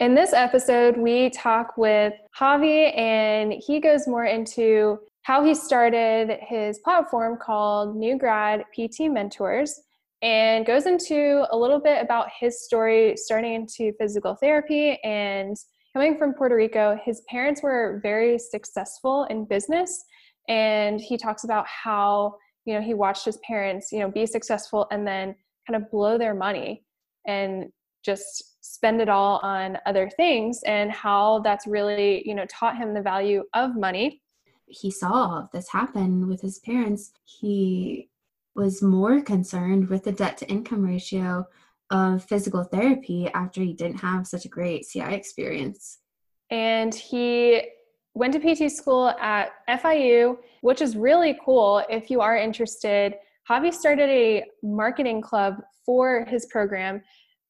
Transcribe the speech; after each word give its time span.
In 0.00 0.14
this 0.14 0.32
episode, 0.32 0.96
we 0.96 1.28
talk 1.30 1.76
with 1.76 2.12
Javi, 2.38 2.96
and 2.96 3.52
he 3.52 3.80
goes 3.80 4.06
more 4.06 4.26
into 4.26 5.00
how 5.22 5.44
he 5.44 5.54
started 5.54 6.38
his 6.40 6.78
platform 6.84 7.36
called 7.36 7.96
New 7.96 8.16
Grad 8.16 8.62
PT 8.72 9.10
Mentors 9.10 9.80
and 10.22 10.64
goes 10.64 10.86
into 10.86 11.44
a 11.50 11.56
little 11.56 11.80
bit 11.80 12.00
about 12.00 12.28
his 12.38 12.64
story 12.64 13.16
starting 13.16 13.54
into 13.54 13.92
physical 13.98 14.36
therapy 14.36 15.00
and 15.02 15.56
coming 15.92 16.16
from 16.16 16.32
Puerto 16.32 16.54
Rico. 16.54 16.96
His 17.04 17.22
parents 17.28 17.60
were 17.60 17.98
very 18.00 18.38
successful 18.38 19.24
in 19.30 19.46
business, 19.46 20.04
and 20.48 21.00
he 21.00 21.16
talks 21.16 21.42
about 21.42 21.66
how 21.66 22.36
you 22.66 22.74
know 22.74 22.80
he 22.80 22.94
watched 22.94 23.24
his 23.24 23.38
parents 23.38 23.90
you 23.90 23.98
know 23.98 24.10
be 24.12 24.26
successful 24.26 24.86
and 24.92 25.04
then 25.04 25.34
kind 25.68 25.82
of 25.82 25.90
blow 25.90 26.18
their 26.18 26.34
money 26.34 26.84
and 27.26 27.72
just 28.04 28.57
spend 28.70 29.00
it 29.00 29.08
all 29.08 29.40
on 29.42 29.78
other 29.86 30.10
things 30.10 30.60
and 30.66 30.90
how 30.92 31.40
that's 31.40 31.66
really 31.66 32.22
you 32.28 32.34
know 32.34 32.46
taught 32.46 32.76
him 32.76 32.92
the 32.92 33.02
value 33.02 33.42
of 33.54 33.74
money. 33.76 34.20
He 34.66 34.90
saw 34.90 35.46
this 35.52 35.68
happen 35.70 36.28
with 36.28 36.42
his 36.42 36.58
parents. 36.58 37.12
He 37.24 38.10
was 38.54 38.82
more 38.82 39.22
concerned 39.22 39.88
with 39.88 40.04
the 40.04 40.12
debt 40.12 40.36
to 40.38 40.50
income 40.50 40.84
ratio 40.84 41.46
of 41.90 42.24
physical 42.24 42.64
therapy 42.64 43.28
after 43.28 43.62
he 43.62 43.72
didn't 43.72 44.00
have 44.00 44.26
such 44.26 44.44
a 44.44 44.48
great 44.48 44.86
ci 44.86 45.00
experience. 45.00 45.98
And 46.50 46.94
he 46.94 47.62
went 48.14 48.34
to 48.34 48.40
pt 48.40 48.70
school 48.70 49.08
at 49.20 49.52
fiu 49.80 50.38
which 50.60 50.82
is 50.82 50.96
really 50.96 51.38
cool 51.42 51.82
if 51.88 52.10
you 52.10 52.20
are 52.20 52.36
interested. 52.36 53.14
Javi 53.48 53.72
started 53.72 54.10
a 54.10 54.44
marketing 54.62 55.22
club 55.22 55.54
for 55.86 56.26
his 56.28 56.44
program 56.46 57.00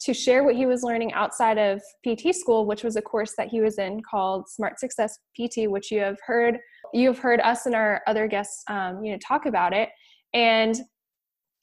to 0.00 0.14
share 0.14 0.44
what 0.44 0.54
he 0.54 0.66
was 0.66 0.82
learning 0.82 1.12
outside 1.12 1.58
of 1.58 1.82
PT 2.06 2.34
school, 2.34 2.66
which 2.66 2.84
was 2.84 2.96
a 2.96 3.02
course 3.02 3.34
that 3.36 3.48
he 3.48 3.60
was 3.60 3.78
in 3.78 4.00
called 4.08 4.48
Smart 4.48 4.78
Success 4.78 5.18
PT, 5.34 5.68
which 5.68 5.90
you 5.90 6.00
have 6.00 6.18
heard 6.26 6.58
you 6.94 7.08
have 7.08 7.18
heard 7.18 7.40
us 7.40 7.66
and 7.66 7.74
our 7.74 8.00
other 8.06 8.26
guests, 8.26 8.62
um, 8.68 9.04
you 9.04 9.12
know, 9.12 9.18
talk 9.26 9.46
about 9.46 9.74
it. 9.74 9.90
And 10.32 10.74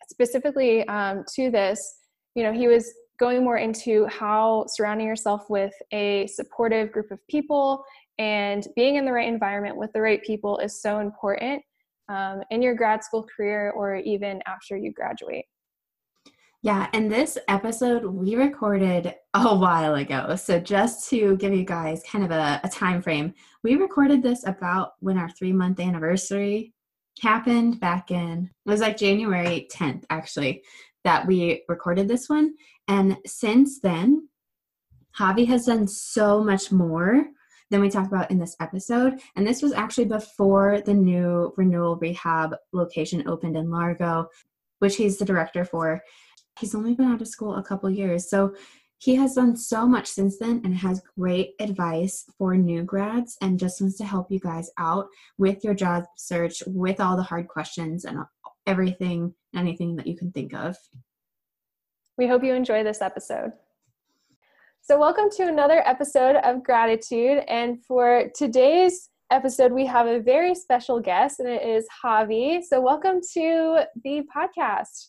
specifically 0.09 0.87
um, 0.87 1.23
to 1.35 1.49
this, 1.49 1.97
you 2.35 2.43
know, 2.43 2.53
he 2.53 2.67
was 2.67 2.93
going 3.19 3.43
more 3.43 3.57
into 3.57 4.05
how 4.07 4.65
surrounding 4.67 5.07
yourself 5.07 5.49
with 5.49 5.73
a 5.93 6.27
supportive 6.27 6.91
group 6.91 7.11
of 7.11 7.19
people 7.27 7.83
and 8.19 8.67
being 8.75 8.95
in 8.95 9.05
the 9.05 9.11
right 9.11 9.27
environment 9.27 9.77
with 9.77 9.91
the 9.93 10.01
right 10.01 10.21
people 10.23 10.57
is 10.59 10.81
so 10.81 10.99
important 10.99 11.61
um, 12.09 12.41
in 12.51 12.61
your 12.61 12.75
grad 12.75 13.03
school 13.03 13.25
career 13.35 13.71
or 13.71 13.95
even 13.95 14.41
after 14.45 14.77
you 14.77 14.91
graduate. 14.91 15.45
Yeah, 16.65 16.89
and 16.93 17.11
this 17.11 17.37
episode 17.47 18.05
we 18.05 18.33
recorded 18.33 19.13
a 19.35 19.55
while 19.55 19.93
ago. 19.93 20.35
So 20.35 20.59
just 20.59 21.07
to 21.11 21.37
give 21.37 21.53
you 21.53 21.63
guys 21.63 22.01
kind 22.11 22.25
of 22.25 22.31
a, 22.31 22.59
a 22.63 22.69
time 22.69 23.03
frame, 23.03 23.35
we 23.63 23.75
recorded 23.75 24.23
this 24.23 24.47
about 24.47 24.93
when 24.99 25.15
our 25.19 25.29
three 25.29 25.53
month 25.53 25.79
anniversary 25.79 26.73
happened 27.21 27.79
back 27.79 28.09
in 28.09 28.49
it 28.65 28.69
was 28.71 28.81
like 28.81 28.97
January 28.97 29.67
10th 29.71 30.05
actually 30.09 30.63
that 31.03 31.27
we 31.27 31.61
recorded 31.69 32.07
this 32.07 32.29
one. 32.29 32.55
And 32.87 33.15
since 33.27 33.79
then, 33.79 34.27
Javi 35.19 35.45
has 35.45 35.67
done 35.67 35.87
so 35.87 36.43
much 36.43 36.71
more 36.71 37.27
than 37.69 37.79
we 37.79 37.91
talked 37.91 38.11
about 38.11 38.31
in 38.31 38.39
this 38.39 38.55
episode. 38.59 39.19
And 39.35 39.45
this 39.45 39.61
was 39.61 39.73
actually 39.73 40.05
before 40.05 40.81
the 40.81 40.95
new 40.95 41.53
renewal 41.57 41.97
rehab 41.97 42.55
location 42.73 43.27
opened 43.27 43.55
in 43.55 43.69
Largo, 43.69 44.29
which 44.79 44.95
he's 44.95 45.19
the 45.19 45.25
director 45.25 45.63
for 45.63 46.01
he's 46.59 46.75
only 46.75 46.95
been 46.95 47.11
out 47.11 47.21
of 47.21 47.27
school 47.27 47.55
a 47.55 47.63
couple 47.63 47.89
years. 47.89 48.29
So 48.29 48.53
he 48.97 49.15
has 49.15 49.35
done 49.35 49.57
so 49.57 49.87
much 49.87 50.07
since 50.07 50.37
then 50.37 50.61
and 50.63 50.75
has 50.75 51.01
great 51.17 51.53
advice 51.59 52.25
for 52.37 52.55
new 52.55 52.83
grads 52.83 53.37
and 53.41 53.59
just 53.59 53.81
wants 53.81 53.97
to 53.97 54.05
help 54.05 54.31
you 54.31 54.39
guys 54.39 54.69
out 54.77 55.07
with 55.37 55.63
your 55.63 55.73
job 55.73 56.05
search, 56.17 56.63
with 56.65 56.99
all 56.99 57.17
the 57.17 57.23
hard 57.23 57.47
questions 57.47 58.05
and 58.05 58.19
everything, 58.65 59.33
anything 59.53 59.95
that 59.97 60.07
you 60.07 60.17
can 60.17 60.31
think 60.31 60.53
of. 60.53 60.77
We 62.17 62.27
hope 62.27 62.43
you 62.43 62.53
enjoy 62.53 62.83
this 62.83 63.01
episode. 63.01 63.51
So, 64.81 64.97
welcome 64.97 65.29
to 65.31 65.47
another 65.47 65.81
episode 65.85 66.37
of 66.37 66.63
Gradtitude. 66.63 67.43
And 67.47 67.83
for 67.83 68.29
today's 68.35 69.09
episode, 69.31 69.73
we 69.73 69.85
have 69.87 70.07
a 70.07 70.19
very 70.19 70.55
special 70.55 71.01
guest, 71.01 71.39
and 71.39 71.49
it 71.49 71.63
is 71.63 71.85
Javi. 72.03 72.63
So, 72.63 72.79
welcome 72.79 73.19
to 73.33 73.81
the 74.03 74.23
podcast. 74.33 75.07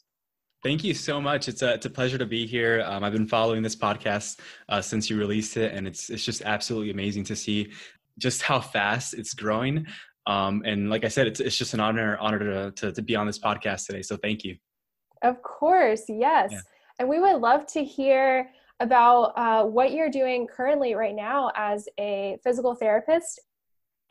Thank 0.63 0.83
you 0.83 0.95
so 0.95 1.21
much. 1.21 1.49
It's 1.49 1.63
a, 1.63 1.75
it's 1.75 1.87
a 1.87 1.91
pleasure 1.91 2.19
to 2.19 2.27
be 2.27 2.47
here. 2.47 2.83
Um, 2.85 3.05
I've 3.05 3.13
been 3.13 3.29
following 3.29 3.63
this 3.63 3.77
podcast 3.77 4.41
uh, 4.69 4.81
since 4.81 5.09
you 5.09 5.19
released 5.19 5.57
it, 5.57 5.73
and 5.73 5.87
it's 5.87 6.11
it's 6.11 6.25
just 6.25 6.43
absolutely 6.43 6.91
amazing 6.91 7.25
to 7.25 7.37
see 7.37 7.73
just 8.19 8.43
how 8.43 8.61
fast 8.61 9.15
it's 9.15 9.35
growing. 9.35 9.87
Um, 10.27 10.63
and 10.65 10.91
like 10.91 11.05
I 11.05 11.09
said, 11.09 11.27
it's 11.27 11.41
it's 11.41 11.57
just 11.57 11.75
an 11.75 11.81
honor 11.81 12.17
honor 12.19 12.39
to, 12.39 12.73
to, 12.73 12.93
to 12.93 13.03
be 13.03 13.15
on 13.15 13.27
this 13.27 13.39
podcast 13.39 13.87
today. 13.87 14.03
So 14.03 14.17
thank 14.17 14.45
you. 14.45 14.57
Of 15.23 15.43
course, 15.43 16.05
yes. 16.09 16.51
Yeah. 16.53 16.61
And 16.99 17.09
we 17.09 17.21
would 17.21 17.37
love 17.37 17.67
to 17.69 17.85
hear 17.85 18.51
about 18.81 19.33
uh, 19.37 19.65
what 19.65 19.93
you're 19.93 20.11
doing 20.11 20.47
currently 20.47 20.95
right 20.95 21.15
now 21.15 21.51
as 21.55 21.89
a 21.99 22.39
physical 22.43 22.75
therapist 22.75 23.41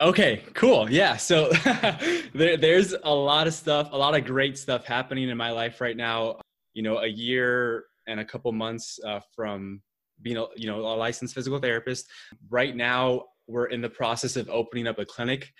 Okay, 0.00 0.42
cool. 0.52 0.90
Yeah. 0.90 1.16
So 1.16 1.48
there, 2.34 2.56
there's 2.56 2.94
a 3.02 3.14
lot 3.14 3.46
of 3.46 3.54
stuff, 3.54 3.88
a 3.92 3.96
lot 3.96 4.14
of 4.14 4.24
great 4.26 4.58
stuff 4.58 4.84
happening 4.84 5.28
in 5.28 5.36
my 5.36 5.50
life 5.50 5.80
right 5.80 5.96
now 5.96 6.36
you 6.76 6.82
know 6.82 6.98
a 6.98 7.06
year 7.06 7.86
and 8.06 8.20
a 8.20 8.24
couple 8.24 8.52
months 8.52 9.00
uh, 9.04 9.18
from 9.34 9.80
being 10.22 10.36
a 10.36 10.44
you 10.54 10.68
know 10.68 10.80
a 10.80 10.94
licensed 10.94 11.34
physical 11.34 11.58
therapist 11.58 12.06
right 12.50 12.76
now 12.76 13.22
we're 13.48 13.66
in 13.66 13.80
the 13.80 13.88
process 13.88 14.36
of 14.36 14.48
opening 14.50 14.86
up 14.86 14.98
a 14.98 15.04
clinic 15.04 15.50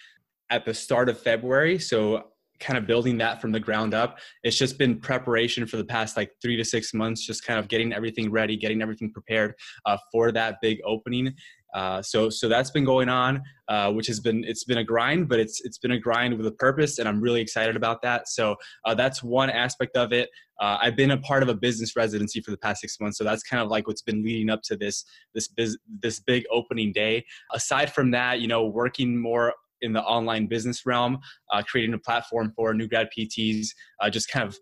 at 0.51 0.65
the 0.65 0.75
start 0.75 1.09
of 1.09 1.19
february 1.19 1.79
so 1.79 2.23
kind 2.61 2.79
of 2.79 2.87
building 2.87 3.19
that 3.19 3.41
from 3.41 3.51
the 3.51 3.61
ground 3.61 3.93
up 3.95 4.19
it's 4.43 4.57
just 4.57 4.79
been 4.79 4.99
preparation 4.99 5.67
for 5.67 5.77
the 5.77 5.85
past 5.85 6.17
like 6.17 6.31
three 6.43 6.57
to 6.57 6.65
six 6.65 6.95
months 6.95 7.27
just 7.27 7.45
kind 7.45 7.59
of 7.59 7.69
getting 7.69 7.93
everything 7.93 8.31
ready 8.31 8.57
getting 8.57 8.83
everything 8.83 9.11
prepared 9.11 9.55
uh, 9.87 9.97
for 10.13 10.31
that 10.31 10.57
big 10.63 10.79
opening 10.85 11.35
uh, 11.77 12.01
so 12.01 12.31
so 12.31 12.49
that's 12.49 12.71
been 12.71 12.87
going 12.87 13.11
on, 13.11 13.43
uh, 13.69 13.93
which 13.93 14.07
has 14.07 14.19
been 14.19 14.43
it's 14.45 14.65
been 14.65 14.79
a 14.79 14.85
grind, 14.85 15.29
but 15.29 15.39
it's 15.39 15.61
it's 15.63 15.77
been 15.77 15.91
a 15.91 15.99
grind 15.99 16.35
with 16.35 16.47
a 16.47 16.53
purpose, 16.53 16.99
and 16.99 17.07
I'm 17.07 17.21
really 17.21 17.43
excited 17.43 17.77
about 17.77 18.01
that. 18.01 18.29
So 18.29 18.57
uh, 18.87 18.95
that's 18.95 19.23
one 19.23 19.51
aspect 19.51 19.95
of 19.95 20.11
it. 20.11 20.31
Uh, 20.59 20.79
I've 20.81 20.97
been 20.97 21.11
a 21.11 21.19
part 21.19 21.43
of 21.43 21.51
a 21.51 21.55
business 21.55 21.95
residency 21.95 22.41
for 22.41 22.51
the 22.51 22.57
past 22.57 22.81
six 22.81 22.99
months, 22.99 23.19
so 23.19 23.25
that's 23.25 23.43
kind 23.43 23.63
of 23.63 23.69
like 23.69 23.87
what's 23.87 24.01
been 24.01 24.25
leading 24.25 24.49
up 24.49 24.63
to 24.63 24.77
this 24.77 25.05
this 25.35 25.49
biz, 25.49 25.77
this 26.01 26.19
big 26.19 26.45
opening 26.51 26.95
day. 26.95 27.27
Aside 27.53 27.93
from 27.93 28.11
that, 28.13 28.41
you 28.41 28.49
know, 28.49 28.65
working 28.65 29.21
more 29.21 29.53
in 29.83 29.93
the 29.93 30.03
online 30.03 30.47
business 30.47 30.87
realm, 30.87 31.19
uh, 31.53 31.63
creating 31.63 31.93
a 31.93 31.99
platform 31.99 32.55
for 32.57 32.73
new 32.73 32.89
grad 32.89 33.09
PTs, 33.17 33.67
just 34.11 34.31
kind 34.31 34.49
of 34.49 34.59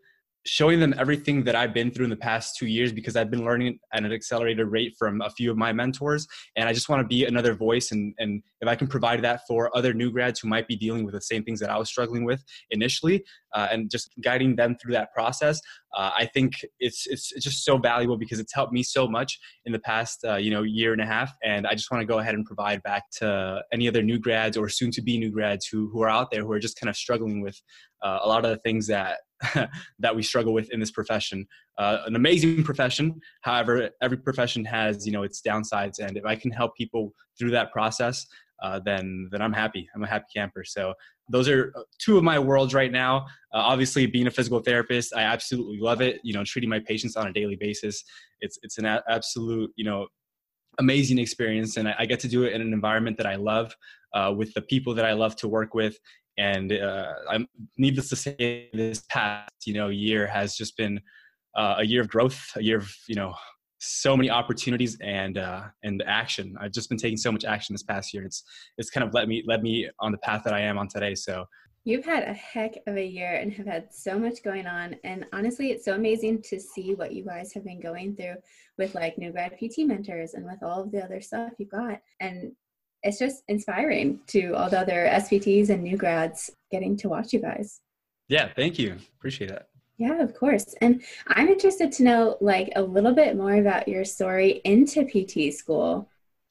showing 0.47 0.79
them 0.79 0.95
everything 0.99 1.43
that 1.45 1.57
I've 1.57 1.73
been 1.73 1.91
through 1.91 2.05
in 2.05 2.11
the 2.11 2.17
past 2.17 2.57
two 2.57 2.67
years 2.67 2.93
because 2.93 3.17
I've 3.17 3.31
been 3.31 3.45
learning 3.45 3.79
at 3.93 4.05
an 4.05 4.13
accelerated 4.13 4.67
rate 4.67 4.95
from 4.99 5.23
a 5.23 5.31
few 5.31 5.51
of 5.51 5.57
my 5.57 5.73
mentors. 5.73 6.27
And 6.57 6.69
I 6.69 6.73
just 6.73 6.89
want 6.89 7.01
to 7.01 7.09
be 7.09 7.25
another 7.25 7.55
voice. 7.55 7.93
And, 7.93 8.15
and 8.19 8.43
if 8.61 8.69
I 8.69 8.77
can 8.77 8.87
provide 8.87 9.23
that 9.23 9.41
for 9.49 9.75
other 9.77 9.95
new 9.95 10.11
grads 10.11 10.41
who 10.41 10.49
might 10.49 10.69
be 10.69 10.77
dealing 10.77 11.05
with 11.05 11.15
the 11.15 11.21
same 11.21 11.45
things 11.45 11.61
that 11.61 11.71
I 11.71 11.79
was 11.79 11.89
struggling 11.89 12.25
with 12.25 12.45
initially, 12.71 13.25
uh, 13.55 13.69
and 13.71 13.91
just 13.91 14.11
guiding 14.23 14.57
them 14.57 14.77
through 14.77 14.93
that 14.93 15.13
process, 15.15 15.61
uh, 15.97 16.11
I 16.15 16.27
think 16.27 16.55
it's, 16.79 17.07
it's, 17.07 17.33
just 17.43 17.65
so 17.65 17.79
valuable 17.79 18.17
because 18.17 18.41
it's 18.41 18.55
helped 18.55 18.73
me 18.73 18.83
so 18.83 19.07
much 19.07 19.39
in 19.65 19.73
the 19.73 19.79
past, 19.79 20.25
uh, 20.25 20.37
you 20.37 20.51
know, 20.51 20.63
year 20.63 20.93
and 20.93 21.01
a 21.01 21.07
half. 21.07 21.33
And 21.43 21.67
I 21.67 21.75
just 21.75 21.91
want 21.91 22.01
to 22.03 22.07
go 22.07 22.19
ahead 22.19 22.35
and 22.35 22.45
provide 22.45 22.83
back 22.83 23.05
to 23.19 23.63
any 23.73 23.87
other 23.87 24.03
new 24.03 24.19
grads 24.19 24.57
or 24.57 24.69
soon 24.69 24.91
to 24.93 25.03
be 25.03 25.19
new 25.19 25.31
grads 25.31 25.67
who, 25.67 25.89
who 25.91 26.03
are 26.03 26.09
out 26.09 26.31
there 26.31 26.43
who 26.43 26.53
are 26.53 26.59
just 26.59 26.79
kind 26.79 26.91
of 26.91 26.97
struggling 26.97 27.41
with 27.43 27.61
uh, 28.03 28.19
a 28.23 28.29
lot 28.29 28.45
of 28.45 28.51
the 28.51 28.59
things 28.59 28.87
that 28.89 29.19
that 29.99 30.15
we 30.15 30.23
struggle 30.23 30.53
with 30.53 30.71
in 30.71 30.81
this 30.81 30.91
profession. 30.91 31.47
Uh, 31.79 31.99
an 32.07 32.17
amazing 32.17 32.63
profession, 32.63 33.21
however, 33.43 33.91
every 34.01 34.17
profession 34.17 34.65
has 34.65 35.07
you 35.07 35.13
know 35.13 35.23
its 35.23 35.41
downsides, 35.41 35.99
and 35.99 36.17
if 36.17 36.25
I 36.25 36.37
can 36.37 36.51
help 36.51 36.77
people 36.77 37.13
through 37.39 37.51
that 37.51 37.73
process, 37.73 38.27
uh, 38.63 38.81
then 38.85 39.29
then 39.31 39.43
I'm 39.43 39.53
happy. 39.53 39.89
I'm 39.95 40.05
a 40.05 40.07
happy 40.07 40.27
camper. 40.35 40.65
So 40.65 40.95
those 41.29 41.49
are 41.49 41.73
uh, 41.77 41.83
two 41.99 42.17
of 42.17 42.25
my 42.25 42.39
worlds 42.39 42.75
right 42.75 42.93
now. 42.93 43.27
Uh, 43.53 43.59
obviously, 43.59 44.07
being 44.07 44.27
a 44.27 44.31
physical 44.31 44.61
therapist, 44.61 45.15
I 45.15 45.23
absolutely 45.23 45.79
love 45.81 46.01
it. 46.01 46.21
You 46.23 46.35
know, 46.35 46.45
treating 46.45 46.71
my 46.71 46.81
patients 46.81 47.17
on 47.17 47.27
a 47.27 47.33
daily 47.33 47.57
basis, 47.57 48.05
it's 48.41 48.59
it's 48.63 48.79
an 48.79 48.87
a- 48.87 49.03
absolute 49.09 49.71
you 49.77 49.85
know 49.85 50.07
amazing 50.79 51.19
experience, 51.19 51.77
and 51.77 51.89
I, 51.89 51.95
I, 52.01 52.07
get 52.07 52.19
to 52.21 52.29
do 52.29 52.43
it 52.43 52.53
in 52.53 52.61
an 52.61 52.73
environment 52.73 53.17
that 53.19 53.27
I 53.27 53.37
love. 53.37 53.75
Uh, 54.13 54.33
with 54.33 54.55
the 54.55 54.63
people 54.63 54.95
that 54.95 55.05
I 55.05 55.13
love 55.13 55.35
to 55.37 55.49
work 55.49 55.75
with, 55.75 55.99
and 56.39 56.73
uh, 56.73 57.13
I'm 57.31 57.47
needless 57.79 58.09
to 58.11 58.17
say, 58.17 58.71
this 58.73 59.03
past 59.09 59.53
you 59.67 59.75
know 59.75 59.89
year 59.89 60.27
has 60.27 60.57
just 60.57 60.77
been 60.77 61.01
uh, 61.57 61.77
a 61.79 61.85
year 61.85 62.01
of 62.01 62.09
growth, 62.09 62.51
a 62.57 62.63
year 62.63 62.79
of 62.79 62.95
you 63.09 63.15
know 63.15 63.35
so 63.79 64.17
many 64.17 64.31
opportunities 64.31 64.97
and 65.01 65.39
uh, 65.39 65.65
and 65.83 66.03
action. 66.07 66.57
I've 66.61 66.73
just 66.73 66.89
been 66.89 66.99
taking 66.99 67.17
so 67.17 67.31
much 67.31 67.45
action 67.45 67.75
this 67.75 67.83
past 67.83 68.13
year. 68.15 68.25
It's 68.25 68.43
it's 68.79 68.91
kind 68.91 69.07
of 69.07 69.15
led 69.15 69.29
me 69.29 69.45
led 69.47 69.63
me 69.63 69.89
on 70.01 70.13
the 70.13 70.19
path 70.19 70.43
that 70.45 70.55
I 70.55 70.61
am 70.61 70.79
on 70.79 70.89
today. 70.89 71.15
So 71.15 71.45
You've 71.87 72.07
had 72.07 72.23
a 72.23 72.33
heck 72.33 72.79
of 72.87 72.97
a 72.97 73.07
year 73.07 73.35
and 73.35 73.53
have 73.53 73.67
had 73.67 73.93
so 73.93 74.19
much 74.19 74.43
going 74.43 74.67
on. 74.67 74.97
And 75.05 75.27
honestly, 75.35 75.71
it's 75.71 75.85
so 75.85 75.95
amazing 75.95 76.41
to 76.45 76.59
see 76.59 76.95
what 76.95 77.13
you 77.13 77.27
guys 77.27 77.53
have 77.53 77.65
been 77.65 77.81
going 77.81 78.17
through 78.17 78.37
with 78.79 78.95
like 78.95 79.19
new 79.19 79.33
grad 79.33 79.59
PT 79.59 79.81
mentors 79.81 80.33
and 80.33 80.47
with 80.47 80.63
all 80.63 80.83
of 80.83 80.91
the 80.93 81.05
other 81.05 81.21
stuff 81.21 81.53
you've 81.59 81.69
got. 81.69 82.01
And 82.21 82.53
it's 83.05 83.19
just 83.19 83.45
inspiring 83.49 84.19
to 84.29 84.55
all 84.55 84.71
the 84.71 84.81
other 84.81 85.09
SPTs 85.13 85.69
and 85.69 85.83
new 85.83 85.97
grads 85.97 86.51
getting 86.71 86.97
to 86.97 87.09
watch 87.09 87.33
you 87.33 87.41
guys. 87.41 87.81
Yeah, 88.29 88.49
thank 88.57 88.79
you. 88.79 88.97
Appreciate 89.19 89.51
it. 89.51 89.67
Yeah, 89.99 90.21
of 90.21 90.35
course. 90.35 90.75
And 90.81 91.03
I'm 91.29 91.49
interested 91.49 91.93
to 91.93 92.03
know 92.03 92.37
like 92.41 92.73
a 92.75 92.83
little 92.83 93.15
bit 93.15 93.37
more 93.37 93.55
about 93.55 93.87
your 93.87 94.05
story 94.05 94.63
into 94.65 95.05
PT 95.05 95.55
school. 95.55 96.09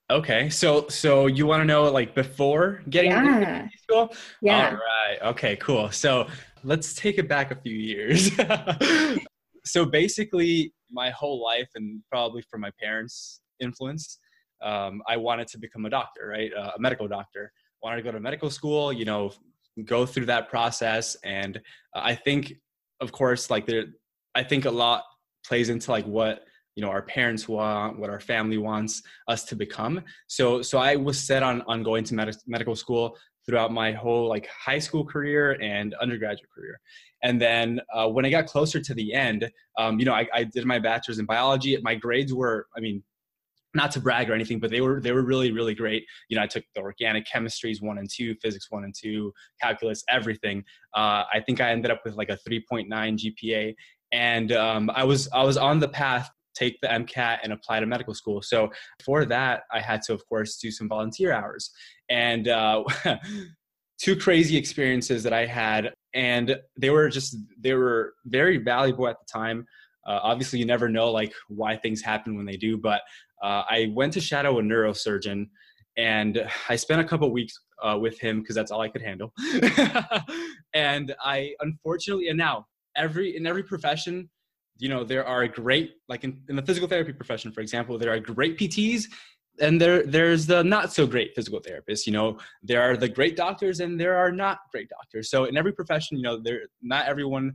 Okay, 0.09 0.49
so 0.49 0.87
so 0.89 1.25
you 1.27 1.47
want 1.47 1.61
to 1.61 1.65
know 1.65 1.91
like 1.91 2.13
before 2.13 2.83
getting 2.89 3.11
yeah. 3.11 3.35
into 3.35 3.69
PT 3.69 3.81
school? 3.81 4.15
Yeah. 4.41 4.69
All 4.69 4.75
right. 4.75 5.29
Okay, 5.31 5.55
cool. 5.57 5.91
So 5.91 6.27
let's 6.63 6.93
take 6.93 7.17
it 7.17 7.27
back 7.27 7.51
a 7.51 7.55
few 7.55 7.75
years. 7.75 8.31
so 9.65 9.85
basically, 9.85 10.71
my 10.91 11.09
whole 11.09 11.43
life, 11.43 11.69
and 11.75 12.01
probably 12.11 12.43
from 12.49 12.61
my 12.61 12.71
parents' 12.79 13.41
influence, 13.59 14.19
um, 14.63 15.01
I 15.07 15.17
wanted 15.17 15.47
to 15.49 15.57
become 15.59 15.85
a 15.85 15.89
doctor, 15.89 16.27
right? 16.27 16.51
Uh, 16.53 16.71
a 16.75 16.79
medical 16.79 17.07
doctor. 17.07 17.51
Wanted 17.81 17.97
to 17.97 18.03
go 18.03 18.11
to 18.11 18.19
medical 18.19 18.49
school, 18.49 18.93
you 18.93 19.05
know, 19.05 19.31
go 19.85 20.05
through 20.05 20.25
that 20.27 20.49
process. 20.49 21.17
And 21.23 21.57
uh, 21.95 22.01
I 22.03 22.15
think, 22.15 22.53
of 23.01 23.11
course, 23.11 23.49
like 23.49 23.65
there, 23.65 23.85
I 24.35 24.43
think 24.43 24.65
a 24.65 24.71
lot 24.71 25.03
plays 25.45 25.69
into 25.69 25.91
like 25.91 26.05
what 26.05 26.45
you 26.75 26.81
know 26.81 26.89
our 26.89 27.01
parents 27.01 27.47
want 27.47 27.99
what 27.99 28.09
our 28.09 28.19
family 28.19 28.57
wants 28.57 29.03
us 29.27 29.43
to 29.43 29.55
become 29.55 30.01
so 30.27 30.61
so 30.61 30.79
i 30.79 30.95
was 30.95 31.19
set 31.19 31.43
on 31.43 31.61
on 31.67 31.83
going 31.83 32.03
to 32.03 32.15
med- 32.15 32.35
medical 32.47 32.75
school 32.75 33.15
throughout 33.45 33.71
my 33.71 33.91
whole 33.91 34.27
like 34.27 34.47
high 34.47 34.79
school 34.79 35.05
career 35.05 35.57
and 35.61 35.93
undergraduate 35.95 36.49
career 36.55 36.79
and 37.21 37.39
then 37.39 37.79
uh, 37.93 38.07
when 38.07 38.25
i 38.25 38.29
got 38.29 38.47
closer 38.47 38.79
to 38.79 38.93
the 38.95 39.13
end 39.13 39.49
um, 39.77 39.99
you 39.99 40.05
know 40.05 40.13
I, 40.13 40.27
I 40.33 40.45
did 40.45 40.65
my 40.65 40.79
bachelor's 40.79 41.19
in 41.19 41.25
biology 41.25 41.77
my 41.83 41.95
grades 41.95 42.33
were 42.33 42.67
i 42.75 42.79
mean 42.79 43.03
not 43.75 43.91
to 43.91 43.99
brag 43.99 44.29
or 44.29 44.33
anything, 44.33 44.59
but 44.59 44.71
they 44.71 44.81
were 44.81 45.01
they 45.01 45.11
were 45.11 45.23
really 45.23 45.51
really 45.51 45.75
great. 45.75 46.05
You 46.29 46.37
know, 46.37 46.43
I 46.43 46.47
took 46.47 46.63
the 46.75 46.81
organic 46.81 47.25
chemistries 47.25 47.81
one 47.81 47.97
and 47.97 48.09
two, 48.09 48.35
physics 48.41 48.67
one 48.69 48.83
and 48.83 48.93
two, 48.93 49.33
calculus, 49.61 50.03
everything. 50.09 50.63
Uh, 50.95 51.23
I 51.33 51.41
think 51.45 51.61
I 51.61 51.71
ended 51.71 51.91
up 51.91 52.01
with 52.05 52.15
like 52.15 52.29
a 52.29 52.37
3.9 52.47 52.87
GPA, 52.89 53.73
and 54.11 54.51
um, 54.51 54.89
I 54.93 55.03
was 55.03 55.27
I 55.33 55.43
was 55.43 55.57
on 55.57 55.79
the 55.79 55.89
path 55.89 56.29
take 56.53 56.79
the 56.81 56.87
MCAT 56.87 57.39
and 57.43 57.51
apply 57.51 57.79
to 57.79 57.85
medical 57.85 58.13
school. 58.13 58.41
So 58.41 58.69
for 59.03 59.25
that, 59.25 59.63
I 59.71 59.79
had 59.79 60.01
to 60.03 60.13
of 60.13 60.27
course 60.27 60.57
do 60.57 60.71
some 60.71 60.87
volunteer 60.87 61.31
hours, 61.33 61.71
and 62.09 62.47
uh, 62.47 62.83
two 63.99 64.15
crazy 64.15 64.57
experiences 64.57 65.23
that 65.23 65.33
I 65.33 65.45
had, 65.45 65.93
and 66.13 66.57
they 66.77 66.89
were 66.89 67.09
just 67.09 67.37
they 67.59 67.73
were 67.73 68.13
very 68.25 68.57
valuable 68.57 69.07
at 69.07 69.17
the 69.19 69.31
time. 69.31 69.65
Uh, 70.05 70.19
obviously, 70.21 70.59
you 70.59 70.65
never 70.65 70.89
know 70.89 71.11
like 71.11 71.33
why 71.47 71.77
things 71.77 72.01
happen 72.01 72.35
when 72.35 72.45
they 72.45 72.57
do, 72.57 72.77
but 72.77 73.01
uh, 73.43 73.63
I 73.69 73.91
went 73.93 74.13
to 74.13 74.21
shadow 74.21 74.57
a 74.59 74.61
neurosurgeon, 74.61 75.47
and 75.97 76.49
I 76.69 76.75
spent 76.75 77.01
a 77.01 77.03
couple 77.03 77.29
weeks 77.31 77.59
uh, 77.83 77.97
with 77.99 78.19
him 78.19 78.39
because 78.39 78.55
that's 78.55 78.71
all 78.71 78.81
I 78.81 78.89
could 78.89 79.01
handle. 79.01 79.33
and 80.73 81.13
I 81.21 81.53
unfortunately, 81.59 82.29
and 82.29 82.37
now 82.37 82.65
every 82.95 83.35
in 83.35 83.45
every 83.45 83.63
profession, 83.63 84.29
you 84.79 84.89
know, 84.89 85.03
there 85.03 85.25
are 85.27 85.47
great 85.47 85.95
like 86.07 86.23
in, 86.23 86.41
in 86.49 86.55
the 86.55 86.63
physical 86.63 86.87
therapy 86.87 87.13
profession, 87.13 87.51
for 87.51 87.61
example, 87.61 87.97
there 87.97 88.11
are 88.11 88.19
great 88.19 88.57
PTs 88.57 89.05
and 89.59 89.79
there 89.79 90.03
there's 90.05 90.47
the 90.47 90.63
not 90.63 90.91
so 90.91 91.05
great 91.05 91.33
physical 91.35 91.61
therapists 91.61 92.07
you 92.07 92.11
know 92.11 92.37
there 92.63 92.81
are 92.81 92.97
the 92.97 93.07
great 93.07 93.35
doctors 93.35 93.81
and 93.81 93.99
there 93.99 94.17
are 94.17 94.31
not 94.31 94.59
great 94.71 94.89
doctors 94.89 95.29
so 95.29 95.45
in 95.45 95.55
every 95.55 95.71
profession 95.71 96.17
you 96.17 96.23
know 96.23 96.39
there 96.41 96.61
not 96.81 97.05
everyone 97.05 97.53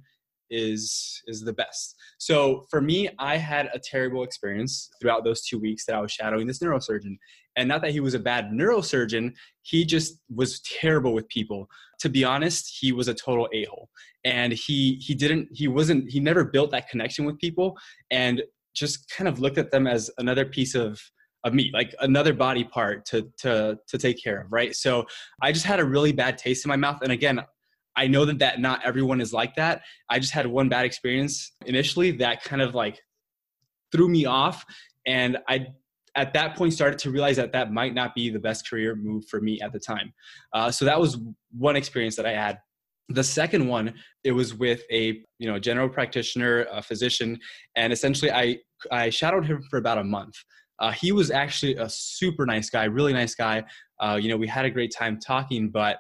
is 0.51 1.23
is 1.27 1.43
the 1.43 1.53
best. 1.53 1.97
So 2.19 2.67
for 2.71 2.81
me, 2.81 3.09
I 3.19 3.37
had 3.37 3.71
a 3.73 3.79
terrible 3.79 4.23
experience 4.23 4.91
throughout 5.01 5.25
those 5.25 5.43
two 5.43 5.59
weeks 5.59 5.85
that 5.87 5.95
I 5.95 6.01
was 6.01 6.13
shadowing 6.13 6.47
this 6.47 6.59
neurosurgeon. 6.59 7.17
And 7.57 7.69
not 7.69 7.83
that 7.83 7.91
he 7.91 8.01
was 8.01 8.15
a 8.15 8.21
bad 8.21 8.51
neurosurgeon, 8.51 9.35
he 9.63 9.85
just 9.85 10.21
was 10.33 10.61
terrible 10.61 11.13
with 11.13 11.29
people. 11.29 11.69
To 12.01 12.09
be 12.09 12.25
honest, 12.25 12.79
he 12.81 12.93
was 12.93 13.09
a 13.09 13.15
total 13.15 13.49
a-hole. 13.53 13.89
And 14.25 14.53
he 14.53 14.95
he 14.97 15.15
didn't 15.15 15.49
he 15.53 15.69
wasn't 15.69 16.11
he 16.11 16.21
never 16.21 16.45
built 16.45 16.71
that 16.71 16.89
connection 16.89 17.25
with 17.25 17.39
people 17.39 17.77
and 18.11 18.43
just 18.75 19.11
kind 19.11 19.27
of 19.27 19.41
looked 19.41 19.59
at 19.59 19.71
them 19.71 19.87
as 19.87 20.11
another 20.19 20.45
piece 20.45 20.75
of 20.75 21.01
of 21.45 21.55
meat, 21.55 21.73
like 21.73 21.95
another 22.01 22.33
body 22.33 22.65
part 22.65 23.05
to 23.07 23.29
to 23.39 23.79
to 23.87 23.97
take 23.97 24.23
care 24.23 24.41
of 24.41 24.53
right 24.53 24.75
so 24.75 25.07
i 25.41 25.53
just 25.53 25.65
had 25.65 25.79
a 25.79 25.85
really 25.85 26.11
bad 26.11 26.37
taste 26.37 26.65
in 26.65 26.69
my 26.69 26.77
mouth 26.77 26.99
and 27.03 27.13
again 27.13 27.41
I 27.99 28.07
know 28.07 28.25
that 28.25 28.39
that 28.39 28.61
not 28.61 28.81
everyone 28.85 29.21
is 29.21 29.33
like 29.33 29.57
that. 29.57 29.83
I 30.09 30.21
just 30.21 30.33
had 30.33 30.47
one 30.47 30.69
bad 30.69 30.85
experience 30.85 31.53
initially 31.67 32.13
that 32.13 32.45
kind 32.45 32.63
of 32.63 32.73
like 32.73 33.01
threw 33.91 34.09
me 34.09 34.25
off, 34.25 34.65
and 35.05 35.37
I 35.49 35.67
at 36.15 36.33
that 36.35 36.57
point 36.57 36.73
started 36.73 36.99
to 37.01 37.11
realize 37.11 37.37
that 37.37 37.53
that 37.53 37.73
might 37.73 37.95
not 37.95 38.15
be 38.15 38.31
the 38.31 38.39
best 38.39 38.69
career 38.71 38.95
move 38.95 39.25
for 39.29 39.41
me 39.41 39.61
at 39.61 39.73
the 39.73 39.81
time. 39.81 40.13
Uh, 40.53 40.71
so 40.71 40.85
that 40.85 40.99
was 40.99 41.19
one 41.57 41.77
experience 41.77 42.15
that 42.17 42.27
I 42.27 42.33
had. 42.33 42.59
The 43.09 43.25
second 43.25 43.67
one, 43.67 43.95
it 44.23 44.33
was 44.33 44.55
with 44.55 44.83
a 44.93 45.21
you 45.41 45.51
know 45.51 45.59
general 45.59 45.89
practitioner, 45.89 46.69
a 46.71 46.81
physician, 46.81 47.37
and 47.75 47.93
essentially 47.93 48.31
I 48.31 48.59
I 48.93 49.11
shadowed 49.11 49.45
him 49.45 49.61
for 49.69 49.79
about 49.79 49.99
a 49.99 50.05
month. 50.05 50.35
Uh, 50.79 50.93
he 50.93 51.11
was 51.11 51.33
actually 51.33 51.75
a 51.75 51.89
super 51.89 52.47
nice 52.47 52.71
guy, 52.71 52.85
really 52.85 53.13
nice 53.13 53.35
guy. 53.35 53.65
Uh, 53.99 54.17
you 54.23 54.29
know, 54.29 54.37
we 54.37 54.47
had 54.47 54.65
a 54.65 54.71
great 54.71 54.93
time 54.97 55.19
talking, 55.19 55.69
but 55.69 55.99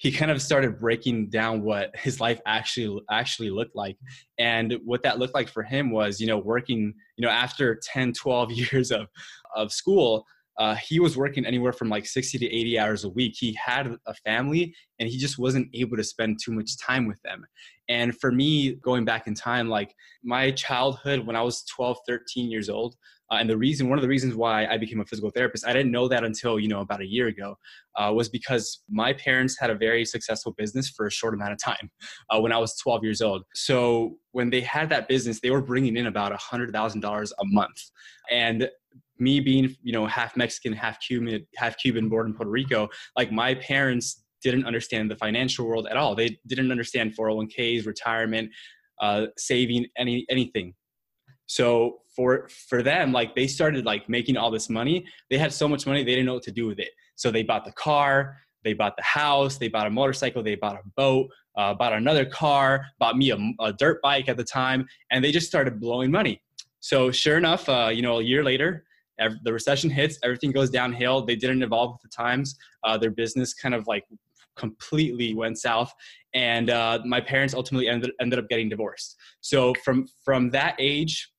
he 0.00 0.10
kind 0.10 0.30
of 0.30 0.40
started 0.40 0.78
breaking 0.78 1.28
down 1.28 1.62
what 1.62 1.94
his 1.94 2.20
life 2.20 2.40
actually 2.46 3.02
actually 3.10 3.50
looked 3.50 3.76
like 3.76 3.98
and 4.38 4.78
what 4.84 5.02
that 5.02 5.18
looked 5.18 5.34
like 5.34 5.48
for 5.48 5.62
him 5.62 5.90
was 5.90 6.20
you 6.20 6.26
know 6.26 6.38
working 6.38 6.94
you 7.16 7.24
know 7.24 7.30
after 7.30 7.78
10 7.92 8.14
12 8.14 8.52
years 8.72 8.90
of 8.90 9.06
of 9.54 9.72
school 9.72 10.24
uh, 10.58 10.74
he 10.74 11.00
was 11.00 11.16
working 11.16 11.46
anywhere 11.46 11.72
from 11.72 11.88
like 11.88 12.04
60 12.04 12.36
to 12.36 12.44
80 12.44 12.78
hours 12.78 13.04
a 13.04 13.08
week. 13.08 13.34
He 13.38 13.54
had 13.64 13.96
a 14.06 14.12
family 14.12 14.74
and 14.98 15.08
he 15.08 15.16
just 15.16 15.38
wasn't 15.38 15.70
able 15.72 15.96
to 15.96 16.04
spend 16.04 16.38
too 16.38 16.52
much 16.52 16.76
time 16.76 17.06
with 17.06 17.20
them. 17.22 17.46
And 17.88 18.14
for 18.18 18.30
me, 18.30 18.74
going 18.74 19.06
back 19.06 19.26
in 19.26 19.34
time, 19.34 19.70
like 19.70 19.94
my 20.22 20.50
childhood 20.50 21.26
when 21.26 21.34
I 21.34 21.40
was 21.40 21.64
12, 21.64 21.98
13 22.06 22.50
years 22.50 22.68
old, 22.68 22.94
uh, 23.30 23.36
and 23.36 23.48
the 23.48 23.56
reason, 23.56 23.88
one 23.88 23.98
of 23.98 24.02
the 24.02 24.08
reasons 24.08 24.34
why 24.34 24.66
I 24.66 24.76
became 24.76 25.00
a 25.00 25.04
physical 25.04 25.30
therapist, 25.30 25.66
I 25.66 25.72
didn't 25.72 25.92
know 25.92 26.08
that 26.08 26.24
until, 26.24 26.58
you 26.58 26.68
know, 26.68 26.80
about 26.80 27.00
a 27.00 27.06
year 27.06 27.28
ago, 27.28 27.56
uh, 27.96 28.12
was 28.12 28.28
because 28.28 28.82
my 28.88 29.12
parents 29.12 29.58
had 29.58 29.70
a 29.70 29.74
very 29.74 30.04
successful 30.04 30.52
business 30.58 30.88
for 30.90 31.06
a 31.06 31.10
short 31.10 31.34
amount 31.34 31.52
of 31.52 31.58
time 31.62 31.90
uh, 32.30 32.40
when 32.40 32.52
I 32.52 32.58
was 32.58 32.76
12 32.78 33.04
years 33.04 33.22
old. 33.22 33.44
So 33.54 34.16
when 34.32 34.50
they 34.50 34.60
had 34.60 34.88
that 34.90 35.08
business, 35.08 35.40
they 35.40 35.50
were 35.50 35.62
bringing 35.62 35.96
in 35.96 36.06
about 36.06 36.32
$100,000 36.32 37.32
a 37.38 37.44
month. 37.44 37.90
And 38.30 38.68
me 39.18 39.38
being, 39.38 39.76
you 39.82 39.92
know, 39.92 40.06
half 40.06 40.36
Mexican, 40.36 40.72
half 40.72 40.98
Cuban, 41.00 41.46
half 41.56 41.76
Cuban, 41.76 42.08
born 42.08 42.26
in 42.26 42.34
Puerto 42.34 42.50
Rico, 42.50 42.88
like 43.16 43.30
my 43.30 43.54
parents 43.54 44.24
didn't 44.42 44.64
understand 44.64 45.10
the 45.10 45.16
financial 45.16 45.66
world 45.66 45.86
at 45.90 45.96
all. 45.96 46.14
They 46.14 46.38
didn't 46.46 46.70
understand 46.70 47.14
401ks, 47.14 47.86
retirement, 47.86 48.50
uh, 49.00 49.26
saving 49.36 49.86
any 49.96 50.24
anything. 50.30 50.74
So 51.46 51.98
for 52.20 52.48
for 52.68 52.82
them, 52.82 53.12
like 53.12 53.34
they 53.34 53.46
started 53.46 53.86
like 53.86 54.06
making 54.08 54.36
all 54.36 54.50
this 54.50 54.68
money. 54.68 55.06
They 55.30 55.38
had 55.38 55.54
so 55.54 55.66
much 55.66 55.86
money 55.86 56.04
they 56.04 56.10
didn't 56.10 56.26
know 56.26 56.34
what 56.34 56.42
to 56.42 56.52
do 56.52 56.66
with 56.66 56.78
it. 56.78 56.90
So 57.16 57.30
they 57.30 57.42
bought 57.42 57.64
the 57.64 57.72
car, 57.72 58.36
they 58.62 58.74
bought 58.74 58.94
the 58.98 59.02
house, 59.02 59.56
they 59.56 59.68
bought 59.68 59.86
a 59.86 59.90
motorcycle, 59.90 60.42
they 60.42 60.54
bought 60.54 60.76
a 60.76 60.86
boat, 60.96 61.30
uh, 61.56 61.72
bought 61.72 61.94
another 61.94 62.26
car, 62.26 62.84
bought 62.98 63.16
me 63.16 63.30
a, 63.30 63.38
a, 63.60 63.72
dirt 63.72 64.02
bike 64.02 64.28
at 64.28 64.36
the 64.36 64.44
time, 64.44 64.86
and 65.10 65.24
they 65.24 65.32
just 65.32 65.46
started 65.46 65.80
blowing 65.80 66.10
money. 66.10 66.42
So 66.80 67.10
sure 67.10 67.38
enough, 67.38 67.66
uh, 67.70 67.90
you 67.90 68.02
know, 68.02 68.18
a 68.18 68.22
year 68.22 68.44
later, 68.44 68.84
the 69.42 69.52
recession 69.52 69.88
hits, 69.88 70.18
everything 70.22 70.52
goes 70.52 70.70
downhill. 70.70 71.24
They 71.24 71.36
didn't 71.36 71.62
evolve 71.62 71.92
with 71.92 72.02
the 72.02 72.14
times. 72.14 72.56
Uh, 72.84 72.98
their 72.98 73.10
business 73.10 73.54
kind 73.54 73.74
of 73.74 73.86
like 73.86 74.04
completely 74.56 75.34
went 75.34 75.58
south, 75.58 75.92
and 76.34 76.68
uh, 76.70 76.98
my 77.04 77.20
parents 77.20 77.54
ultimately 77.54 77.88
ended 77.88 78.12
ended 78.20 78.38
up 78.38 78.48
getting 78.48 78.68
divorced. 78.68 79.16
So 79.40 79.74
from 79.84 80.06
from 80.22 80.50
that 80.50 80.74
age, 80.78 81.30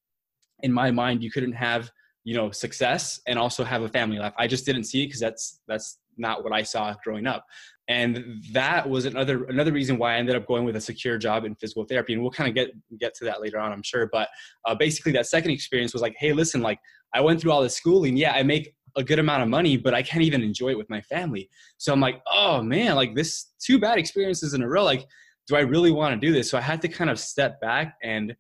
in 0.63 0.71
my 0.71 0.91
mind, 0.91 1.23
you 1.23 1.31
couldn't 1.31 1.53
have 1.53 1.91
you 2.23 2.35
know 2.35 2.51
success 2.51 3.19
and 3.27 3.39
also 3.39 3.63
have 3.63 3.81
a 3.81 3.89
family 3.89 4.19
life. 4.19 4.33
I 4.37 4.47
just 4.47 4.65
didn't 4.65 4.83
see 4.83 5.03
it 5.03 5.07
because 5.07 5.19
that's 5.19 5.61
that's 5.67 5.97
not 6.17 6.43
what 6.43 6.53
I 6.53 6.63
saw 6.63 6.93
growing 7.03 7.27
up. 7.27 7.45
And 7.87 8.41
that 8.53 8.89
was 8.89 9.05
another 9.05 9.45
another 9.45 9.71
reason 9.71 9.97
why 9.97 10.15
I 10.15 10.17
ended 10.17 10.35
up 10.35 10.47
going 10.47 10.63
with 10.63 10.75
a 10.75 10.81
secure 10.81 11.17
job 11.17 11.45
in 11.45 11.55
physical 11.55 11.83
therapy. 11.83 12.13
And 12.13 12.21
we'll 12.21 12.31
kind 12.31 12.47
of 12.47 12.55
get 12.55 12.71
get 12.99 13.13
to 13.15 13.25
that 13.25 13.41
later 13.41 13.59
on, 13.59 13.71
I'm 13.71 13.83
sure. 13.83 14.07
But 14.11 14.29
uh, 14.65 14.75
basically, 14.75 15.11
that 15.13 15.27
second 15.27 15.51
experience 15.51 15.93
was 15.93 16.01
like, 16.01 16.15
hey, 16.17 16.31
listen, 16.33 16.61
like 16.61 16.79
I 17.13 17.21
went 17.21 17.41
through 17.41 17.51
all 17.51 17.61
this 17.61 17.75
schooling. 17.75 18.15
Yeah, 18.15 18.33
I 18.33 18.43
make 18.43 18.73
a 18.95 19.03
good 19.03 19.19
amount 19.19 19.41
of 19.41 19.49
money, 19.49 19.77
but 19.77 19.93
I 19.93 20.03
can't 20.03 20.23
even 20.23 20.41
enjoy 20.41 20.69
it 20.69 20.77
with 20.77 20.89
my 20.89 21.01
family. 21.01 21.49
So 21.77 21.93
I'm 21.93 21.99
like, 21.99 22.21
oh 22.31 22.61
man, 22.61 22.95
like 22.95 23.15
this 23.15 23.53
two 23.59 23.79
bad 23.79 23.97
experiences 23.97 24.53
in 24.53 24.61
a 24.61 24.67
row. 24.67 24.83
Like, 24.83 25.05
do 25.47 25.55
I 25.55 25.61
really 25.61 25.91
want 25.91 26.19
to 26.19 26.27
do 26.27 26.33
this? 26.33 26.49
So 26.49 26.57
I 26.57 26.61
had 26.61 26.81
to 26.81 26.87
kind 26.87 27.09
of 27.09 27.19
step 27.19 27.59
back 27.61 27.95
and 28.03 28.35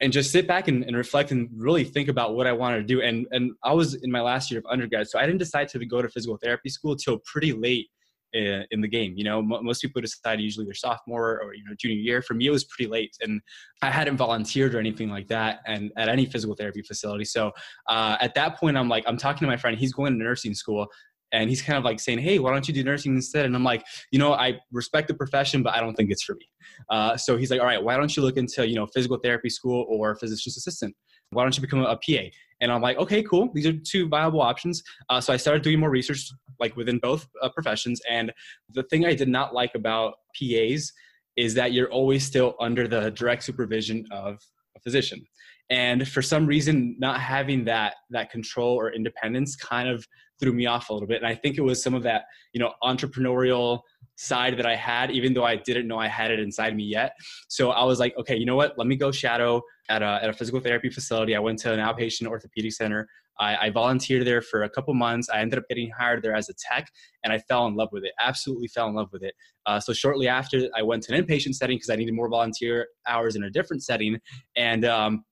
and 0.00 0.12
just 0.12 0.30
sit 0.30 0.46
back 0.46 0.68
and, 0.68 0.84
and, 0.84 0.96
reflect 0.96 1.32
and 1.32 1.48
really 1.56 1.84
think 1.84 2.08
about 2.08 2.36
what 2.36 2.46
I 2.46 2.52
wanted 2.52 2.78
to 2.78 2.84
do. 2.84 3.02
And 3.02 3.26
and 3.32 3.52
I 3.64 3.72
was 3.72 3.94
in 3.94 4.10
my 4.10 4.20
last 4.20 4.50
year 4.50 4.58
of 4.60 4.66
undergrad, 4.66 5.08
so 5.08 5.18
I 5.18 5.26
didn't 5.26 5.38
decide 5.38 5.68
to 5.68 5.84
go 5.86 6.02
to 6.02 6.08
physical 6.08 6.36
therapy 6.36 6.68
school 6.68 6.96
till 6.96 7.18
pretty 7.24 7.52
late 7.52 7.88
in, 8.32 8.64
in 8.70 8.80
the 8.80 8.88
game. 8.88 9.14
You 9.16 9.24
know, 9.24 9.42
most 9.42 9.80
people 9.80 10.00
decide 10.00 10.40
usually 10.40 10.66
their 10.66 10.74
sophomore 10.74 11.40
or 11.40 11.54
you 11.54 11.64
know 11.64 11.74
junior 11.78 11.96
year. 11.96 12.22
For 12.22 12.34
me, 12.34 12.46
it 12.46 12.50
was 12.50 12.64
pretty 12.64 12.90
late, 12.90 13.16
and 13.20 13.40
I 13.82 13.90
hadn't 13.90 14.16
volunteered 14.16 14.74
or 14.74 14.78
anything 14.78 15.10
like 15.10 15.28
that, 15.28 15.60
and 15.66 15.90
at 15.96 16.08
any 16.08 16.26
physical 16.26 16.54
therapy 16.54 16.82
facility. 16.82 17.24
So 17.24 17.52
uh, 17.88 18.16
at 18.20 18.34
that 18.34 18.58
point, 18.58 18.76
I'm 18.76 18.88
like, 18.88 19.04
I'm 19.06 19.16
talking 19.16 19.40
to 19.40 19.46
my 19.46 19.56
friend. 19.56 19.78
He's 19.78 19.92
going 19.92 20.12
to 20.12 20.24
nursing 20.24 20.54
school 20.54 20.86
and 21.32 21.48
he's 21.48 21.62
kind 21.62 21.78
of 21.78 21.84
like 21.84 22.00
saying 22.00 22.18
hey 22.18 22.38
why 22.38 22.52
don't 22.52 22.66
you 22.68 22.74
do 22.74 22.82
nursing 22.82 23.14
instead? 23.14 23.44
And 23.46 23.54
i'm 23.54 23.64
like 23.64 23.84
you 24.10 24.18
know 24.18 24.32
i 24.32 24.58
respect 24.72 25.08
the 25.08 25.14
profession 25.14 25.62
but 25.62 25.74
i 25.74 25.80
don't 25.80 25.94
think 25.94 26.10
it's 26.10 26.22
for 26.22 26.34
me. 26.34 26.48
Uh, 26.90 27.16
so 27.16 27.36
he's 27.36 27.50
like 27.50 27.60
all 27.60 27.66
right 27.66 27.82
why 27.82 27.96
don't 27.96 28.16
you 28.16 28.22
look 28.22 28.36
into 28.36 28.66
you 28.68 28.74
know 28.74 28.86
physical 28.86 29.18
therapy 29.18 29.50
school 29.50 29.86
or 29.88 30.16
physician's 30.16 30.56
assistant? 30.56 30.94
Why 31.30 31.42
don't 31.42 31.54
you 31.56 31.60
become 31.60 31.80
a 31.80 31.96
pa 31.96 32.22
and 32.60 32.72
i'm 32.72 32.82
like 32.82 32.98
okay 32.98 33.22
cool. 33.22 33.50
These 33.54 33.66
are 33.66 33.72
two 33.72 34.08
viable 34.08 34.40
options. 34.40 34.82
Uh, 35.10 35.20
so 35.20 35.32
i 35.32 35.36
started 35.36 35.62
doing 35.62 35.80
more 35.80 35.90
research 35.90 36.30
like 36.58 36.76
within 36.76 36.98
both 36.98 37.26
uh, 37.42 37.48
professions. 37.50 38.00
And 38.10 38.32
the 38.72 38.82
thing 38.84 39.04
i 39.04 39.14
did 39.14 39.28
not 39.28 39.54
like 39.54 39.74
about 39.74 40.14
pas 40.38 40.92
is 41.36 41.54
that 41.54 41.72
you're 41.72 41.90
always 41.90 42.24
still 42.24 42.56
under 42.58 42.88
the 42.88 43.10
direct 43.12 43.44
supervision 43.44 44.04
of 44.10 44.40
a 44.78 44.80
physician. 44.80 45.24
And 45.70 46.08
for 46.08 46.22
some 46.22 46.46
reason 46.46 46.96
not 46.98 47.20
having 47.20 47.64
that 47.66 47.96
that 48.10 48.30
control 48.30 48.74
or 48.74 48.92
independence 48.92 49.54
kind 49.56 49.88
of 49.88 50.06
threw 50.40 50.52
me 50.52 50.66
off 50.66 50.88
a 50.88 50.92
little 50.92 51.08
bit. 51.08 51.18
And 51.18 51.26
i 51.26 51.34
think 51.34 51.58
it 51.58 51.62
was 51.62 51.82
some 51.82 51.94
of 51.94 52.02
that 52.04 52.24
you 52.54 52.60
know 52.60 52.72
entrepreneurial 52.82 53.80
side 54.16 54.56
that 54.58 54.66
i 54.66 54.74
had 54.74 55.10
even 55.10 55.34
though 55.34 55.44
i 55.44 55.56
didn't 55.56 55.86
know 55.86 55.98
i 55.98 56.08
had 56.08 56.30
it 56.30 56.40
inside 56.40 56.74
me 56.74 56.84
yet. 56.84 57.12
So 57.48 57.70
i 57.70 57.84
was 57.84 57.98
like 57.98 58.16
okay 58.18 58.36
you 58.36 58.46
know 58.46 58.56
what? 58.56 58.78
Let 58.78 58.86
me 58.86 58.96
go 58.96 59.10
shadow 59.12 59.62
at 59.90 60.02
a, 60.02 60.20
at 60.22 60.30
a 60.30 60.32
physical 60.32 60.60
therapy 60.60 60.90
facility. 60.90 61.34
I 61.34 61.38
went 61.38 61.58
to 61.60 61.72
an 61.72 61.80
outpatient 61.80 62.26
orthopedic 62.26 62.72
center 62.72 63.08
I, 63.38 63.66
I 63.66 63.70
volunteered 63.70 64.26
there 64.26 64.42
for 64.42 64.62
a 64.62 64.70
couple 64.70 64.94
months. 64.94 65.28
I 65.28 65.40
ended 65.40 65.58
up 65.58 65.64
getting 65.68 65.90
hired 65.98 66.22
there 66.22 66.34
as 66.34 66.48
a 66.48 66.54
tech, 66.54 66.88
and 67.24 67.32
I 67.32 67.38
fell 67.38 67.66
in 67.66 67.74
love 67.74 67.88
with 67.92 68.04
it. 68.04 68.12
Absolutely 68.20 68.68
fell 68.68 68.88
in 68.88 68.94
love 68.94 69.08
with 69.12 69.22
it. 69.22 69.34
Uh, 69.66 69.78
so 69.80 69.92
shortly 69.92 70.28
after, 70.28 70.68
I 70.76 70.82
went 70.82 71.02
to 71.04 71.14
an 71.14 71.24
inpatient 71.24 71.54
setting 71.54 71.76
because 71.76 71.90
I 71.90 71.96
needed 71.96 72.14
more 72.14 72.28
volunteer 72.28 72.88
hours 73.06 73.36
in 73.36 73.44
a 73.44 73.50
different 73.50 73.82
setting, 73.82 74.18
and 74.56 74.84
um, 74.84 75.24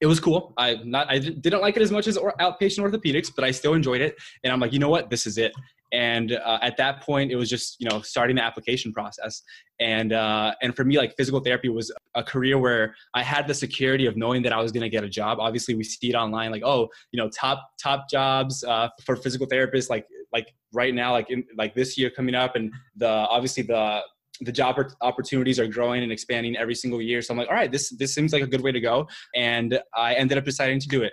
it 0.00 0.06
was 0.06 0.20
cool. 0.20 0.52
I 0.58 0.78
not 0.84 1.10
I 1.10 1.18
didn't 1.18 1.60
like 1.60 1.76
it 1.76 1.82
as 1.82 1.90
much 1.90 2.06
as 2.06 2.16
or, 2.16 2.34
outpatient 2.40 2.80
orthopedics, 2.80 3.30
but 3.34 3.44
I 3.44 3.50
still 3.50 3.74
enjoyed 3.74 4.00
it. 4.00 4.16
And 4.42 4.52
I'm 4.52 4.60
like, 4.60 4.72
you 4.72 4.78
know 4.78 4.90
what, 4.90 5.08
this 5.08 5.26
is 5.26 5.38
it. 5.38 5.52
And 5.92 6.32
uh, 6.32 6.58
at 6.62 6.76
that 6.78 7.02
point, 7.02 7.30
it 7.30 7.36
was 7.36 7.48
just 7.48 7.76
you 7.78 7.88
know 7.88 8.00
starting 8.00 8.36
the 8.36 8.42
application 8.42 8.92
process. 8.92 9.42
And 9.80 10.12
uh, 10.12 10.54
and 10.62 10.74
for 10.74 10.84
me, 10.84 10.98
like 10.98 11.14
physical 11.16 11.40
therapy 11.40 11.68
was 11.68 11.92
a 12.14 12.22
career 12.22 12.58
where 12.58 12.94
I 13.14 13.22
had 13.22 13.46
the 13.46 13.54
security 13.54 14.06
of 14.06 14.16
knowing 14.16 14.42
that 14.42 14.52
I 14.52 14.60
was 14.60 14.72
going 14.72 14.82
to 14.82 14.88
get 14.88 15.04
a 15.04 15.08
job. 15.08 15.38
Obviously, 15.40 15.74
we 15.74 15.84
see 15.84 16.10
it 16.10 16.14
online, 16.14 16.50
like 16.50 16.62
oh, 16.64 16.88
you 17.12 17.22
know, 17.22 17.28
top 17.28 17.68
top 17.82 18.08
jobs 18.10 18.64
uh, 18.64 18.88
for 19.04 19.16
physical 19.16 19.46
therapists, 19.46 19.90
like 19.90 20.06
like 20.32 20.52
right 20.72 20.94
now, 20.94 21.12
like 21.12 21.30
in 21.30 21.44
like 21.56 21.74
this 21.74 21.96
year 21.96 22.10
coming 22.10 22.34
up, 22.34 22.56
and 22.56 22.72
the 22.96 23.08
obviously 23.08 23.62
the 23.62 24.00
the 24.40 24.52
job 24.52 24.76
opportunities 25.00 25.60
are 25.60 25.66
growing 25.66 26.02
and 26.02 26.10
expanding 26.10 26.56
every 26.56 26.74
single 26.74 27.00
year. 27.00 27.22
So 27.22 27.32
I'm 27.32 27.38
like, 27.38 27.48
all 27.48 27.54
right, 27.54 27.70
this 27.70 27.90
this 27.90 28.14
seems 28.14 28.32
like 28.32 28.42
a 28.42 28.46
good 28.46 28.62
way 28.62 28.72
to 28.72 28.80
go, 28.80 29.08
and 29.34 29.80
I 29.96 30.14
ended 30.14 30.38
up 30.38 30.44
deciding 30.44 30.80
to 30.80 30.88
do 30.88 31.02
it. 31.02 31.12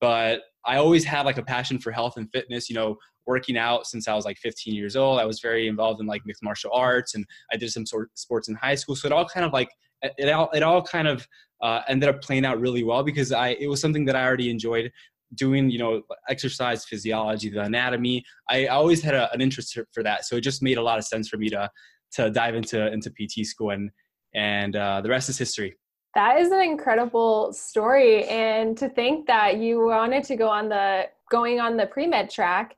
But 0.00 0.40
I 0.64 0.78
always 0.78 1.04
had 1.04 1.26
like 1.26 1.38
a 1.38 1.44
passion 1.44 1.78
for 1.78 1.92
health 1.92 2.16
and 2.16 2.30
fitness. 2.32 2.68
You 2.68 2.74
know, 2.74 2.96
working 3.26 3.56
out 3.56 3.86
since 3.86 4.08
I 4.08 4.14
was 4.14 4.24
like 4.24 4.38
15 4.38 4.74
years 4.74 4.96
old. 4.96 5.20
I 5.20 5.24
was 5.24 5.40
very 5.40 5.68
involved 5.68 6.00
in 6.00 6.06
like 6.06 6.22
mixed 6.24 6.42
martial 6.42 6.70
arts, 6.72 7.14
and 7.14 7.24
I 7.52 7.56
did 7.56 7.70
some 7.70 7.86
sort 7.86 8.04
of 8.04 8.10
sports 8.14 8.48
in 8.48 8.54
high 8.54 8.74
school. 8.74 8.96
So 8.96 9.06
it 9.06 9.12
all 9.12 9.26
kind 9.26 9.44
of 9.46 9.52
like 9.52 9.70
it 10.02 10.30
all 10.30 10.50
it 10.52 10.62
all 10.62 10.82
kind 10.82 11.08
of 11.08 11.26
uh, 11.62 11.82
ended 11.88 12.08
up 12.08 12.22
playing 12.22 12.44
out 12.44 12.60
really 12.60 12.84
well 12.84 13.02
because 13.02 13.32
I 13.32 13.50
it 13.60 13.68
was 13.68 13.80
something 13.80 14.04
that 14.06 14.16
I 14.16 14.24
already 14.24 14.50
enjoyed 14.50 14.90
doing 15.34 15.68
you 15.68 15.78
know 15.78 16.02
exercise 16.28 16.84
physiology 16.84 17.48
the 17.50 17.60
anatomy 17.60 18.24
i 18.48 18.66
always 18.66 19.02
had 19.02 19.12
a, 19.12 19.28
an 19.32 19.40
interest 19.40 19.76
for 19.92 20.04
that 20.04 20.24
so 20.24 20.36
it 20.36 20.40
just 20.40 20.62
made 20.62 20.78
a 20.78 20.82
lot 20.82 20.98
of 20.98 21.04
sense 21.04 21.28
for 21.28 21.36
me 21.36 21.48
to 21.48 21.68
to 22.12 22.30
dive 22.30 22.54
into 22.54 22.92
into 22.92 23.10
PT 23.10 23.46
school 23.46 23.70
and 23.70 23.90
and 24.34 24.76
uh, 24.76 25.00
the 25.00 25.08
rest 25.08 25.28
is 25.28 25.38
history. 25.38 25.76
That 26.14 26.38
is 26.38 26.50
an 26.50 26.60
incredible 26.60 27.52
story, 27.52 28.24
and 28.24 28.76
to 28.78 28.88
think 28.88 29.26
that 29.26 29.58
you 29.58 29.86
wanted 29.86 30.24
to 30.24 30.36
go 30.36 30.48
on 30.48 30.68
the 30.68 31.08
going 31.30 31.60
on 31.60 31.76
the 31.76 31.86
pre 31.86 32.06
med 32.06 32.30
track, 32.30 32.76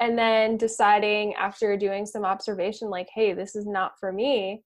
and 0.00 0.16
then 0.18 0.56
deciding 0.56 1.34
after 1.34 1.76
doing 1.76 2.06
some 2.06 2.24
observation, 2.24 2.88
like, 2.88 3.08
hey, 3.14 3.32
this 3.32 3.56
is 3.56 3.66
not 3.66 3.92
for 3.98 4.12
me. 4.12 4.62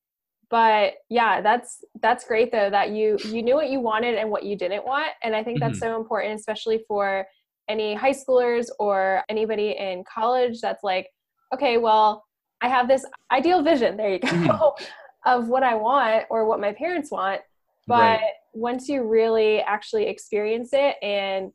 But 0.50 0.94
yeah, 1.08 1.40
that's 1.40 1.82
that's 2.02 2.26
great 2.26 2.52
though 2.52 2.68
that 2.68 2.90
you 2.90 3.16
you 3.24 3.42
knew 3.42 3.54
what 3.54 3.70
you 3.70 3.80
wanted 3.80 4.16
and 4.16 4.30
what 4.30 4.44
you 4.44 4.54
didn't 4.54 4.84
want, 4.84 5.08
and 5.22 5.34
I 5.34 5.42
think 5.42 5.60
that's 5.60 5.78
mm-hmm. 5.78 5.94
so 5.94 5.96
important, 5.96 6.38
especially 6.38 6.84
for 6.86 7.26
any 7.68 7.94
high 7.94 8.12
schoolers 8.12 8.66
or 8.78 9.22
anybody 9.30 9.70
in 9.78 10.04
college 10.04 10.60
that's 10.60 10.84
like, 10.84 11.08
okay, 11.54 11.78
well, 11.78 12.24
I 12.60 12.68
have 12.68 12.86
this 12.86 13.06
ideal 13.30 13.62
vision, 13.62 13.96
there 13.96 14.10
you 14.10 14.18
go, 14.18 14.28
mm-hmm. 14.28 14.84
of 15.24 15.48
what 15.48 15.62
I 15.62 15.74
want 15.74 16.26
or 16.28 16.46
what 16.46 16.60
my 16.60 16.72
parents 16.72 17.10
want. 17.10 17.40
But 17.86 18.20
right. 18.20 18.30
once 18.52 18.88
you 18.88 19.04
really 19.04 19.60
actually 19.60 20.06
experience 20.06 20.70
it 20.72 20.96
and 21.02 21.50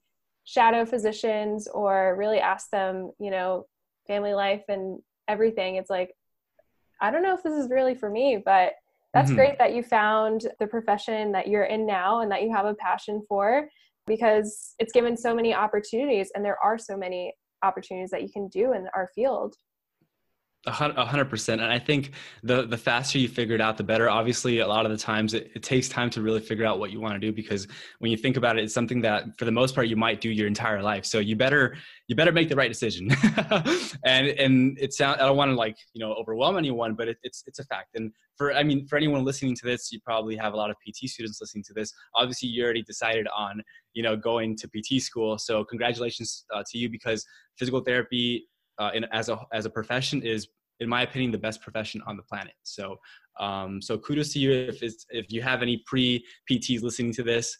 shadow 0.47 0.85
physicians 0.85 1.67
or 1.67 2.15
really 2.17 2.39
ask 2.39 2.69
them, 2.69 3.11
you 3.19 3.29
know, 3.29 3.65
family 4.07 4.33
life 4.33 4.63
and 4.69 4.99
everything, 5.27 5.75
it's 5.75 5.89
like, 5.89 6.13
I 7.01 7.11
don't 7.11 7.21
know 7.21 7.35
if 7.35 7.43
this 7.43 7.53
is 7.53 7.69
really 7.69 7.93
for 7.93 8.09
me, 8.09 8.41
but 8.43 8.71
that's 9.13 9.27
mm-hmm. 9.27 9.35
great 9.35 9.57
that 9.57 9.75
you 9.75 9.83
found 9.83 10.47
the 10.59 10.67
profession 10.67 11.33
that 11.33 11.49
you're 11.49 11.65
in 11.65 11.85
now 11.85 12.21
and 12.21 12.31
that 12.31 12.43
you 12.43 12.51
have 12.53 12.65
a 12.65 12.75
passion 12.75 13.21
for 13.27 13.67
because 14.05 14.73
it's 14.79 14.93
given 14.93 15.17
so 15.17 15.35
many 15.35 15.53
opportunities 15.53 16.31
and 16.33 16.45
there 16.45 16.57
are 16.63 16.77
so 16.77 16.95
many 16.95 17.33
opportunities 17.61 18.09
that 18.11 18.21
you 18.21 18.29
can 18.31 18.47
do 18.47 18.71
in 18.71 18.87
our 18.95 19.09
field. 19.13 19.53
Hundred 20.67 21.29
percent. 21.29 21.61
And 21.61 21.71
I 21.71 21.79
think 21.79 22.11
the 22.43 22.65
the 22.65 22.77
faster 22.77 23.17
you 23.17 23.29
figure 23.29 23.55
it 23.55 23.61
out, 23.61 23.77
the 23.77 23.83
better. 23.83 24.09
Obviously, 24.09 24.59
a 24.59 24.67
lot 24.67 24.85
of 24.85 24.91
the 24.91 24.97
times 24.97 25.33
it, 25.33 25.51
it 25.55 25.63
takes 25.63 25.87
time 25.87 26.09
to 26.11 26.21
really 26.21 26.41
figure 26.41 26.65
out 26.65 26.77
what 26.79 26.91
you 26.91 26.99
want 26.99 27.13
to 27.13 27.19
do 27.19 27.31
because 27.31 27.67
when 27.99 28.11
you 28.11 28.17
think 28.17 28.35
about 28.35 28.57
it, 28.57 28.65
it's 28.65 28.73
something 28.73 29.01
that 29.01 29.25
for 29.37 29.45
the 29.45 29.51
most 29.51 29.75
part 29.75 29.87
you 29.87 29.95
might 29.95 30.19
do 30.19 30.29
your 30.29 30.47
entire 30.47 30.81
life. 30.81 31.05
So 31.05 31.19
you 31.19 31.35
better 31.35 31.77
you 32.07 32.15
better 32.15 32.31
make 32.31 32.49
the 32.49 32.55
right 32.55 32.67
decision. 32.67 33.09
and 34.05 34.27
and 34.27 34.77
it 34.79 34.93
sound 34.93 35.21
I 35.21 35.25
don't 35.25 35.37
want 35.37 35.51
to 35.51 35.55
like 35.55 35.77
you 35.93 36.05
know 36.05 36.13
overwhelm 36.13 36.57
anyone, 36.57 36.95
but 36.95 37.07
it, 37.07 37.17
it's 37.23 37.43
it's 37.47 37.59
a 37.59 37.65
fact. 37.65 37.95
And 37.95 38.11
for 38.35 38.53
I 38.53 38.63
mean 38.63 38.87
for 38.87 38.97
anyone 38.97 39.23
listening 39.23 39.55
to 39.55 39.65
this, 39.65 39.91
you 39.91 39.99
probably 40.03 40.35
have 40.35 40.53
a 40.53 40.57
lot 40.57 40.69
of 40.69 40.75
PT 40.77 41.09
students 41.09 41.39
listening 41.39 41.63
to 41.67 41.73
this. 41.73 41.93
Obviously, 42.15 42.49
you 42.49 42.63
already 42.63 42.83
decided 42.83 43.27
on 43.35 43.61
you 43.93 44.03
know 44.03 44.17
going 44.17 44.57
to 44.57 44.67
PT 44.67 45.01
school. 45.01 45.37
So 45.37 45.63
congratulations 45.63 46.45
uh, 46.53 46.63
to 46.71 46.77
you 46.77 46.89
because 46.89 47.25
physical 47.57 47.79
therapy 47.79 48.47
uh, 48.79 48.91
in, 48.93 49.05
as 49.05 49.29
a 49.29 49.39
as 49.53 49.65
a 49.65 49.69
profession 49.69 50.21
is 50.21 50.47
in 50.79 50.89
my 50.89 51.01
opinion, 51.03 51.31
the 51.31 51.37
best 51.37 51.61
profession 51.61 52.01
on 52.05 52.17
the 52.17 52.23
planet. 52.23 52.53
So, 52.63 52.97
um, 53.39 53.81
so 53.81 53.97
kudos 53.97 54.33
to 54.33 54.39
you 54.39 54.51
if 54.51 54.83
it's, 54.83 55.05
if 55.09 55.31
you 55.31 55.41
have 55.41 55.61
any 55.61 55.83
pre 55.85 56.23
PTs 56.49 56.81
listening 56.81 57.13
to 57.13 57.23
this, 57.23 57.57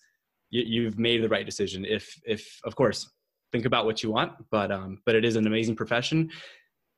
you, 0.50 0.86
have 0.86 0.98
made 0.98 1.24
the 1.24 1.30
right 1.30 1.46
decision. 1.46 1.86
If 1.86 2.10
if 2.26 2.60
of 2.64 2.76
course, 2.76 3.10
think 3.52 3.66
about 3.66 3.86
what 3.86 4.02
you 4.04 4.12
want, 4.12 4.34
but 4.52 4.72
um, 4.72 5.00
but 5.06 5.16
it 5.16 5.26
is 5.26 5.36
an 5.36 5.48
amazing 5.48 5.76
profession. 5.76 6.30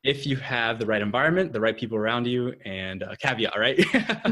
if 0.03 0.25
you 0.25 0.37
have 0.37 0.79
the 0.79 0.85
right 0.85 1.01
environment, 1.01 1.51
the 1.51 1.59
right 1.59 1.77
people 1.77 1.97
around 1.97 2.25
you, 2.25 2.53
and 2.65 3.01
a 3.01 3.17
caveat, 3.17 3.57
right? 3.57 3.77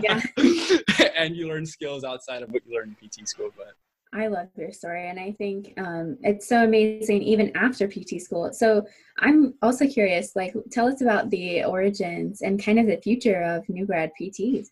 Yeah. 0.01 0.21
and 1.17 1.35
you 1.35 1.47
learn 1.47 1.65
skills 1.65 2.03
outside 2.03 2.41
of 2.41 2.51
what 2.51 2.61
you 2.65 2.75
learn 2.75 2.95
in 3.01 3.09
PT 3.09 3.27
school. 3.27 3.49
But 3.57 3.73
I 4.13 4.27
love 4.27 4.47
your 4.57 4.71
story, 4.71 5.09
and 5.09 5.19
I 5.19 5.33
think 5.33 5.73
um, 5.77 6.17
it's 6.21 6.47
so 6.47 6.63
amazing 6.63 7.21
even 7.23 7.55
after 7.55 7.87
PT 7.87 8.21
school. 8.21 8.53
So 8.53 8.85
I'm 9.19 9.53
also 9.61 9.85
curious, 9.87 10.35
like, 10.35 10.55
tell 10.71 10.87
us 10.87 11.01
about 11.01 11.29
the 11.29 11.63
origins 11.63 12.41
and 12.41 12.63
kind 12.63 12.79
of 12.79 12.87
the 12.87 12.97
future 12.97 13.41
of 13.43 13.67
new 13.67 13.85
grad 13.85 14.11
PTs. 14.19 14.67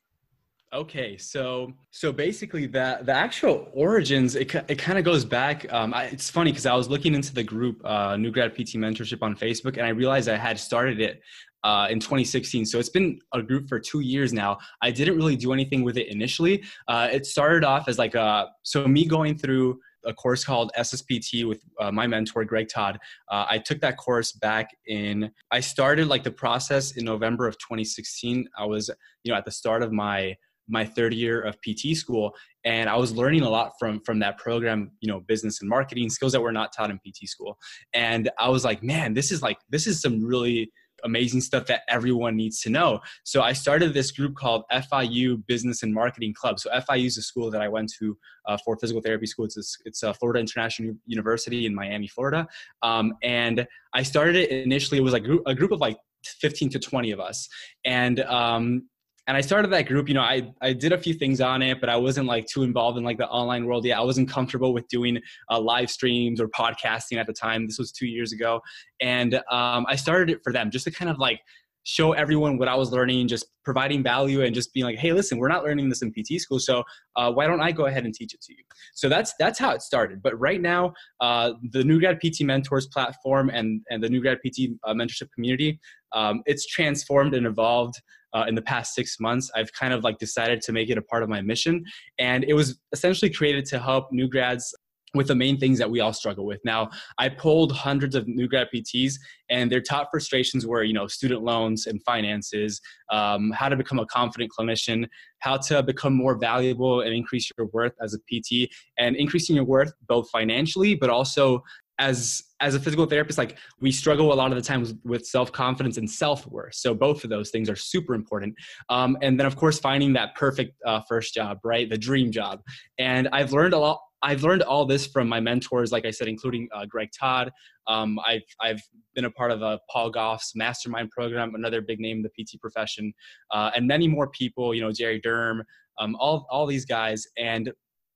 Okay, 0.74 1.16
so 1.18 1.72
so 1.92 2.12
basically, 2.12 2.66
that 2.68 3.06
the 3.06 3.14
actual 3.14 3.70
origins 3.74 4.36
it 4.36 4.54
it 4.68 4.78
kind 4.78 4.98
of 4.98 5.06
goes 5.06 5.24
back. 5.24 5.72
Um, 5.72 5.94
I, 5.94 6.06
it's 6.06 6.30
funny 6.30 6.52
because 6.52 6.66
I 6.66 6.74
was 6.74 6.90
looking 6.90 7.14
into 7.14 7.34
the 7.34 7.44
group 7.44 7.82
uh, 7.86 8.18
New 8.18 8.32
Grad 8.32 8.54
PT 8.54 8.76
Mentorship 8.76 9.22
on 9.22 9.36
Facebook, 9.36 9.78
and 9.78 9.86
I 9.86 9.90
realized 9.90 10.28
I 10.28 10.36
had 10.36 10.60
started 10.60 11.00
it 11.00 11.22
uh, 11.66 11.88
in 11.90 12.00
2016. 12.00 12.64
So 12.66 12.78
it's 12.78 12.90
been 12.90 13.20
a 13.34 13.42
group 13.42 13.68
for 13.68 13.80
two 13.80 14.02
years 14.02 14.32
now. 14.32 14.60
I 14.84 14.92
didn't 14.92 15.18
really 15.18 15.36
do 15.36 15.52
anything 15.52 15.84
with 15.84 15.98
it 15.98 16.08
initially. 16.08 16.64
Uh, 16.88 17.10
it 17.12 17.26
started 17.26 17.64
off 17.64 17.90
as 17.90 17.98
like 17.98 18.14
a 18.14 18.50
so 18.62 18.88
me 18.88 19.06
going 19.06 19.36
through 19.36 19.80
a 20.06 20.14
course 20.14 20.46
called 20.46 20.72
SSPT 20.78 21.48
with 21.48 21.64
uh, 21.80 21.92
my 21.92 22.06
mentor 22.06 22.46
Greg 22.46 22.70
Todd. 22.72 23.00
Uh, 23.32 23.48
I 23.50 23.58
took 23.58 23.82
that 23.82 23.98
course 23.98 24.32
back 24.32 24.70
in. 24.86 25.32
I 25.50 25.60
started 25.60 26.08
like 26.08 26.24
the 26.24 26.30
process 26.30 26.92
in 26.92 27.04
November 27.04 27.48
of 27.48 27.58
2016. 27.58 28.48
I 28.56 28.66
was 28.66 28.92
you 29.24 29.32
know 29.32 29.38
at 29.38 29.46
the 29.46 29.52
start 29.52 29.82
of 29.82 29.92
my 29.92 30.36
my 30.68 30.86
third 30.86 31.14
year 31.14 31.42
of 31.42 31.58
PT 31.62 31.96
school 31.96 32.36
and 32.64 32.90
I 32.90 32.96
was 32.96 33.12
learning 33.12 33.44
a 33.44 33.50
lot 33.50 33.74
from 33.80 34.00
from 34.02 34.20
that 34.20 34.38
program, 34.38 34.92
you 35.00 35.12
know, 35.12 35.20
business 35.20 35.62
and 35.62 35.70
marketing 35.70 36.10
skills 36.10 36.32
that 36.34 36.42
were 36.42 36.52
not 36.52 36.74
taught 36.74 36.90
in 36.90 36.98
PT 36.98 37.28
school. 37.28 37.58
And 37.94 38.30
I 38.40 38.50
was 38.50 38.66
like, 38.66 38.84
man, 38.84 39.14
this 39.14 39.32
is 39.32 39.42
like 39.42 39.58
this 39.70 39.88
is 39.88 40.02
some 40.02 40.24
really 40.24 40.72
amazing 41.06 41.42
stuff 41.42 41.66
that 41.68 41.82
everyone 41.88 42.36
needs 42.36 42.60
to 42.62 42.70
know. 42.70 43.00
So 43.24 43.42
I 43.42 43.54
started 43.54 43.94
this 43.94 44.12
group 44.12 44.36
called 44.36 44.64
FIU 44.72 45.46
Business 45.48 45.84
and 45.84 45.94
Marketing 45.94 46.34
Club. 46.34 46.60
So 46.60 46.70
FIU 46.72 47.06
is 47.06 47.18
a 47.18 47.22
school 47.22 47.50
that 47.52 47.62
I 47.62 47.70
went 47.70 47.92
to 48.00 48.18
uh, 48.46 48.58
for 48.66 48.78
physical 48.78 49.02
therapy 49.02 49.26
school. 49.26 49.46
It's 49.46 49.58
a, 49.58 49.64
it's 49.86 50.04
a 50.04 50.14
Florida 50.14 50.40
International 50.40 50.96
University 51.06 51.66
in 51.66 51.74
Miami, 51.74 52.08
Florida. 52.08 52.48
Um, 52.82 53.14
and 53.24 53.66
I 53.94 54.04
started 54.04 54.36
it 54.36 54.52
initially. 54.52 55.00
It 55.00 55.04
was 55.04 55.14
like 55.14 55.24
a 55.46 55.56
group, 55.56 55.72
of 55.72 55.80
like 55.80 55.98
15 56.26 56.70
to 56.72 56.80
20 56.80 57.12
of 57.12 57.20
us. 57.20 57.48
And 57.86 58.20
um, 58.22 58.90
and 59.28 59.36
I 59.36 59.42
started 59.42 59.72
that 59.72 59.88
group. 59.88 60.08
You 60.08 60.14
know, 60.14 60.22
I 60.22 60.52
I 60.62 60.74
did 60.74 60.92
a 60.92 60.98
few 60.98 61.14
things 61.14 61.42
on 61.42 61.62
it, 61.62 61.80
but 61.80 61.90
I 61.90 61.98
wasn't 61.98 62.28
like 62.28 62.46
too 62.46 62.64
involved 62.64 62.98
in 62.98 63.04
like 63.04 63.18
the 63.18 63.28
online 63.28 63.66
world 63.66 63.86
yet. 63.86 63.98
I 63.98 64.02
wasn't 64.02 64.30
comfortable 64.30 64.74
with 64.74 64.88
doing 64.88 65.20
uh, 65.50 65.60
live 65.60 65.90
streams 65.90 66.40
or 66.40 66.48
podcasting 66.50 67.18
at 67.18 67.28
the 67.28 67.34
time. 67.34 67.66
This 67.66 67.80
was 67.80 67.92
two 67.92 68.08
years 68.08 68.34
ago, 68.34 68.62
and 69.02 69.36
um, 69.52 69.86
I 69.88 69.96
started 69.96 70.30
it 70.30 70.42
for 70.44 70.54
them 70.54 70.70
just 70.70 70.86
to 70.86 70.92
kind 70.92 71.10
of 71.10 71.18
like 71.18 71.42
show 71.88 72.14
everyone 72.14 72.58
what 72.58 72.68
I 72.68 72.74
was 72.74 72.92
learning, 72.92 73.28
just 73.28 73.46
providing 73.64 74.02
value 74.02 74.42
and 74.44 74.56
just 74.56 74.74
being 74.74 74.86
like, 74.86 74.98
hey, 74.98 75.14
listen, 75.14 75.38
we're 75.38 75.48
not 75.48 75.64
learning 75.64 75.88
this 75.88 76.02
in 76.02 76.12
PT 76.12 76.42
school, 76.42 76.58
so 76.60 76.84
uh, 77.16 77.32
why 77.32 77.46
don't 77.48 77.62
I 77.62 77.72
go 77.72 77.86
ahead 77.86 78.06
and 78.06 78.14
teach 78.14 78.34
it 78.34 78.42
to 78.42 78.54
you? 78.54 78.64
So 78.94 79.10
that's 79.10 79.34
that's 79.40 79.58
how 79.58 79.72
it 79.72 79.82
started. 79.82 80.22
But 80.22 80.40
right 80.40 80.62
now, 80.62 80.94
uh, 81.20 81.54
the 81.72 81.84
New 81.84 82.00
Grad 82.00 82.20
PT 82.20 82.42
Mentors 82.42 82.88
platform 82.88 83.50
and 83.50 83.82
and 83.90 84.04
the 84.04 84.10
New 84.10 84.22
Grad 84.22 84.38
PT 84.46 84.72
uh, 84.84 84.94
mentorship 84.94 85.32
community, 85.34 85.80
um, 86.12 86.44
it's 86.46 86.68
transformed 86.68 87.34
and 87.34 87.48
evolved 87.48 87.96
uh, 88.36 88.46
in 88.48 88.54
the 88.54 88.62
past 88.62 88.94
six 88.94 89.20
months, 89.20 89.50
I've 89.56 89.72
kind 89.74 89.94
of 89.94 90.04
like 90.04 90.20
decided 90.20 90.62
to 90.62 90.72
make 90.72 90.90
it 90.90 90.98
a 90.98 91.02
part 91.02 91.24
of 91.24 91.30
my 91.30 91.42
mission. 91.42 91.84
And 92.20 92.44
it 92.44 92.54
was 92.54 92.78
essentially 92.92 93.32
created 93.32 93.66
to 93.68 93.80
help 93.80 94.12
new 94.12 94.28
grads 94.28 94.76
with 95.16 95.28
the 95.28 95.36
main 95.36 95.58
things 95.58 95.80
that 95.80 95.90
we 95.90 96.02
all 96.02 96.14
struggle 96.14 96.46
with. 96.46 96.60
Now, 96.66 96.90
I 97.18 97.30
polled 97.30 97.72
hundreds 97.72 98.16
of 98.16 98.28
new 98.28 98.48
grad 98.48 98.68
PTs, 98.74 99.14
and 99.50 99.72
their 99.72 99.80
top 99.80 100.10
frustrations 100.12 100.68
were, 100.68 100.84
you 100.84 100.94
know, 100.94 101.08
student 101.08 101.42
loans 101.42 101.88
and 101.88 102.04
finances, 102.04 102.82
um, 103.12 103.52
how 103.52 103.70
to 103.70 103.78
become 103.78 104.00
a 104.00 104.06
confident 104.06 104.52
clinician, 104.58 105.08
how 105.40 105.56
to 105.58 105.82
become 105.82 106.14
more 106.14 106.38
valuable 106.38 107.02
and 107.02 107.14
increase 107.14 107.50
your 107.58 107.68
worth 107.68 107.94
as 108.02 108.14
a 108.14 108.20
PT, 108.20 108.70
and 108.98 109.16
increasing 109.16 109.56
your 109.56 109.66
worth 109.66 109.94
both 110.08 110.30
financially, 110.30 110.96
but 110.96 111.10
also 111.10 111.64
as 111.98 112.44
as 112.66 112.76
a 112.76 112.80
physical 112.80 113.06
therapist 113.06 113.38
like 113.38 113.58
we 113.80 113.92
struggle 113.92 114.34
a 114.34 114.36
lot 114.36 114.52
of 114.52 114.58
the 114.58 114.62
times 114.62 114.94
with 115.04 115.26
self-confidence 115.26 115.98
and 115.98 116.10
self-worth. 116.10 116.74
So 116.74 116.94
both 116.94 117.24
of 117.24 117.30
those 117.30 117.52
things 117.52 117.70
are 117.70 117.76
super 117.76 118.16
important. 118.16 118.56
Um, 118.90 119.18
and 119.22 119.40
then 119.40 119.46
of 119.46 119.56
course 119.56 119.80
finding 119.80 120.14
that 120.14 120.36
perfect 120.36 120.74
uh, 120.86 121.02
first 121.08 121.34
job 121.34 121.60
right? 121.64 121.90
The 121.90 121.98
dream 121.98 122.32
job. 122.32 122.62
And 122.98 123.28
i've 123.32 123.52
learned 123.52 123.74
a 123.74 123.80
lot 123.80 124.00
I've 124.24 124.42
learned 124.42 124.64
all 124.64 124.86
this 124.88 125.06
from 125.06 125.30
my 125.30 125.40
mentors, 125.40 125.92
like 125.92 126.04
I 126.04 126.10
said, 126.10 126.28
including 126.28 126.68
uh, 126.74 126.86
Greg 126.86 127.10
Todd. 127.18 127.52
Um, 127.86 128.18
I've 128.26 128.42
I've 128.60 128.82
been 129.14 129.26
a 129.26 129.30
part 129.30 129.52
of 129.52 129.62
a 129.62 129.80
Paul 129.88 130.10
Gough's 130.10 130.52
mastermind 130.56 131.12
program, 131.12 131.54
another 131.54 131.80
big 131.80 132.00
name 132.00 132.18
in 132.18 132.24
the 132.24 132.30
PT 132.30 132.60
profession, 132.60 133.14
uh, 133.52 133.70
and 133.76 133.86
many 133.86 134.08
more 134.08 134.28
people. 134.30 134.74
You 134.74 134.82
know, 134.82 134.92
Jerry 134.92 135.22
Derm, 135.22 135.62
um, 136.00 136.16
all 136.20 136.48
all 136.50 136.66
these 136.66 136.86
guys, 136.86 137.28
and 137.38 137.72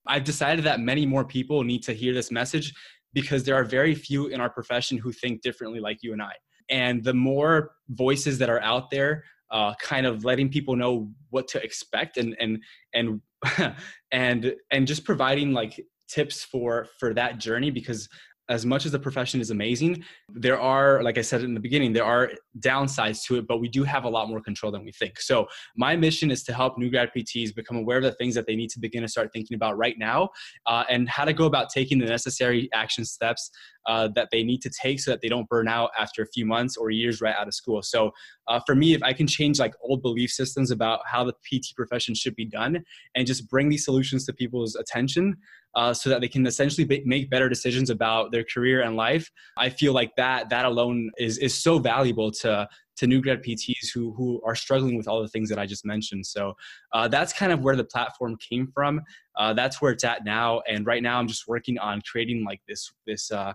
I've 0.08 0.24
decided 0.24 0.66
that 0.66 0.80
many 0.80 1.06
more 1.06 1.24
people 1.24 1.64
need 1.64 1.84
to 1.84 1.94
hear 1.94 2.14
this 2.14 2.32
message 2.32 2.74
because 3.14 3.44
there 3.44 3.56
are 3.56 3.64
very 3.64 3.96
few 3.96 4.28
in 4.28 4.40
our 4.40 4.50
profession 4.50 4.98
who 4.98 5.12
think 5.12 5.42
differently 5.42 5.80
like 5.80 6.00
you 6.02 6.14
and 6.14 6.22
I. 6.22 6.34
And 6.70 7.04
the 7.04 7.14
more 7.14 7.72
voices 7.90 8.38
that 8.40 8.50
are 8.50 8.62
out 8.62 8.90
there, 8.92 9.24
uh, 9.52 9.74
kind 9.82 10.06
of 10.06 10.24
letting 10.24 10.50
people 10.50 10.76
know 10.76 11.10
what 11.32 11.48
to 11.50 11.64
expect 11.64 12.18
and 12.18 12.36
and 12.40 12.62
and 12.94 13.22
and 14.12 14.56
and 14.72 14.88
just 14.88 15.04
providing 15.04 15.54
like 15.54 15.84
tips 16.08 16.44
for 16.44 16.88
for 17.00 17.14
that 17.14 17.40
journey 17.40 17.72
because 17.72 18.10
as 18.50 18.66
much 18.66 18.86
as 18.86 18.92
the 18.92 19.00
profession 19.00 19.40
is 19.40 19.52
amazing, 19.52 20.04
there 20.28 20.60
are, 20.60 21.04
like 21.04 21.18
I 21.18 21.22
said 21.22 21.44
in 21.44 21.54
the 21.54 21.60
beginning, 21.60 21.94
there 21.94 22.04
are 22.04 22.32
downsides 22.60 23.24
to 23.26 23.38
it, 23.38 23.48
but 23.48 23.60
we 23.60 23.70
do 23.70 23.84
have 23.84 24.06
a 24.06 24.10
lot 24.10 24.28
more 24.28 24.42
control 24.42 24.72
than 24.72 24.84
we 24.84 24.92
think. 24.92 25.20
So 25.20 25.48
my 25.78 25.96
mission 25.96 26.32
is 26.32 26.44
to 26.44 26.54
help 26.54 26.78
new 26.78 26.90
grad 26.90 27.12
PTs 27.16 27.56
become 27.56 27.78
aware 27.78 27.98
of 27.98 28.04
the 28.04 28.12
things 28.14 28.34
that 28.36 28.48
they 28.48 28.56
need 28.56 28.72
to 28.72 28.80
begin 28.80 29.04
to 29.04 29.08
start 29.08 29.30
thinking 29.32 29.56
about 29.56 29.78
right 29.78 29.98
now, 29.98 30.30
uh, 30.66 30.84
and 30.90 31.08
how 31.08 31.26
to 31.26 31.34
go 31.34 31.46
about 31.46 31.70
taking 31.70 32.00
the 32.00 32.08
necessary 32.08 32.70
action 32.74 33.06
steps 33.06 33.52
uh, 33.88 34.08
that 34.16 34.30
they 34.32 34.44
need 34.44 34.62
to 34.62 34.70
take 34.70 35.00
so 35.00 35.12
that 35.12 35.22
they 35.22 35.30
don't 35.30 35.48
burn 35.48 35.68
out 35.68 35.92
after 35.98 36.22
a 36.22 36.28
few 36.28 36.46
months 36.46 36.76
or 36.76 36.90
years 36.90 37.22
right 37.22 37.36
out 37.36 37.48
of 37.48 37.54
school. 37.54 37.82
So 37.82 38.12
uh, 38.48 38.60
for 38.66 38.76
me, 38.76 38.94
if 38.94 39.04
I 39.04 39.14
can 39.14 39.28
change 39.28 39.60
like 39.60 39.74
old 39.82 40.02
belief 40.02 40.32
systems 40.32 40.72
about 40.72 41.02
how 41.06 41.24
the 41.24 41.34
PT 41.34 41.76
profession 41.76 42.16
should 42.16 42.36
be 42.36 42.46
done 42.46 42.84
and 43.16 43.28
just 43.28 43.48
bring 43.50 43.70
these 43.70 43.86
solutions 43.86 44.26
to 44.26 44.34
people's 44.34 44.76
attention, 44.76 45.38
uh, 45.76 45.94
so 45.94 46.10
that 46.10 46.22
they 46.22 46.28
can 46.28 46.46
essentially 46.46 47.04
make 47.06 47.30
better 47.30 47.50
decisions 47.50 47.90
about 47.90 48.32
their 48.32 48.44
career 48.44 48.82
and 48.82 48.96
life. 48.96 49.30
I 49.58 49.70
feel 49.70 49.94
like 49.94 50.16
that 50.18 50.50
that 50.50 50.66
alone 50.66 51.12
is 51.18 51.38
is 51.38 51.58
so 51.58 51.80
valuable 51.80 52.32
to 52.32 52.68
to 52.98 53.08
new 53.08 53.22
grad 53.22 53.44
PTs 53.44 53.94
who 53.94 54.14
who 54.14 54.42
are 54.46 54.56
struggling 54.56 54.98
with 54.98 55.08
all 55.08 55.22
the 55.22 55.28
things 55.28 55.50
that 55.50 55.60
I 55.60 55.66
just 55.66 55.86
mentioned. 55.86 56.26
So 56.26 56.54
uh, 56.94 57.08
that's 57.08 57.34
kind 57.34 57.52
of 57.52 57.62
where 57.62 57.76
the 57.76 57.84
platform 57.84 58.38
came 58.38 58.68
from. 58.74 59.02
Uh, 59.38 59.54
that's 59.54 59.82
where 59.82 59.92
it's 59.92 60.04
at 60.04 60.26
now. 60.26 60.62
And 60.68 60.86
right 60.86 61.02
now, 61.02 61.20
I'm 61.20 61.28
just 61.28 61.48
working 61.48 61.78
on 61.78 62.02
creating 62.10 62.46
like 62.46 62.62
this 62.68 62.92
this. 63.06 63.32
Uh, 63.32 63.54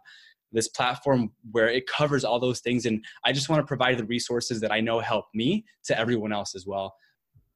this 0.52 0.68
platform 0.68 1.32
where 1.50 1.68
it 1.68 1.84
covers 1.88 2.24
all 2.24 2.38
those 2.38 2.60
things 2.60 2.86
and 2.86 3.04
i 3.24 3.32
just 3.32 3.48
want 3.48 3.58
to 3.58 3.66
provide 3.66 3.98
the 3.98 4.04
resources 4.04 4.60
that 4.60 4.70
i 4.70 4.80
know 4.80 5.00
help 5.00 5.24
me 5.34 5.64
to 5.82 5.98
everyone 5.98 6.32
else 6.32 6.54
as 6.54 6.64
well 6.64 6.94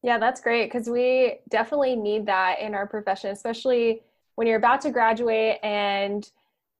yeah 0.02 0.18
that's 0.18 0.40
great 0.40 0.66
because 0.66 0.88
we 0.88 1.38
definitely 1.48 1.94
need 1.94 2.26
that 2.26 2.58
in 2.58 2.74
our 2.74 2.88
profession 2.88 3.30
especially 3.30 4.02
when 4.38 4.46
you're 4.46 4.56
about 4.56 4.80
to 4.80 4.92
graduate 4.92 5.56
and 5.64 6.30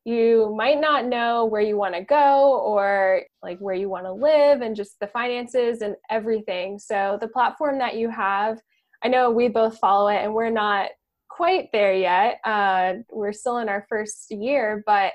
you 0.05 0.55
might 0.57 0.81
not 0.81 1.05
know 1.05 1.45
where 1.45 1.61
you 1.61 1.77
want 1.77 1.93
to 1.93 2.05
go 2.05 2.57
or 2.65 3.23
like 3.43 3.59
where 3.59 3.75
you 3.75 3.89
want 3.89 4.05
to 4.05 4.13
live 4.13 4.61
and 4.61 4.77
just 4.77 5.01
the 5.01 5.09
finances 5.09 5.83
and 5.83 5.97
everything. 6.09 6.79
So 6.79 7.19
the 7.21 7.27
platform 7.27 7.81
that 7.81 7.97
you 7.97 8.11
have, 8.11 8.61
I 9.03 9.09
know 9.09 9.33
we 9.33 9.49
both 9.49 9.77
follow 9.79 10.07
it 10.07 10.23
and 10.23 10.35
we're 10.35 10.51
not 10.51 10.91
quite 11.29 11.71
there 11.73 11.93
yet. 11.93 12.39
Uh, 12.45 12.99
we're 13.11 13.33
still 13.33 13.59
in 13.59 13.69
our 13.69 13.85
first 13.89 14.31
year, 14.31 14.85
but 14.87 15.15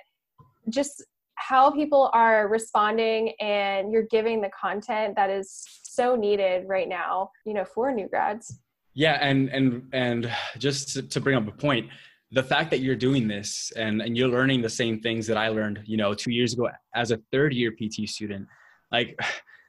just 0.68 1.02
how 1.36 1.72
people 1.72 2.10
are 2.12 2.50
responding 2.50 3.32
and 3.40 3.90
you're 3.90 4.08
giving 4.12 4.42
the 4.42 4.52
content 4.52 5.16
that 5.16 5.30
is 5.30 5.66
so 5.84 6.18
needed 6.18 6.68
right 6.68 6.90
now, 6.90 7.30
you 7.46 7.54
know, 7.54 7.64
for 7.64 7.94
new 7.94 8.10
grads. 8.10 8.60
Yeah, 8.96 9.18
and 9.22 9.48
and 9.50 9.90
and 9.94 10.32
just 10.58 10.90
to, 10.90 11.04
to 11.04 11.22
bring 11.22 11.36
up 11.36 11.48
a 11.48 11.52
point, 11.52 11.90
the 12.34 12.44
fact 12.44 12.72
that 12.72 12.80
you're 12.80 12.96
doing 12.96 13.28
this 13.28 13.72
and, 13.76 14.02
and 14.02 14.18
you're 14.18 14.28
learning 14.28 14.62
the 14.62 14.70
same 14.70 15.00
things 15.00 15.28
that 15.28 15.38
I 15.38 15.50
learned, 15.50 15.84
you 15.86 15.98
know, 15.98 16.16
two 16.16 16.32
years 16.32 16.54
ago 16.54 16.68
as 16.96 17.12
a 17.12 17.18
third 17.32 17.54
year 17.54 17.72
PT 17.72 18.10
student, 18.10 18.48
like, 18.92 19.18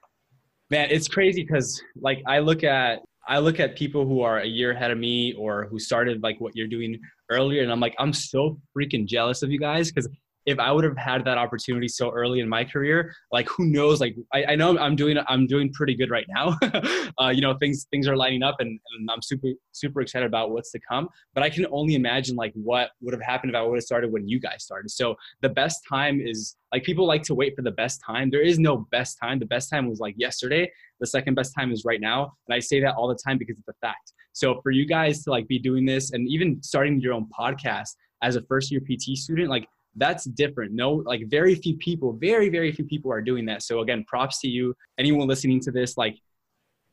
man, 0.71 0.89
it's 0.89 1.07
crazy 1.07 1.43
because 1.43 1.81
like 1.95 2.23
I 2.27 2.39
look 2.39 2.63
at 2.63 2.99
I 3.27 3.39
look 3.39 3.59
at 3.59 3.75
people 3.75 4.05
who 4.05 4.21
are 4.21 4.39
a 4.39 4.45
year 4.45 4.71
ahead 4.71 4.91
of 4.91 4.97
me 4.97 5.33
or 5.33 5.65
who 5.65 5.79
started 5.79 6.21
like 6.21 6.39
what 6.39 6.55
you're 6.55 6.67
doing 6.67 6.99
earlier, 7.31 7.63
and 7.63 7.71
I'm 7.71 7.79
like, 7.79 7.95
I'm 7.97 8.13
so 8.13 8.59
freaking 8.75 9.05
jealous 9.05 9.41
of 9.41 9.51
you 9.51 9.59
guys 9.59 9.91
because 9.91 10.07
if 10.45 10.59
I 10.59 10.71
would 10.71 10.83
have 10.83 10.97
had 10.97 11.25
that 11.25 11.37
opportunity 11.37 11.87
so 11.87 12.11
early 12.11 12.39
in 12.39 12.47
my 12.47 12.63
career, 12.63 13.13
like 13.31 13.47
who 13.49 13.65
knows? 13.65 13.99
Like 13.99 14.15
I, 14.33 14.45
I 14.49 14.55
know 14.55 14.77
I'm 14.77 14.95
doing 14.95 15.17
I'm 15.27 15.47
doing 15.47 15.71
pretty 15.73 15.95
good 15.95 16.11
right 16.11 16.25
now. 16.29 16.57
uh, 17.19 17.29
you 17.29 17.41
know, 17.41 17.55
things 17.57 17.87
things 17.89 18.07
are 18.07 18.15
lining 18.15 18.43
up, 18.43 18.55
and, 18.59 18.79
and 18.97 19.09
I'm 19.11 19.21
super 19.21 19.47
super 19.71 20.01
excited 20.01 20.25
about 20.25 20.51
what's 20.51 20.71
to 20.71 20.79
come. 20.87 21.09
But 21.33 21.43
I 21.43 21.49
can 21.49 21.65
only 21.71 21.95
imagine 21.95 22.35
like 22.35 22.53
what 22.53 22.91
would 23.01 23.13
have 23.13 23.23
happened 23.23 23.51
if 23.51 23.55
I 23.55 23.61
would 23.63 23.75
have 23.75 23.83
started 23.83 24.11
when 24.11 24.27
you 24.27 24.39
guys 24.39 24.63
started. 24.63 24.91
So 24.91 25.15
the 25.41 25.49
best 25.49 25.81
time 25.89 26.21
is 26.21 26.55
like 26.71 26.83
people 26.83 27.07
like 27.07 27.23
to 27.23 27.35
wait 27.35 27.55
for 27.55 27.61
the 27.61 27.71
best 27.71 28.01
time. 28.05 28.29
There 28.29 28.41
is 28.41 28.59
no 28.59 28.87
best 28.91 29.17
time. 29.21 29.39
The 29.39 29.45
best 29.45 29.69
time 29.69 29.89
was 29.89 29.99
like 29.99 30.15
yesterday. 30.17 30.71
The 30.99 31.07
second 31.07 31.33
best 31.33 31.53
time 31.57 31.71
is 31.71 31.83
right 31.85 31.99
now, 31.99 32.33
and 32.47 32.55
I 32.55 32.59
say 32.59 32.79
that 32.81 32.95
all 32.95 33.07
the 33.07 33.19
time 33.25 33.37
because 33.37 33.57
it's 33.57 33.67
a 33.67 33.73
fact. 33.81 34.13
So 34.33 34.59
for 34.61 34.71
you 34.71 34.85
guys 34.85 35.23
to 35.23 35.31
like 35.31 35.47
be 35.47 35.57
doing 35.57 35.85
this 35.85 36.11
and 36.11 36.27
even 36.27 36.61
starting 36.61 36.99
your 36.99 37.13
own 37.13 37.27
podcast 37.37 37.95
as 38.21 38.35
a 38.35 38.41
first 38.43 38.69
year 38.71 38.81
PT 38.81 39.17
student, 39.17 39.49
like 39.49 39.67
that's 39.95 40.25
different. 40.25 40.73
No, 40.73 40.93
like 40.93 41.27
very 41.27 41.55
few 41.55 41.77
people, 41.77 42.13
very, 42.13 42.49
very 42.49 42.71
few 42.71 42.85
people 42.85 43.11
are 43.11 43.21
doing 43.21 43.45
that. 43.45 43.63
So 43.63 43.79
again, 43.79 44.03
props 44.07 44.39
to 44.41 44.47
you. 44.47 44.75
Anyone 44.97 45.27
listening 45.27 45.59
to 45.61 45.71
this, 45.71 45.97
like 45.97 46.17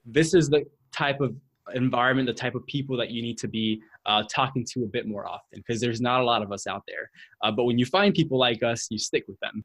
this 0.05 0.35
is 0.35 0.49
the 0.49 0.65
type 0.93 1.21
of 1.21 1.35
environment, 1.75 2.27
the 2.27 2.35
type 2.35 2.55
of 2.55 2.67
people 2.67 2.97
that 2.97 3.11
you 3.11 3.23
need 3.23 3.38
to 3.38 3.49
be 3.49 3.81
uh, 4.07 4.23
talking 4.33 4.65
to 4.73 4.85
a 4.85 4.87
bit 4.87 5.07
more 5.07 5.27
often 5.29 5.59
because 5.59 5.81
there's 5.81 6.01
not 6.01 6.21
a 6.21 6.25
lot 6.25 6.43
of 6.43 6.53
us 6.53 6.67
out 6.67 6.83
there. 6.87 7.11
Uh, 7.43 7.51
but 7.51 7.65
when 7.65 7.79
you 7.79 7.87
find 7.87 8.15
people 8.15 8.38
like 8.38 8.62
us, 8.62 8.88
you 8.91 8.99
stick 8.99 9.25
with 9.29 9.38
them. 9.41 9.65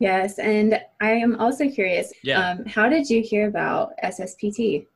Yes, 0.00 0.38
and 0.40 0.80
I 1.00 1.12
am 1.12 1.36
also 1.38 1.70
curious. 1.70 2.12
Yeah. 2.24 2.50
Um, 2.50 2.64
how 2.66 2.88
did 2.88 3.08
you 3.08 3.22
hear 3.22 3.48
about 3.48 3.92
SSPT? 4.02 4.86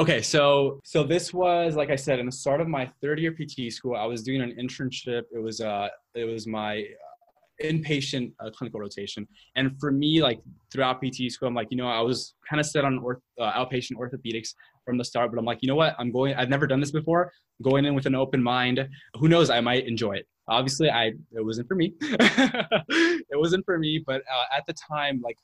Okay, 0.00 0.22
so 0.22 0.78
so 0.84 1.02
this 1.02 1.34
was 1.34 1.74
like 1.74 1.90
I 1.90 1.96
said 1.96 2.20
in 2.20 2.26
the 2.26 2.32
start 2.32 2.60
of 2.60 2.68
my 2.68 2.88
third 3.02 3.18
year 3.18 3.32
PT 3.32 3.72
school. 3.72 3.96
I 3.96 4.04
was 4.06 4.22
doing 4.22 4.40
an 4.40 4.52
internship. 4.52 5.22
It 5.32 5.42
was 5.42 5.60
uh 5.60 5.88
it 6.14 6.24
was 6.24 6.46
my 6.46 6.78
uh, 6.78 7.66
inpatient 7.66 8.32
uh, 8.38 8.50
clinical 8.50 8.78
rotation, 8.78 9.26
and 9.56 9.76
for 9.80 9.90
me, 9.90 10.22
like 10.22 10.40
throughout 10.72 11.02
PT 11.02 11.32
school, 11.32 11.48
I'm 11.48 11.54
like 11.54 11.66
you 11.72 11.76
know 11.76 11.88
I 11.88 12.00
was 12.00 12.34
kind 12.48 12.60
of 12.60 12.66
set 12.66 12.84
on 12.84 13.00
orth- 13.00 13.18
uh, 13.40 13.50
outpatient 13.54 13.96
orthopedics 13.96 14.50
from 14.84 14.98
the 14.98 15.04
start, 15.04 15.32
but 15.32 15.38
I'm 15.40 15.44
like 15.44 15.58
you 15.62 15.68
know 15.68 15.74
what 15.74 15.96
I'm 15.98 16.12
going. 16.12 16.32
I've 16.36 16.48
never 16.48 16.68
done 16.68 16.78
this 16.78 16.92
before. 16.92 17.32
Going 17.60 17.84
in 17.84 17.96
with 17.96 18.06
an 18.06 18.14
open 18.14 18.40
mind. 18.40 18.88
Who 19.14 19.26
knows? 19.26 19.50
I 19.50 19.60
might 19.60 19.88
enjoy 19.88 20.12
it. 20.12 20.28
Obviously, 20.46 20.88
I 20.90 21.06
it 21.32 21.44
wasn't 21.44 21.66
for 21.66 21.74
me. 21.74 21.94
it 22.00 23.36
wasn't 23.36 23.64
for 23.64 23.80
me, 23.80 24.04
but 24.06 24.22
uh, 24.32 24.56
at 24.56 24.64
the 24.68 24.74
time, 24.74 25.20
like 25.24 25.38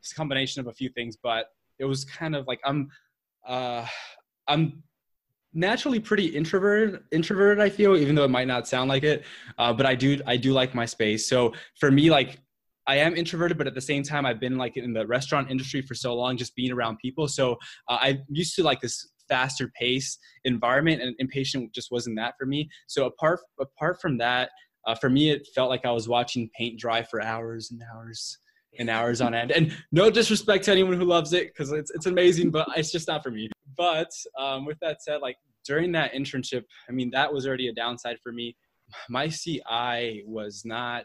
it's 0.00 0.12
a 0.12 0.14
combination 0.14 0.60
of 0.60 0.66
a 0.68 0.72
few 0.72 0.88
things, 0.88 1.18
but 1.22 1.48
it 1.78 1.84
was 1.84 2.06
kind 2.06 2.34
of 2.34 2.46
like 2.46 2.60
I'm 2.64 2.88
uh, 3.46 3.86
I'm 4.48 4.82
naturally 5.56 5.98
pretty 5.98 6.26
introverted 6.26 7.00
introverted 7.12 7.64
i 7.64 7.70
feel 7.70 7.96
even 7.96 8.14
though 8.14 8.24
it 8.24 8.30
might 8.30 8.46
not 8.46 8.68
sound 8.68 8.90
like 8.90 9.02
it. 9.02 9.24
Uh, 9.58 9.72
but 9.72 9.86
i 9.86 9.94
do 9.94 10.20
i 10.26 10.36
do 10.36 10.52
like 10.52 10.74
my 10.74 10.84
space. 10.84 11.28
So 11.28 11.54
for 11.80 11.90
me 11.90 12.10
like 12.10 12.38
i 12.86 12.96
am 12.96 13.16
introverted 13.16 13.56
but 13.56 13.66
at 13.66 13.74
the 13.74 13.80
same 13.80 14.02
time 14.02 14.26
i've 14.26 14.38
been 14.38 14.58
like 14.58 14.76
in 14.76 14.92
the 14.92 15.06
restaurant 15.06 15.50
industry 15.50 15.80
for 15.80 15.94
so 15.94 16.14
long 16.14 16.36
just 16.36 16.54
being 16.54 16.72
around 16.72 16.98
people. 16.98 17.26
So 17.26 17.52
uh, 17.88 17.98
i 18.00 18.18
used 18.28 18.54
to 18.56 18.62
like 18.62 18.80
this 18.82 19.08
faster 19.28 19.72
pace 19.80 20.18
environment 20.44 21.02
and 21.02 21.16
inpatient 21.18 21.72
just 21.74 21.90
wasn't 21.90 22.16
that 22.16 22.34
for 22.38 22.46
me. 22.46 22.68
So 22.86 23.06
apart 23.06 23.40
apart 23.58 24.00
from 24.00 24.18
that 24.18 24.50
uh, 24.86 24.94
for 24.94 25.08
me 25.08 25.30
it 25.30 25.48
felt 25.54 25.70
like 25.70 25.86
i 25.86 25.90
was 25.90 26.06
watching 26.06 26.50
paint 26.56 26.78
dry 26.78 27.02
for 27.02 27.22
hours 27.22 27.70
and 27.70 27.80
hours 27.94 28.38
and 28.78 28.90
hours 28.90 29.20
on 29.20 29.34
end. 29.34 29.50
And 29.50 29.76
no 29.92 30.10
disrespect 30.10 30.64
to 30.64 30.72
anyone 30.72 30.94
who 30.94 31.04
loves 31.04 31.32
it 31.32 31.48
because 31.48 31.72
it's 31.72 31.90
it's 31.90 32.06
amazing, 32.06 32.50
but 32.50 32.68
it's 32.76 32.92
just 32.92 33.08
not 33.08 33.22
for 33.22 33.30
me. 33.30 33.50
But 33.76 34.10
um, 34.38 34.64
with 34.64 34.78
that 34.80 35.02
said, 35.02 35.20
like 35.20 35.36
during 35.64 35.92
that 35.92 36.12
internship, 36.12 36.64
I 36.88 36.92
mean 36.92 37.10
that 37.10 37.32
was 37.32 37.46
already 37.46 37.68
a 37.68 37.74
downside 37.74 38.18
for 38.22 38.32
me. 38.32 38.56
My 39.08 39.28
CI 39.28 40.22
was 40.26 40.62
not 40.64 41.02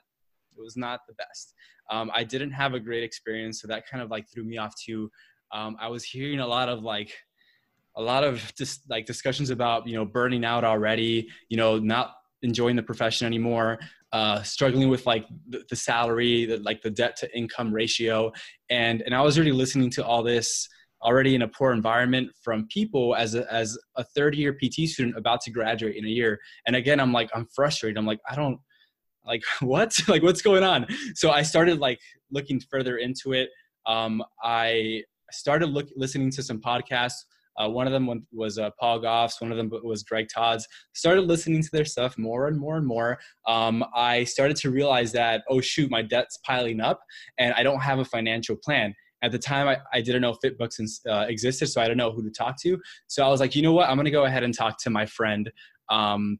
it 0.57 0.61
was 0.61 0.77
not 0.77 1.01
the 1.07 1.13
best. 1.15 1.53
Um, 1.89 2.11
I 2.13 2.23
didn't 2.23 2.51
have 2.51 2.73
a 2.73 2.79
great 2.79 3.03
experience, 3.03 3.61
so 3.61 3.67
that 3.67 3.87
kind 3.87 4.03
of 4.03 4.09
like 4.09 4.29
threw 4.29 4.43
me 4.43 4.57
off 4.57 4.73
too. 4.75 5.11
Um, 5.51 5.75
I 5.79 5.89
was 5.89 6.03
hearing 6.03 6.39
a 6.39 6.47
lot 6.47 6.69
of 6.69 6.83
like 6.83 7.13
a 7.97 8.01
lot 8.01 8.23
of 8.23 8.53
just 8.57 8.89
like 8.89 9.05
discussions 9.05 9.49
about 9.49 9.87
you 9.87 9.95
know 9.95 10.05
burning 10.05 10.45
out 10.45 10.63
already, 10.63 11.27
you 11.49 11.57
know 11.57 11.79
not 11.79 12.15
enjoying 12.43 12.75
the 12.75 12.83
profession 12.83 13.27
anymore 13.27 13.77
uh, 14.13 14.43
struggling 14.43 14.89
with 14.89 15.05
like 15.05 15.25
the, 15.47 15.63
the 15.69 15.75
salary, 15.75 16.45
the, 16.45 16.57
like 16.57 16.81
the 16.81 16.89
debt 16.89 17.15
to 17.17 17.37
income 17.37 17.73
ratio, 17.73 18.31
and 18.69 19.01
and 19.01 19.15
I 19.15 19.21
was 19.21 19.37
already 19.37 19.51
listening 19.51 19.89
to 19.91 20.05
all 20.05 20.23
this 20.23 20.67
already 21.03 21.33
in 21.33 21.41
a 21.41 21.47
poor 21.47 21.71
environment 21.71 22.29
from 22.43 22.67
people 22.67 23.15
as 23.15 23.33
a, 23.33 23.51
as 23.51 23.77
a 23.95 24.03
third 24.03 24.35
year 24.35 24.53
PT 24.53 24.87
student 24.87 25.17
about 25.17 25.41
to 25.41 25.51
graduate 25.51 25.95
in 25.95 26.05
a 26.05 26.09
year. 26.09 26.39
And 26.67 26.75
again, 26.75 26.99
I'm 26.99 27.11
like 27.11 27.29
I'm 27.33 27.47
frustrated. 27.55 27.97
I'm 27.97 28.05
like 28.05 28.19
I 28.29 28.35
don't 28.35 28.59
like 29.25 29.43
what 29.61 29.97
like 30.07 30.23
what's 30.23 30.41
going 30.41 30.63
on. 30.63 30.85
So 31.15 31.31
I 31.31 31.41
started 31.41 31.79
like 31.79 31.99
looking 32.31 32.59
further 32.59 32.97
into 32.97 33.33
it. 33.33 33.49
Um, 33.85 34.23
I 34.43 35.03
started 35.31 35.67
look, 35.67 35.87
listening 35.95 36.29
to 36.31 36.43
some 36.43 36.59
podcasts 36.59 37.23
uh, 37.61 37.69
one 37.69 37.87
of 37.87 37.93
them 37.93 38.25
was 38.31 38.57
uh, 38.57 38.69
Paul 38.79 38.99
Gough's, 38.99 39.35
one 39.39 39.51
of 39.51 39.57
them 39.57 39.69
was 39.83 40.03
Greg 40.03 40.27
Todd's. 40.33 40.67
Started 40.93 41.21
listening 41.21 41.61
to 41.61 41.69
their 41.71 41.85
stuff 41.85 42.17
more 42.17 42.47
and 42.47 42.57
more 42.57 42.77
and 42.77 42.85
more. 42.85 43.19
Um, 43.47 43.83
I 43.95 44.23
started 44.23 44.57
to 44.57 44.71
realize 44.71 45.11
that, 45.11 45.43
oh, 45.49 45.61
shoot, 45.61 45.91
my 45.91 46.01
debt's 46.01 46.37
piling 46.37 46.81
up 46.81 47.01
and 47.37 47.53
I 47.53 47.63
don't 47.63 47.81
have 47.81 47.99
a 47.99 48.05
financial 48.05 48.55
plan. 48.55 48.95
At 49.23 49.31
the 49.31 49.39
time, 49.39 49.67
I, 49.67 49.77
I 49.93 50.01
didn't 50.01 50.23
know 50.23 50.35
FitBUX 50.43 51.01
uh, 51.07 51.25
existed, 51.27 51.67
so 51.67 51.79
I 51.79 51.83
didn't 51.85 51.97
know 51.97 52.11
who 52.11 52.23
to 52.23 52.31
talk 52.31 52.59
to. 52.61 52.79
So 53.05 53.23
I 53.23 53.27
was 53.27 53.39
like, 53.39 53.55
you 53.55 53.61
know 53.61 53.73
what? 53.73 53.87
I'm 53.87 53.95
going 53.95 54.05
to 54.05 54.11
go 54.11 54.25
ahead 54.25 54.43
and 54.43 54.53
talk 54.53 54.79
to 54.79 54.89
my 54.89 55.05
friend. 55.05 55.51
Um, 55.89 56.39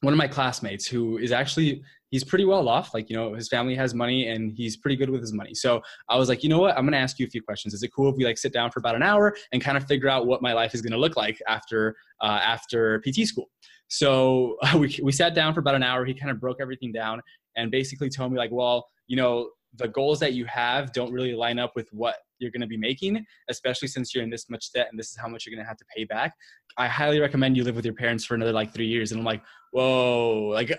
one 0.00 0.14
of 0.14 0.18
my 0.18 0.28
classmates 0.28 0.86
who 0.86 1.18
is 1.18 1.32
actually 1.32 1.82
he's 2.14 2.22
pretty 2.22 2.44
well 2.44 2.68
off. 2.68 2.94
Like, 2.94 3.10
you 3.10 3.16
know, 3.16 3.34
his 3.34 3.48
family 3.48 3.74
has 3.74 3.92
money 3.92 4.28
and 4.28 4.52
he's 4.52 4.76
pretty 4.76 4.94
good 4.94 5.10
with 5.10 5.20
his 5.20 5.32
money. 5.32 5.52
So 5.52 5.82
I 6.08 6.16
was 6.16 6.28
like, 6.28 6.44
you 6.44 6.48
know 6.48 6.60
what? 6.60 6.78
I'm 6.78 6.84
going 6.84 6.92
to 6.92 6.98
ask 6.98 7.18
you 7.18 7.26
a 7.26 7.28
few 7.28 7.42
questions. 7.42 7.74
Is 7.74 7.82
it 7.82 7.90
cool 7.92 8.08
if 8.08 8.14
we 8.14 8.24
like 8.24 8.38
sit 8.38 8.52
down 8.52 8.70
for 8.70 8.78
about 8.78 8.94
an 8.94 9.02
hour 9.02 9.34
and 9.50 9.60
kind 9.60 9.76
of 9.76 9.84
figure 9.88 10.08
out 10.08 10.24
what 10.28 10.40
my 10.40 10.52
life 10.52 10.76
is 10.76 10.80
going 10.80 10.92
to 10.92 10.98
look 10.98 11.16
like 11.16 11.42
after, 11.48 11.96
uh, 12.20 12.38
after 12.40 13.00
PT 13.00 13.26
school? 13.26 13.50
So 13.88 14.58
we, 14.76 14.96
we 15.02 15.10
sat 15.10 15.34
down 15.34 15.54
for 15.54 15.58
about 15.58 15.74
an 15.74 15.82
hour. 15.82 16.04
He 16.04 16.14
kind 16.14 16.30
of 16.30 16.38
broke 16.38 16.58
everything 16.60 16.92
down 16.92 17.20
and 17.56 17.72
basically 17.72 18.10
told 18.10 18.30
me 18.30 18.38
like, 18.38 18.52
well, 18.52 18.86
you 19.08 19.16
know, 19.16 19.50
the 19.74 19.88
goals 19.88 20.20
that 20.20 20.34
you 20.34 20.44
have 20.44 20.92
don't 20.92 21.12
really 21.12 21.34
line 21.34 21.58
up 21.58 21.72
with 21.74 21.88
what 21.90 22.14
you're 22.38 22.50
going 22.50 22.60
to 22.60 22.66
be 22.66 22.76
making, 22.76 23.24
especially 23.48 23.88
since 23.88 24.14
you're 24.14 24.24
in 24.24 24.30
this 24.30 24.48
much 24.50 24.72
debt 24.72 24.88
and 24.90 24.98
this 24.98 25.10
is 25.10 25.16
how 25.16 25.28
much 25.28 25.46
you're 25.46 25.54
going 25.54 25.64
to 25.64 25.68
have 25.68 25.76
to 25.76 25.84
pay 25.94 26.04
back. 26.04 26.34
I 26.76 26.88
highly 26.88 27.20
recommend 27.20 27.56
you 27.56 27.64
live 27.64 27.76
with 27.76 27.84
your 27.84 27.94
parents 27.94 28.24
for 28.24 28.34
another 28.34 28.52
like 28.52 28.72
three 28.72 28.86
years. 28.86 29.12
And 29.12 29.20
I'm 29.20 29.24
like, 29.24 29.42
whoa, 29.72 30.50
like 30.52 30.68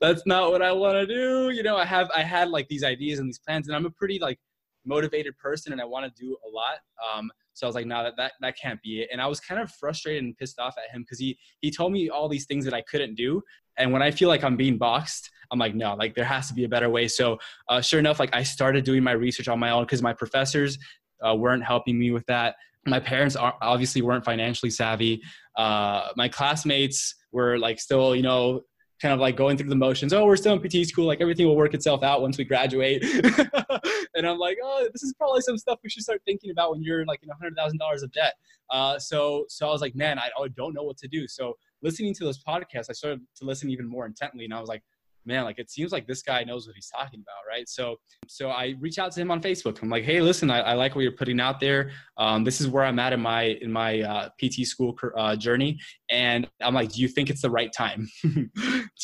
that's 0.00 0.22
not 0.26 0.50
what 0.50 0.62
I 0.62 0.72
want 0.72 0.94
to 0.94 1.06
do. 1.06 1.50
You 1.50 1.62
know, 1.62 1.76
I 1.76 1.84
have 1.84 2.10
I 2.14 2.22
had 2.22 2.48
like 2.48 2.68
these 2.68 2.84
ideas 2.84 3.18
and 3.18 3.28
these 3.28 3.38
plans, 3.38 3.68
and 3.68 3.76
I'm 3.76 3.86
a 3.86 3.90
pretty 3.90 4.18
like 4.18 4.38
motivated 4.84 5.36
person, 5.38 5.72
and 5.72 5.80
I 5.80 5.84
want 5.84 6.12
to 6.12 6.22
do 6.22 6.36
a 6.46 6.50
lot. 6.50 6.78
Um, 7.14 7.30
so 7.52 7.66
I 7.66 7.68
was 7.68 7.74
like, 7.74 7.86
no, 7.86 8.02
that, 8.02 8.14
that 8.16 8.32
that 8.40 8.56
can't 8.56 8.80
be 8.82 9.02
it. 9.02 9.10
And 9.12 9.20
I 9.20 9.26
was 9.26 9.40
kind 9.40 9.60
of 9.60 9.70
frustrated 9.72 10.24
and 10.24 10.36
pissed 10.36 10.58
off 10.58 10.76
at 10.78 10.94
him 10.94 11.02
because 11.02 11.18
he 11.18 11.38
he 11.60 11.70
told 11.70 11.92
me 11.92 12.08
all 12.08 12.28
these 12.28 12.46
things 12.46 12.64
that 12.64 12.74
I 12.74 12.82
couldn't 12.82 13.14
do. 13.14 13.42
And 13.80 13.92
when 13.92 14.02
I 14.02 14.10
feel 14.10 14.28
like 14.28 14.44
I'm 14.44 14.56
being 14.56 14.78
boxed, 14.78 15.30
I'm 15.50 15.58
like, 15.58 15.74
no, 15.74 15.94
like 15.94 16.14
there 16.14 16.24
has 16.24 16.48
to 16.48 16.54
be 16.54 16.64
a 16.64 16.68
better 16.68 16.88
way. 16.88 17.08
So 17.08 17.38
uh, 17.68 17.80
sure 17.80 17.98
enough, 17.98 18.20
like 18.20 18.30
I 18.34 18.42
started 18.42 18.84
doing 18.84 19.02
my 19.02 19.12
research 19.12 19.48
on 19.48 19.58
my 19.58 19.70
own 19.70 19.84
because 19.84 20.02
my 20.02 20.12
professors 20.12 20.78
uh, 21.26 21.34
weren't 21.34 21.64
helping 21.64 21.98
me 21.98 22.10
with 22.12 22.24
that. 22.26 22.56
My 22.86 23.00
parents 23.00 23.36
are, 23.36 23.54
obviously 23.60 24.00
weren't 24.02 24.24
financially 24.24 24.70
savvy. 24.70 25.22
Uh, 25.56 26.08
my 26.16 26.28
classmates 26.28 27.14
were 27.32 27.58
like 27.58 27.80
still, 27.80 28.14
you 28.14 28.22
know, 28.22 28.62
kind 29.00 29.14
of 29.14 29.20
like 29.20 29.36
going 29.36 29.56
through 29.56 29.68
the 29.68 29.76
motions. 29.76 30.12
Oh, 30.12 30.26
we're 30.26 30.36
still 30.36 30.58
in 30.58 30.60
PT 30.60 30.86
school. 30.86 31.06
Like 31.06 31.20
everything 31.20 31.46
will 31.46 31.56
work 31.56 31.74
itself 31.74 32.02
out 32.02 32.22
once 32.22 32.36
we 32.38 32.44
graduate. 32.44 33.02
and 34.14 34.26
I'm 34.26 34.38
like, 34.38 34.58
oh, 34.62 34.88
this 34.92 35.02
is 35.02 35.14
probably 35.14 35.40
some 35.40 35.58
stuff 35.58 35.78
we 35.82 35.90
should 35.90 36.02
start 36.02 36.22
thinking 36.26 36.50
about 36.50 36.72
when 36.72 36.82
you're 36.82 37.04
like 37.06 37.22
in 37.22 37.30
a 37.30 37.34
hundred 37.34 37.56
thousand 37.56 37.78
dollars 37.78 38.02
of 38.02 38.12
debt. 38.12 38.34
Uh, 38.68 38.98
so, 38.98 39.46
so 39.48 39.68
I 39.68 39.72
was 39.72 39.80
like, 39.80 39.94
man, 39.94 40.18
I, 40.18 40.28
I 40.38 40.48
don't 40.48 40.74
know 40.74 40.82
what 40.82 40.98
to 40.98 41.08
do. 41.08 41.26
So 41.26 41.56
listening 41.82 42.14
to 42.14 42.24
those 42.24 42.42
podcasts, 42.42 42.86
I 42.90 42.92
started 42.92 43.20
to 43.36 43.44
listen 43.44 43.70
even 43.70 43.86
more 43.86 44.06
intently, 44.06 44.44
and 44.44 44.54
I 44.54 44.60
was 44.60 44.68
like, 44.68 44.82
man, 45.26 45.44
like 45.44 45.58
it 45.58 45.70
seems 45.70 45.92
like 45.92 46.06
this 46.06 46.22
guy 46.22 46.44
knows 46.44 46.66
what 46.66 46.74
he's 46.74 46.88
talking 46.88 47.20
about, 47.20 47.48
right? 47.48 47.68
So, 47.68 47.96
so 48.26 48.50
I 48.50 48.74
reach 48.80 48.98
out 48.98 49.12
to 49.12 49.20
him 49.20 49.30
on 49.30 49.40
Facebook. 49.40 49.82
I'm 49.82 49.88
like, 49.88 50.04
hey, 50.04 50.20
listen, 50.20 50.50
I, 50.50 50.60
I 50.60 50.72
like 50.74 50.94
what 50.94 51.02
you're 51.02 51.12
putting 51.12 51.40
out 51.40 51.60
there. 51.60 51.92
Um, 52.16 52.44
this 52.44 52.60
is 52.60 52.68
where 52.68 52.84
I'm 52.84 52.98
at 52.98 53.12
in 53.12 53.20
my 53.20 53.42
in 53.60 53.70
my 53.70 54.00
uh, 54.00 54.28
PT 54.40 54.66
school 54.66 54.96
uh, 55.16 55.36
journey, 55.36 55.78
and 56.10 56.48
I'm 56.60 56.74
like, 56.74 56.92
do 56.92 57.00
you 57.00 57.08
think 57.08 57.30
it's 57.30 57.42
the 57.42 57.50
right 57.50 57.72
time? 57.72 58.08
do 58.22 58.50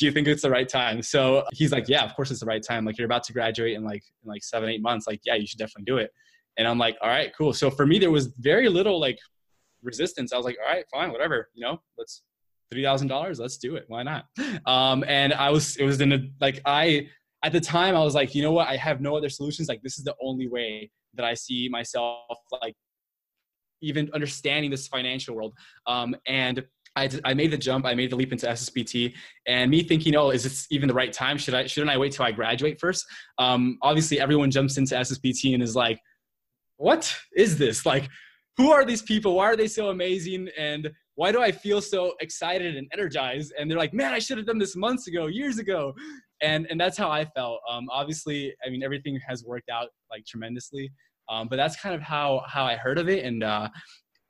you 0.01 0.11
think 0.11 0.29
it's 0.29 0.43
the 0.43 0.51
right 0.51 0.69
time? 0.69 1.03
So 1.03 1.45
he's 1.53 1.73
like, 1.73 1.89
yeah, 1.89 2.05
of 2.05 2.15
course 2.15 2.31
it's 2.31 2.41
the 2.41 2.47
right 2.47 2.63
time. 2.63 2.85
Like 2.85 2.99
you're 2.99 3.07
about 3.07 3.25
to 3.25 3.33
graduate 3.33 3.77
in 3.77 3.85
like 3.85 4.03
in 4.25 4.31
like 4.31 4.45
seven 4.45 4.69
eight 4.69 4.83
months. 4.83 5.07
Like 5.07 5.21
yeah, 5.25 5.35
you 5.35 5.47
should 5.47 5.59
definitely 5.59 5.85
do 5.85 5.99
it. 5.99 6.11
And 6.59 6.67
I'm 6.67 6.79
like, 6.79 6.97
all 7.03 7.11
right, 7.11 7.33
cool. 7.37 7.53
So 7.53 7.71
for 7.71 7.87
me, 7.87 7.99
there 7.99 8.11
was 8.11 8.29
very 8.39 8.69
little 8.69 8.99
like 8.99 9.19
resistance. 9.83 10.33
I 10.33 10.37
was 10.37 10.47
like, 10.47 10.57
all 10.65 10.75
right, 10.75 10.85
fine, 10.91 11.13
whatever. 11.13 11.51
You 11.55 11.67
know, 11.67 11.83
let's 11.99 12.23
three 12.71 12.83
thousand 12.83 13.09
dollars. 13.09 13.39
Let's 13.39 13.57
do 13.59 13.77
it. 13.77 13.85
Why 13.89 14.03
not? 14.03 14.27
Um, 14.67 15.05
and 15.07 15.33
I 15.33 15.51
was, 15.51 15.77
it 15.77 15.85
was 15.85 16.01
in 16.01 16.13
a 16.13 16.19
like 16.41 16.61
I 16.65 17.09
at 17.43 17.53
the 17.53 17.61
time 17.61 17.95
I 17.95 18.03
was 18.03 18.15
like, 18.15 18.35
you 18.35 18.43
know 18.43 18.53
what? 18.53 18.69
I 18.69 18.77
have 18.77 19.01
no 19.01 19.17
other 19.17 19.29
solutions. 19.29 19.69
Like 19.69 19.83
this 19.83 19.99
is 19.99 20.05
the 20.05 20.15
only 20.21 20.49
way 20.49 20.91
that 21.15 21.25
I 21.25 21.35
see 21.35 21.69
myself 21.69 22.39
like 22.63 22.75
even 23.83 24.11
understanding 24.15 24.71
this 24.71 24.89
financial 24.89 25.35
world. 25.37 25.55
Um, 25.87 26.17
and 26.27 26.65
I, 26.97 27.11
I 27.25 27.35
made 27.35 27.51
the 27.51 27.59
jump. 27.59 27.85
I 27.85 27.95
made 27.95 28.11
the 28.11 28.17
leap 28.17 28.33
into 28.33 28.47
SSPT, 28.47 29.13
and 29.47 29.71
me 29.71 29.83
thinking, 29.83 30.17
oh, 30.17 30.31
is 30.31 30.43
this 30.43 30.67
even 30.71 30.89
the 30.89 30.95
right 30.95 31.13
time? 31.13 31.37
Should 31.37 31.55
I 31.55 31.67
shouldn't 31.67 31.91
I 31.91 31.99
wait 31.99 32.13
till 32.13 32.25
I 32.25 32.33
graduate 32.33 32.81
first? 32.81 33.05
Um, 33.39 33.79
obviously, 33.83 34.19
everyone 34.19 34.51
jumps 34.51 34.79
into 34.79 34.95
SSPT 34.95 35.53
and 35.53 35.63
is 35.63 35.77
like, 35.77 36.01
what 36.79 37.15
is 37.37 37.59
this? 37.59 37.85
Like, 37.85 38.09
who 38.57 38.71
are 38.73 38.85
these 38.85 39.03
people? 39.03 39.35
Why 39.35 39.45
are 39.45 39.57
they 39.57 39.69
so 39.69 39.91
amazing? 39.91 40.49
And 40.59 40.91
why 41.17 41.33
do 41.33 41.43
I 41.43 41.51
feel 41.51 41.81
so 41.81 42.15
excited 42.21 42.77
and 42.77 42.89
energized? 42.93 43.53
And 43.59 43.71
they're 43.71 43.79
like, 43.79 43.93
man, 43.93 44.13
I 44.13 44.19
should 44.19 44.37
have 44.39 44.47
done 44.47 44.59
this 44.59 44.77
months 44.77 45.09
ago, 45.09 45.27
years 45.27 45.59
ago. 45.59 45.95
And 46.43 46.67
and 46.71 46.79
that's 46.79 46.97
how 46.97 47.11
I 47.11 47.25
felt. 47.25 47.61
Um, 47.69 47.89
obviously, 47.91 48.55
I 48.65 48.71
mean, 48.71 48.83
everything 48.83 49.19
has 49.27 49.43
worked 49.45 49.71
out 49.71 49.89
like 50.11 50.25
tremendously. 50.27 50.93
Um, 51.29 51.49
but 51.49 51.57
that's 51.57 51.77
kind 51.77 51.95
of 51.95 52.01
how 52.01 52.43
how 52.47 52.65
I 52.65 52.77
heard 52.77 52.99
of 52.99 53.09
it, 53.09 53.25
and 53.25 53.43
uh, 53.43 53.69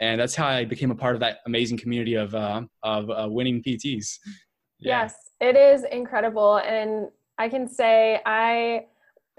and 0.01 0.21
that's 0.21 0.35
how 0.35 0.47
I 0.47 0.65
became 0.65 0.91
a 0.91 0.95
part 0.95 1.15
of 1.15 1.21
that 1.21 1.39
amazing 1.47 1.79
community 1.79 2.15
of 2.15 2.35
uh, 2.35 2.63
of 2.83 3.11
uh, 3.11 3.27
winning 3.29 3.63
PTs. 3.63 4.19
Yeah. 4.79 5.03
Yes, 5.03 5.15
it 5.41 5.57
is 5.57 5.85
incredible, 5.91 6.57
and 6.59 7.09
I 7.39 7.49
can 7.49 7.69
say 7.69 8.21
I. 8.25 8.87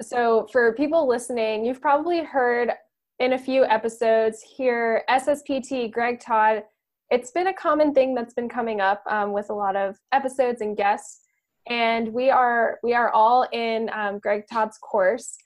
So 0.02 0.48
for 0.52 0.74
people 0.76 1.08
listening, 1.08 1.66
you've 1.66 1.82
probably 1.82 2.24
heard 2.24 2.72
in 3.20 3.34
a 3.34 3.38
few 3.38 3.66
episodes 3.66 4.42
here 4.42 5.04
SSPT 5.10 5.92
Greg 5.92 6.20
Todd. 6.20 6.64
It's 7.10 7.32
been 7.32 7.48
a 7.48 7.54
common 7.54 7.94
thing 7.94 8.14
that's 8.14 8.34
been 8.34 8.50
coming 8.50 8.82
up 8.82 9.02
um, 9.10 9.32
with 9.32 9.50
a 9.50 9.54
lot 9.54 9.78
of 9.78 9.98
episodes 10.12 10.60
and 10.60 10.76
guests, 10.76 11.22
and 11.70 12.10
we 12.14 12.30
are 12.30 12.80
we 12.84 12.94
are 12.94 13.12
all 13.12 13.48
in 13.54 13.90
um, 13.94 14.20
Greg 14.20 14.44
Todd's 14.52 14.78
course. 14.78 15.38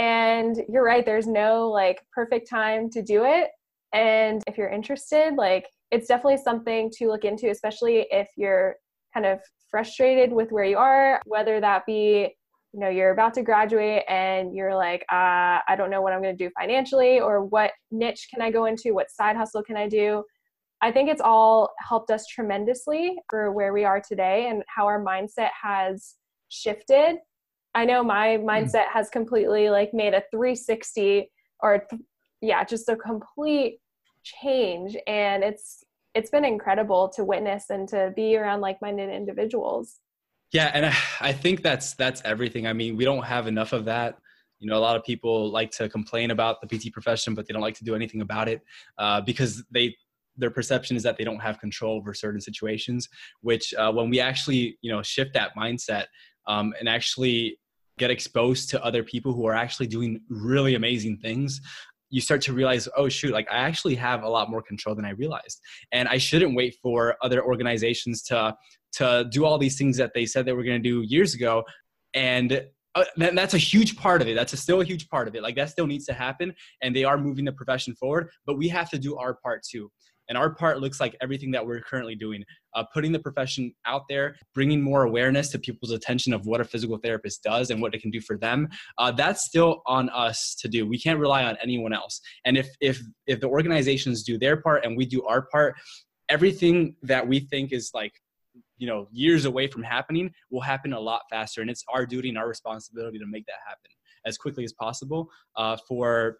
And 0.00 0.60
you're 0.68 0.84
right, 0.84 1.06
there's 1.06 1.28
no 1.28 1.68
like 1.70 2.00
perfect 2.12 2.50
time 2.50 2.90
to 2.90 3.00
do 3.00 3.24
it. 3.24 3.50
And 3.92 4.42
if 4.48 4.58
you're 4.58 4.70
interested, 4.70 5.36
like 5.36 5.68
it's 5.92 6.08
definitely 6.08 6.38
something 6.38 6.90
to 6.98 7.06
look 7.06 7.24
into, 7.24 7.48
especially 7.50 8.08
if 8.10 8.26
you're 8.36 8.74
kind 9.12 9.24
of 9.24 9.38
frustrated 9.70 10.32
with 10.32 10.50
where 10.50 10.64
you 10.64 10.78
are, 10.78 11.22
whether 11.26 11.60
that 11.60 11.86
be 11.86 12.34
you 12.72 12.80
know 12.80 12.88
you're 12.88 13.12
about 13.12 13.34
to 13.34 13.42
graduate 13.42 14.02
and 14.08 14.52
you're 14.52 14.74
like 14.74 15.02
uh, 15.02 15.62
i 15.68 15.76
don't 15.76 15.90
know 15.90 16.02
what 16.02 16.12
i'm 16.12 16.20
going 16.20 16.36
to 16.36 16.44
do 16.44 16.50
financially 16.58 17.20
or 17.20 17.44
what 17.44 17.70
niche 17.92 18.26
can 18.32 18.42
i 18.42 18.50
go 18.50 18.64
into? 18.64 18.92
What 18.92 19.12
side 19.12 19.36
hustle 19.36 19.62
can 19.62 19.76
i 19.76 19.88
do 19.88 20.24
i 20.86 20.90
think 20.92 21.08
it's 21.08 21.20
all 21.20 21.70
helped 21.78 22.10
us 22.10 22.26
tremendously 22.26 23.16
for 23.28 23.52
where 23.52 23.72
we 23.72 23.84
are 23.84 24.00
today 24.00 24.48
and 24.48 24.62
how 24.68 24.84
our 24.86 25.02
mindset 25.02 25.50
has 25.60 26.16
shifted. 26.54 27.16
I 27.74 27.84
know 27.84 28.02
my 28.02 28.36
hmm. 28.36 28.48
mindset 28.48 28.86
has 28.92 29.10
completely 29.10 29.68
like 29.70 29.92
made 29.92 30.14
a 30.14 30.22
360 30.30 31.30
or 31.60 31.86
yeah 32.40 32.64
just 32.64 32.88
a 32.88 32.96
complete 32.96 33.78
change. 34.22 34.96
And 35.06 35.42
it's 35.42 35.82
it's 36.14 36.30
been 36.30 36.44
incredible 36.44 37.08
to 37.08 37.24
witness 37.24 37.70
and 37.70 37.88
to 37.88 38.12
be 38.14 38.36
around 38.36 38.60
like-minded 38.60 39.10
individuals. 39.10 39.98
Yeah 40.52 40.70
and 40.72 40.86
I, 40.86 40.94
I 41.20 41.32
think 41.32 41.62
that's 41.62 41.94
that's 41.94 42.22
everything. 42.24 42.66
I 42.66 42.72
mean 42.72 42.96
we 42.96 43.04
don't 43.04 43.24
have 43.24 43.46
enough 43.46 43.72
of 43.72 43.84
that. 43.86 44.18
You 44.60 44.70
know 44.70 44.78
a 44.78 44.84
lot 44.88 44.96
of 44.96 45.04
people 45.04 45.50
like 45.50 45.70
to 45.72 45.88
complain 45.88 46.30
about 46.30 46.60
the 46.60 46.66
pt 46.66 46.92
profession 46.92 47.34
but 47.34 47.46
they 47.46 47.52
don't 47.52 47.60
like 47.60 47.74
to 47.74 47.84
do 47.84 47.94
anything 47.94 48.22
about 48.22 48.48
it 48.48 48.62
uh, 48.98 49.20
because 49.20 49.62
they 49.70 49.94
their 50.36 50.50
perception 50.50 50.96
is 50.96 51.02
that 51.02 51.16
they 51.16 51.24
don't 51.24 51.40
have 51.40 51.58
control 51.60 51.96
over 51.96 52.14
certain 52.14 52.40
situations 52.40 53.08
which 53.40 53.74
uh, 53.74 53.90
when 53.92 54.10
we 54.10 54.20
actually 54.20 54.78
you 54.82 54.90
know 54.90 55.02
shift 55.02 55.32
that 55.34 55.54
mindset 55.56 56.04
um, 56.46 56.72
and 56.78 56.88
actually 56.88 57.58
get 57.96 58.10
exposed 58.10 58.68
to 58.68 58.84
other 58.84 59.04
people 59.04 59.32
who 59.32 59.46
are 59.46 59.54
actually 59.54 59.86
doing 59.86 60.20
really 60.28 60.74
amazing 60.74 61.16
things 61.18 61.60
you 62.14 62.20
start 62.20 62.40
to 62.42 62.52
realize, 62.52 62.88
oh 62.96 63.08
shoot, 63.08 63.32
like 63.32 63.50
I 63.50 63.56
actually 63.56 63.96
have 63.96 64.22
a 64.22 64.28
lot 64.28 64.48
more 64.48 64.62
control 64.62 64.94
than 64.94 65.04
I 65.04 65.10
realized. 65.10 65.60
And 65.90 66.08
I 66.08 66.16
shouldn't 66.16 66.54
wait 66.54 66.76
for 66.80 67.16
other 67.22 67.44
organizations 67.44 68.22
to 68.24 68.54
to 68.98 69.26
do 69.32 69.44
all 69.44 69.58
these 69.58 69.76
things 69.76 69.96
that 69.96 70.12
they 70.14 70.24
said 70.24 70.46
they 70.46 70.52
were 70.52 70.62
going 70.62 70.80
to 70.80 70.88
do 70.88 71.02
years 71.02 71.34
ago. 71.34 71.64
And 72.14 72.64
uh, 72.94 73.04
that's 73.16 73.54
a 73.54 73.58
huge 73.58 73.96
part 73.96 74.22
of 74.22 74.28
it. 74.28 74.36
That's 74.36 74.52
a 74.52 74.56
still 74.56 74.80
a 74.80 74.84
huge 74.84 75.08
part 75.08 75.26
of 75.26 75.34
it. 75.34 75.42
Like 75.42 75.56
that 75.56 75.70
still 75.70 75.88
needs 75.88 76.06
to 76.06 76.12
happen, 76.12 76.54
and 76.82 76.94
they 76.94 77.02
are 77.02 77.18
moving 77.18 77.44
the 77.44 77.52
profession 77.52 77.96
forward. 77.96 78.30
But 78.46 78.58
we 78.58 78.68
have 78.68 78.88
to 78.90 78.98
do 78.98 79.16
our 79.16 79.34
part 79.34 79.62
too. 79.68 79.90
And 80.28 80.38
our 80.38 80.54
part 80.54 80.80
looks 80.80 81.00
like 81.00 81.16
everything 81.20 81.50
that 81.52 81.66
we're 81.66 81.80
currently 81.80 82.14
doing, 82.14 82.44
uh, 82.74 82.84
putting 82.92 83.12
the 83.12 83.18
profession 83.18 83.72
out 83.86 84.02
there, 84.08 84.36
bringing 84.54 84.82
more 84.82 85.04
awareness 85.04 85.50
to 85.50 85.58
people's 85.58 85.92
attention 85.92 86.32
of 86.32 86.46
what 86.46 86.60
a 86.60 86.64
physical 86.64 86.98
therapist 86.98 87.42
does 87.42 87.70
and 87.70 87.80
what 87.80 87.94
it 87.94 88.02
can 88.02 88.10
do 88.10 88.20
for 88.20 88.36
them. 88.38 88.68
Uh, 88.98 89.12
that's 89.12 89.44
still 89.44 89.82
on 89.86 90.08
us 90.10 90.56
to 90.60 90.68
do. 90.68 90.86
We 90.86 90.98
can't 90.98 91.18
rely 91.18 91.44
on 91.44 91.56
anyone 91.62 91.92
else. 91.92 92.20
And 92.44 92.56
if 92.56 92.68
if 92.80 93.00
if 93.26 93.40
the 93.40 93.48
organizations 93.48 94.22
do 94.22 94.38
their 94.38 94.56
part 94.56 94.84
and 94.84 94.96
we 94.96 95.06
do 95.06 95.22
our 95.24 95.42
part, 95.42 95.76
everything 96.28 96.96
that 97.02 97.26
we 97.26 97.40
think 97.40 97.72
is 97.72 97.90
like 97.94 98.12
you 98.78 98.86
know 98.86 99.08
years 99.12 99.44
away 99.44 99.66
from 99.66 99.82
happening 99.82 100.32
will 100.50 100.60
happen 100.60 100.92
a 100.92 101.00
lot 101.00 101.22
faster 101.30 101.60
and 101.60 101.70
it's 101.70 101.84
our 101.92 102.06
duty 102.06 102.28
and 102.28 102.38
our 102.38 102.48
responsibility 102.48 103.18
to 103.18 103.26
make 103.26 103.46
that 103.46 103.60
happen 103.66 103.90
as 104.26 104.38
quickly 104.38 104.64
as 104.64 104.72
possible 104.72 105.28
uh, 105.56 105.76
for 105.86 106.38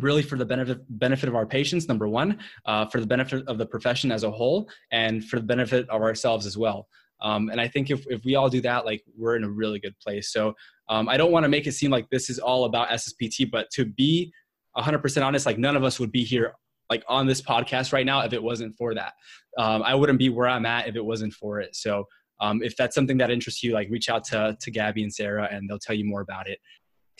really 0.00 0.22
for 0.22 0.36
the 0.36 0.44
benefit 0.44 0.78
benefit 0.98 1.28
of 1.28 1.34
our 1.34 1.46
patients 1.46 1.88
number 1.88 2.08
one 2.08 2.38
uh, 2.66 2.86
for 2.86 3.00
the 3.00 3.06
benefit 3.06 3.46
of 3.48 3.58
the 3.58 3.66
profession 3.66 4.10
as 4.12 4.24
a 4.24 4.30
whole 4.30 4.68
and 4.90 5.24
for 5.24 5.36
the 5.36 5.46
benefit 5.46 5.88
of 5.88 6.02
ourselves 6.02 6.46
as 6.46 6.56
well. 6.56 6.88
Um, 7.20 7.48
and 7.48 7.60
i 7.60 7.66
think 7.66 7.90
if, 7.90 8.06
if 8.08 8.24
we 8.24 8.36
all 8.36 8.48
do 8.48 8.60
that 8.60 8.84
like 8.84 9.02
we're 9.16 9.34
in 9.34 9.44
a 9.44 9.50
really 9.50 9.80
good 9.80 9.98
place. 9.98 10.32
So 10.32 10.54
um, 10.88 11.08
i 11.08 11.16
don't 11.16 11.32
want 11.32 11.44
to 11.44 11.48
make 11.48 11.66
it 11.66 11.72
seem 11.72 11.90
like 11.90 12.08
this 12.10 12.30
is 12.30 12.38
all 12.38 12.64
about 12.64 12.88
sspt 12.88 13.50
but 13.50 13.68
to 13.72 13.84
be 13.84 14.32
100% 14.76 15.26
honest 15.26 15.46
like 15.46 15.58
none 15.58 15.76
of 15.76 15.82
us 15.82 15.98
would 15.98 16.12
be 16.12 16.22
here 16.22 16.54
like 16.90 17.04
on 17.08 17.26
this 17.26 17.42
podcast 17.42 17.92
right 17.92 18.06
now 18.06 18.20
if 18.20 18.32
it 18.32 18.42
wasn't 18.42 18.74
for 18.76 18.94
that. 18.94 19.12
Um, 19.58 19.82
i 19.82 19.94
wouldn't 19.94 20.18
be 20.18 20.28
where 20.28 20.48
i'm 20.48 20.66
at 20.66 20.88
if 20.88 20.96
it 20.96 21.04
wasn't 21.04 21.32
for 21.32 21.60
it. 21.60 21.74
So 21.74 22.04
um, 22.40 22.62
if 22.62 22.76
that's 22.76 22.94
something 22.94 23.18
that 23.18 23.30
interests 23.30 23.62
you 23.62 23.72
like 23.72 23.88
reach 23.90 24.08
out 24.08 24.24
to 24.24 24.56
to 24.60 24.70
gabby 24.70 25.02
and 25.02 25.12
sarah 25.12 25.48
and 25.50 25.68
they'll 25.68 25.78
tell 25.78 25.96
you 25.96 26.04
more 26.04 26.20
about 26.20 26.48
it. 26.48 26.58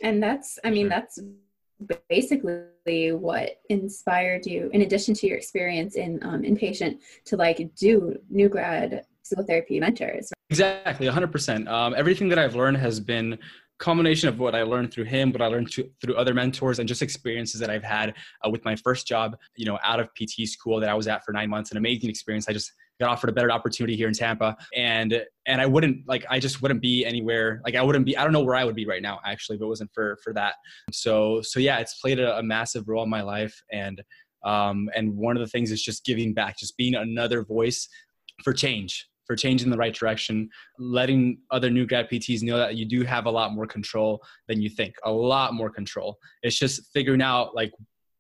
And 0.03 0.23
that's 0.23 0.59
i 0.64 0.71
mean 0.71 0.85
sure. 0.85 0.91
that's 0.91 1.19
basically 2.09 3.12
what 3.12 3.61
inspired 3.69 4.47
you 4.47 4.71
in 4.73 4.83
addition 4.83 5.14
to 5.14 5.27
your 5.27 5.37
experience 5.37 5.97
in 5.97 6.19
um, 6.23 6.43
inpatient 6.43 6.99
to 7.25 7.37
like 7.37 7.71
do 7.77 8.17
new 8.31 8.49
grad 8.49 9.05
psychotherapy 9.23 9.79
therapy 9.79 9.81
mentors? 9.81 10.33
Exactly 10.51 11.07
100% 11.07 11.69
um, 11.69 11.95
everything 11.97 12.29
that 12.29 12.38
i've 12.38 12.55
learned 12.55 12.77
has 12.79 12.99
been 12.99 13.38
combination 13.79 14.29
of 14.29 14.41
what 14.41 14.55
i 14.55 14.62
learned 14.62 14.93
through 14.93 15.05
him 15.05 15.31
what 15.31 15.43
i 15.43 15.47
learned 15.47 15.71
to, 15.71 15.88
through 16.01 16.17
other 16.17 16.35
mentors 16.35 16.81
and 16.81 16.88
just 16.88 17.01
experiences 17.01 17.61
that 17.61 17.71
i've 17.71 17.85
had 17.85 18.14
uh, 18.45 18.51
with 18.51 18.64
my 18.64 18.75
first 18.75 19.07
job 19.07 19.37
you 19.55 19.64
know 19.64 19.79
out 19.85 20.01
of 20.01 20.12
pt 20.14 20.49
school 20.49 20.81
that 20.81 20.88
i 20.88 20.95
was 20.95 21.07
at 21.07 21.25
for 21.25 21.33
nine 21.33 21.49
months 21.49 21.71
an 21.71 21.77
amazing 21.77 22.11
experience. 22.11 22.49
I 22.49 22.53
just 22.53 22.73
got 23.01 23.11
offered 23.11 23.31
a 23.31 23.33
better 23.33 23.51
opportunity 23.51 23.97
here 23.97 24.09
in 24.09 24.15
Tampa. 24.15 24.57
And 24.75 25.23
and 25.47 25.61
I 25.61 25.67
wouldn't 25.67 26.07
like 26.09 26.27
I 26.29 26.39
just 26.39 26.63
wouldn't 26.63 26.83
be 26.83 27.05
anywhere 27.05 27.61
like 27.65 27.75
I 27.75 27.83
wouldn't 27.83 28.07
be 28.07 28.17
I 28.17 28.25
don't 28.25 28.33
know 28.33 28.43
where 28.43 28.57
I 28.57 28.65
would 28.65 28.75
be 28.75 28.87
right 28.87 29.03
now 29.03 29.21
actually 29.25 29.57
if 29.57 29.63
it 29.63 29.67
wasn't 29.67 29.91
for 29.93 30.19
for 30.23 30.33
that. 30.35 30.55
So 30.93 31.43
so 31.43 31.61
yeah 31.61 31.79
it's 31.79 32.01
played 32.01 32.21
a, 32.21 32.39
a 32.39 32.43
massive 32.43 32.89
role 32.89 33.05
in 33.05 33.11
my 33.11 33.23
life. 33.23 33.61
And 33.73 34.03
um 34.45 34.89
and 34.95 35.17
one 35.17 35.37
of 35.37 35.41
the 35.41 35.49
things 35.49 35.71
is 35.71 35.83
just 35.83 36.05
giving 36.05 36.35
back 36.35 36.59
just 36.59 36.77
being 36.77 36.95
another 36.95 37.45
voice 37.45 37.89
for 38.43 38.53
change 38.53 39.09
for 39.29 39.37
change 39.37 39.63
in 39.63 39.69
the 39.69 39.77
right 39.77 39.95
direction, 39.95 40.49
letting 40.79 41.39
other 41.51 41.69
new 41.69 41.87
grad 41.87 42.09
PTs 42.09 42.43
know 42.43 42.57
that 42.57 42.77
you 42.77 42.87
do 42.87 43.05
have 43.05 43.27
a 43.27 43.31
lot 43.31 43.53
more 43.53 43.67
control 43.67 44.23
than 44.49 44.59
you 44.59 44.71
think, 44.71 44.95
a 45.05 45.13
lot 45.13 45.53
more 45.53 45.69
control. 45.69 46.17
It's 46.43 46.59
just 46.59 46.91
figuring 46.95 47.21
out 47.21 47.55
like 47.55 47.71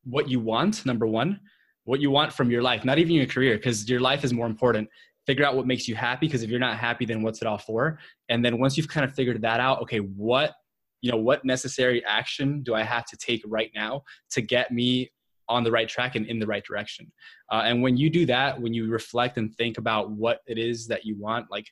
what 0.04 0.28
you 0.28 0.38
want, 0.38 0.84
number 0.84 1.06
one, 1.06 1.40
what 1.88 2.00
you 2.02 2.10
want 2.10 2.30
from 2.30 2.50
your 2.50 2.60
life, 2.60 2.84
not 2.84 2.98
even 2.98 3.14
your 3.14 3.24
career, 3.24 3.56
because 3.56 3.88
your 3.88 3.98
life 3.98 4.22
is 4.22 4.30
more 4.30 4.46
important. 4.46 4.86
Figure 5.26 5.42
out 5.46 5.56
what 5.56 5.66
makes 5.66 5.88
you 5.88 5.94
happy, 5.94 6.26
because 6.26 6.42
if 6.42 6.50
you're 6.50 6.60
not 6.60 6.76
happy, 6.76 7.06
then 7.06 7.22
what's 7.22 7.40
it 7.40 7.48
all 7.48 7.56
for? 7.56 7.98
And 8.28 8.44
then 8.44 8.58
once 8.58 8.76
you've 8.76 8.88
kind 8.88 9.04
of 9.06 9.14
figured 9.14 9.40
that 9.40 9.58
out, 9.58 9.80
okay, 9.80 9.98
what 9.98 10.52
you 11.00 11.10
know, 11.10 11.16
what 11.16 11.44
necessary 11.46 12.04
action 12.04 12.62
do 12.62 12.74
I 12.74 12.82
have 12.82 13.06
to 13.06 13.16
take 13.16 13.42
right 13.46 13.70
now 13.74 14.02
to 14.32 14.42
get 14.42 14.70
me 14.70 15.10
on 15.48 15.64
the 15.64 15.70
right 15.70 15.88
track 15.88 16.14
and 16.14 16.26
in 16.26 16.38
the 16.38 16.46
right 16.46 16.62
direction? 16.62 17.10
Uh, 17.50 17.62
and 17.64 17.82
when 17.82 17.96
you 17.96 18.10
do 18.10 18.26
that, 18.26 18.60
when 18.60 18.74
you 18.74 18.90
reflect 18.90 19.38
and 19.38 19.54
think 19.54 19.78
about 19.78 20.10
what 20.10 20.40
it 20.46 20.58
is 20.58 20.88
that 20.88 21.06
you 21.06 21.16
want, 21.16 21.46
like 21.50 21.68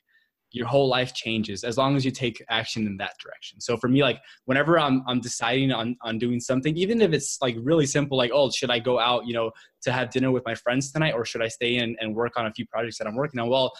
your 0.51 0.67
whole 0.67 0.87
life 0.87 1.13
changes 1.13 1.63
as 1.63 1.77
long 1.77 1.95
as 1.95 2.05
you 2.05 2.11
take 2.11 2.43
action 2.49 2.87
in 2.87 2.97
that 2.97 3.13
direction. 3.21 3.59
So 3.59 3.75
for 3.77 3.89
me, 3.89 4.01
like 4.01 4.19
whenever 4.45 4.79
I'm 4.79 5.03
I'm 5.07 5.19
deciding 5.19 5.71
on 5.71 5.97
on 6.01 6.17
doing 6.17 6.39
something, 6.39 6.75
even 6.77 7.01
if 7.01 7.11
it's 7.11 7.37
like 7.41 7.55
really 7.61 7.85
simple, 7.85 8.17
like 8.17 8.31
oh, 8.33 8.49
should 8.49 8.71
I 8.71 8.79
go 8.79 8.99
out, 8.99 9.27
you 9.27 9.33
know, 9.33 9.51
to 9.81 9.91
have 9.91 10.09
dinner 10.09 10.31
with 10.31 10.43
my 10.45 10.55
friends 10.55 10.91
tonight, 10.91 11.13
or 11.13 11.25
should 11.25 11.41
I 11.41 11.47
stay 11.47 11.75
in 11.77 11.95
and 11.99 12.15
work 12.15 12.33
on 12.37 12.45
a 12.45 12.53
few 12.53 12.65
projects 12.67 12.97
that 12.99 13.07
I'm 13.07 13.15
working 13.15 13.39
on? 13.39 13.49
Well, 13.49 13.71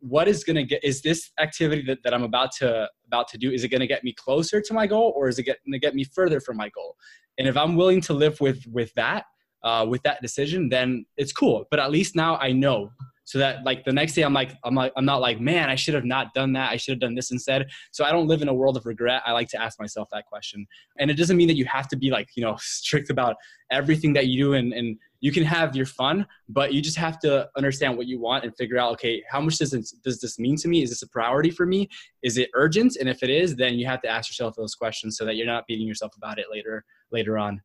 what 0.00 0.28
is 0.28 0.44
gonna 0.44 0.64
get 0.64 0.82
is 0.84 1.02
this 1.02 1.30
activity 1.40 1.82
that, 1.82 1.98
that 2.04 2.14
I'm 2.14 2.22
about 2.24 2.52
to 2.58 2.88
about 3.06 3.28
to 3.28 3.38
do, 3.38 3.50
is 3.50 3.64
it 3.64 3.68
gonna 3.68 3.86
get 3.86 4.04
me 4.04 4.12
closer 4.12 4.60
to 4.60 4.74
my 4.74 4.86
goal 4.86 5.12
or 5.16 5.28
is 5.28 5.38
it 5.38 5.46
gonna 5.46 5.78
get 5.78 5.94
me 5.94 6.04
further 6.04 6.40
from 6.40 6.56
my 6.56 6.68
goal? 6.70 6.96
And 7.38 7.46
if 7.46 7.56
I'm 7.56 7.76
willing 7.76 8.00
to 8.02 8.12
live 8.12 8.40
with 8.40 8.64
with 8.66 8.92
that, 8.94 9.24
uh, 9.62 9.86
with 9.88 10.02
that 10.02 10.20
decision, 10.20 10.68
then 10.68 11.06
it's 11.16 11.32
cool. 11.32 11.66
But 11.70 11.78
at 11.80 11.90
least 11.90 12.16
now 12.16 12.36
I 12.38 12.52
know 12.52 12.90
so 13.28 13.38
that 13.38 13.62
like 13.62 13.84
the 13.84 13.92
next 13.92 14.14
day 14.14 14.22
i'm 14.22 14.32
like 14.32 14.52
i'm 14.64 14.74
like 14.74 14.90
i'm 14.96 15.04
not 15.04 15.20
like 15.20 15.38
man 15.38 15.68
i 15.68 15.74
should 15.74 15.92
have 15.92 16.06
not 16.06 16.32
done 16.32 16.54
that. 16.54 16.70
I 16.70 16.76
should 16.76 16.92
have 16.92 17.00
done 17.00 17.14
this 17.14 17.30
instead. 17.30 17.66
So 17.90 18.02
i 18.02 18.10
don't 18.10 18.26
live 18.26 18.40
in 18.40 18.48
a 18.48 18.54
world 18.54 18.78
of 18.78 18.86
regret. 18.86 19.20
I 19.26 19.32
like 19.32 19.48
to 19.48 19.60
ask 19.60 19.78
myself 19.78 20.08
that 20.12 20.24
question. 20.24 20.66
And 20.98 21.10
it 21.10 21.14
doesn't 21.14 21.36
mean 21.36 21.48
that 21.48 21.56
you 21.56 21.66
have 21.66 21.88
to 21.88 21.96
be 21.96 22.10
like 22.10 22.30
you 22.36 22.42
know 22.42 22.56
strict 22.58 23.10
about 23.10 23.36
everything 23.70 24.14
that 24.14 24.28
you 24.28 24.42
do 24.44 24.54
and, 24.54 24.72
and 24.72 24.96
you 25.20 25.30
can 25.30 25.44
have 25.44 25.76
your 25.76 25.84
fun 25.84 26.26
but 26.48 26.72
you 26.72 26.80
just 26.80 26.96
have 26.96 27.18
to 27.18 27.46
understand 27.54 27.98
what 27.98 28.06
you 28.06 28.18
want 28.18 28.44
and 28.44 28.56
figure 28.56 28.78
out 28.78 28.92
okay 28.92 29.22
how 29.30 29.42
much 29.42 29.58
does 29.58 29.72
this, 29.72 29.90
does 29.90 30.20
this 30.20 30.38
mean 30.38 30.56
to 30.56 30.68
me? 30.68 30.82
Is 30.82 30.88
this 30.88 31.02
a 31.02 31.08
priority 31.08 31.50
for 31.50 31.66
me? 31.66 31.86
Is 32.22 32.38
it 32.38 32.48
urgent? 32.54 32.96
And 32.96 33.10
if 33.10 33.22
it 33.22 33.28
is 33.28 33.56
then 33.56 33.74
you 33.78 33.84
have 33.84 34.00
to 34.02 34.08
ask 34.08 34.30
yourself 34.30 34.54
those 34.56 34.74
questions 34.74 35.18
so 35.18 35.26
that 35.26 35.36
you're 35.36 35.52
not 35.54 35.66
beating 35.66 35.86
yourself 35.86 36.12
about 36.16 36.38
it 36.38 36.46
later 36.50 36.82
later 37.12 37.36
on. 37.36 37.60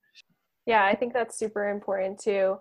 Yeah 0.65 0.83
i 0.83 0.93
think 0.93 1.13
that's 1.13 1.39
super 1.39 1.69
important 1.69 2.19
too 2.19 2.57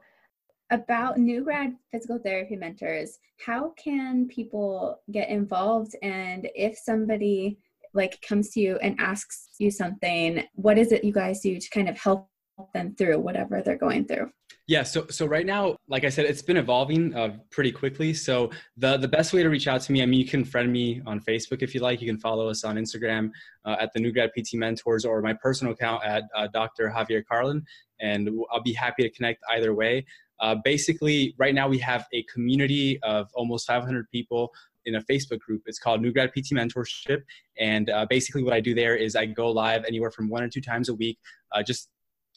about 0.72 1.18
new 1.18 1.44
grad 1.44 1.74
physical 1.92 2.18
therapy 2.18 2.56
mentors 2.56 3.18
how 3.44 3.72
can 3.82 4.28
people 4.28 5.00
get 5.10 5.28
involved? 5.28 5.96
And 6.02 6.48
if 6.54 6.78
somebody 6.78 7.58
like 7.94 8.20
comes 8.26 8.50
to 8.50 8.60
you 8.60 8.78
and 8.82 8.98
asks 8.98 9.48
you 9.58 9.70
something 9.70 10.44
what 10.54 10.78
is 10.78 10.92
it 10.92 11.04
you 11.04 11.12
guys 11.12 11.40
do 11.40 11.58
to 11.58 11.70
kind 11.70 11.90
of 11.90 11.98
help 11.98 12.28
them 12.72 12.94
through 12.96 13.18
whatever 13.18 13.60
they're 13.62 13.76
going 13.76 14.06
through? 14.06 14.30
Yeah 14.68 14.84
so 14.84 15.06
so 15.10 15.26
right 15.26 15.44
now 15.44 15.76
like 15.88 16.04
i 16.04 16.08
said 16.08 16.24
it's 16.24 16.40
been 16.40 16.56
evolving 16.56 17.14
uh, 17.14 17.36
pretty 17.50 17.72
quickly. 17.72 18.14
So 18.14 18.50
the 18.76 18.96
the 18.96 19.08
best 19.08 19.32
way 19.32 19.42
to 19.42 19.48
reach 19.48 19.66
out 19.66 19.82
to 19.82 19.92
me 19.92 20.02
i 20.02 20.06
mean 20.06 20.20
you 20.20 20.26
can 20.26 20.44
friend 20.44 20.72
me 20.72 21.02
on 21.04 21.20
facebook 21.20 21.62
if 21.62 21.74
you 21.74 21.80
like. 21.80 22.00
You 22.00 22.06
can 22.06 22.18
follow 22.18 22.48
us 22.48 22.64
on 22.64 22.76
instagram 22.76 23.30
uh, 23.64 23.76
at 23.80 23.92
the 23.92 24.00
new 24.00 24.12
grad 24.12 24.30
pt 24.34 24.54
mentors 24.54 25.04
or 25.04 25.20
my 25.20 25.34
personal 25.34 25.72
account 25.74 26.04
at 26.04 26.22
uh, 26.36 26.46
dr 26.54 26.88
javier 26.96 27.22
carlin. 27.26 27.64
And 28.00 28.30
i'll 28.52 28.62
be 28.62 28.72
happy 28.72 29.02
to 29.02 29.10
connect 29.10 29.42
either 29.50 29.74
way 29.74 30.06
uh, 30.40 30.56
basically, 30.64 31.34
right 31.38 31.54
now 31.54 31.68
we 31.68 31.78
have 31.78 32.06
a 32.12 32.22
community 32.24 32.98
of 33.02 33.28
almost 33.34 33.66
500 33.66 34.10
people 34.10 34.50
in 34.84 34.96
a 34.96 35.02
Facebook 35.02 35.38
group. 35.40 35.62
It's 35.66 35.78
called 35.78 36.02
New 36.02 36.12
Grad 36.12 36.32
PT 36.32 36.50
Mentorship. 36.52 37.22
And 37.58 37.90
uh, 37.90 38.06
basically, 38.08 38.42
what 38.42 38.52
I 38.52 38.60
do 38.60 38.74
there 38.74 38.96
is 38.96 39.14
I 39.14 39.26
go 39.26 39.50
live 39.50 39.84
anywhere 39.84 40.10
from 40.10 40.28
one 40.28 40.42
or 40.42 40.48
two 40.48 40.60
times 40.60 40.88
a 40.88 40.94
week, 40.94 41.18
uh, 41.52 41.62
just 41.62 41.88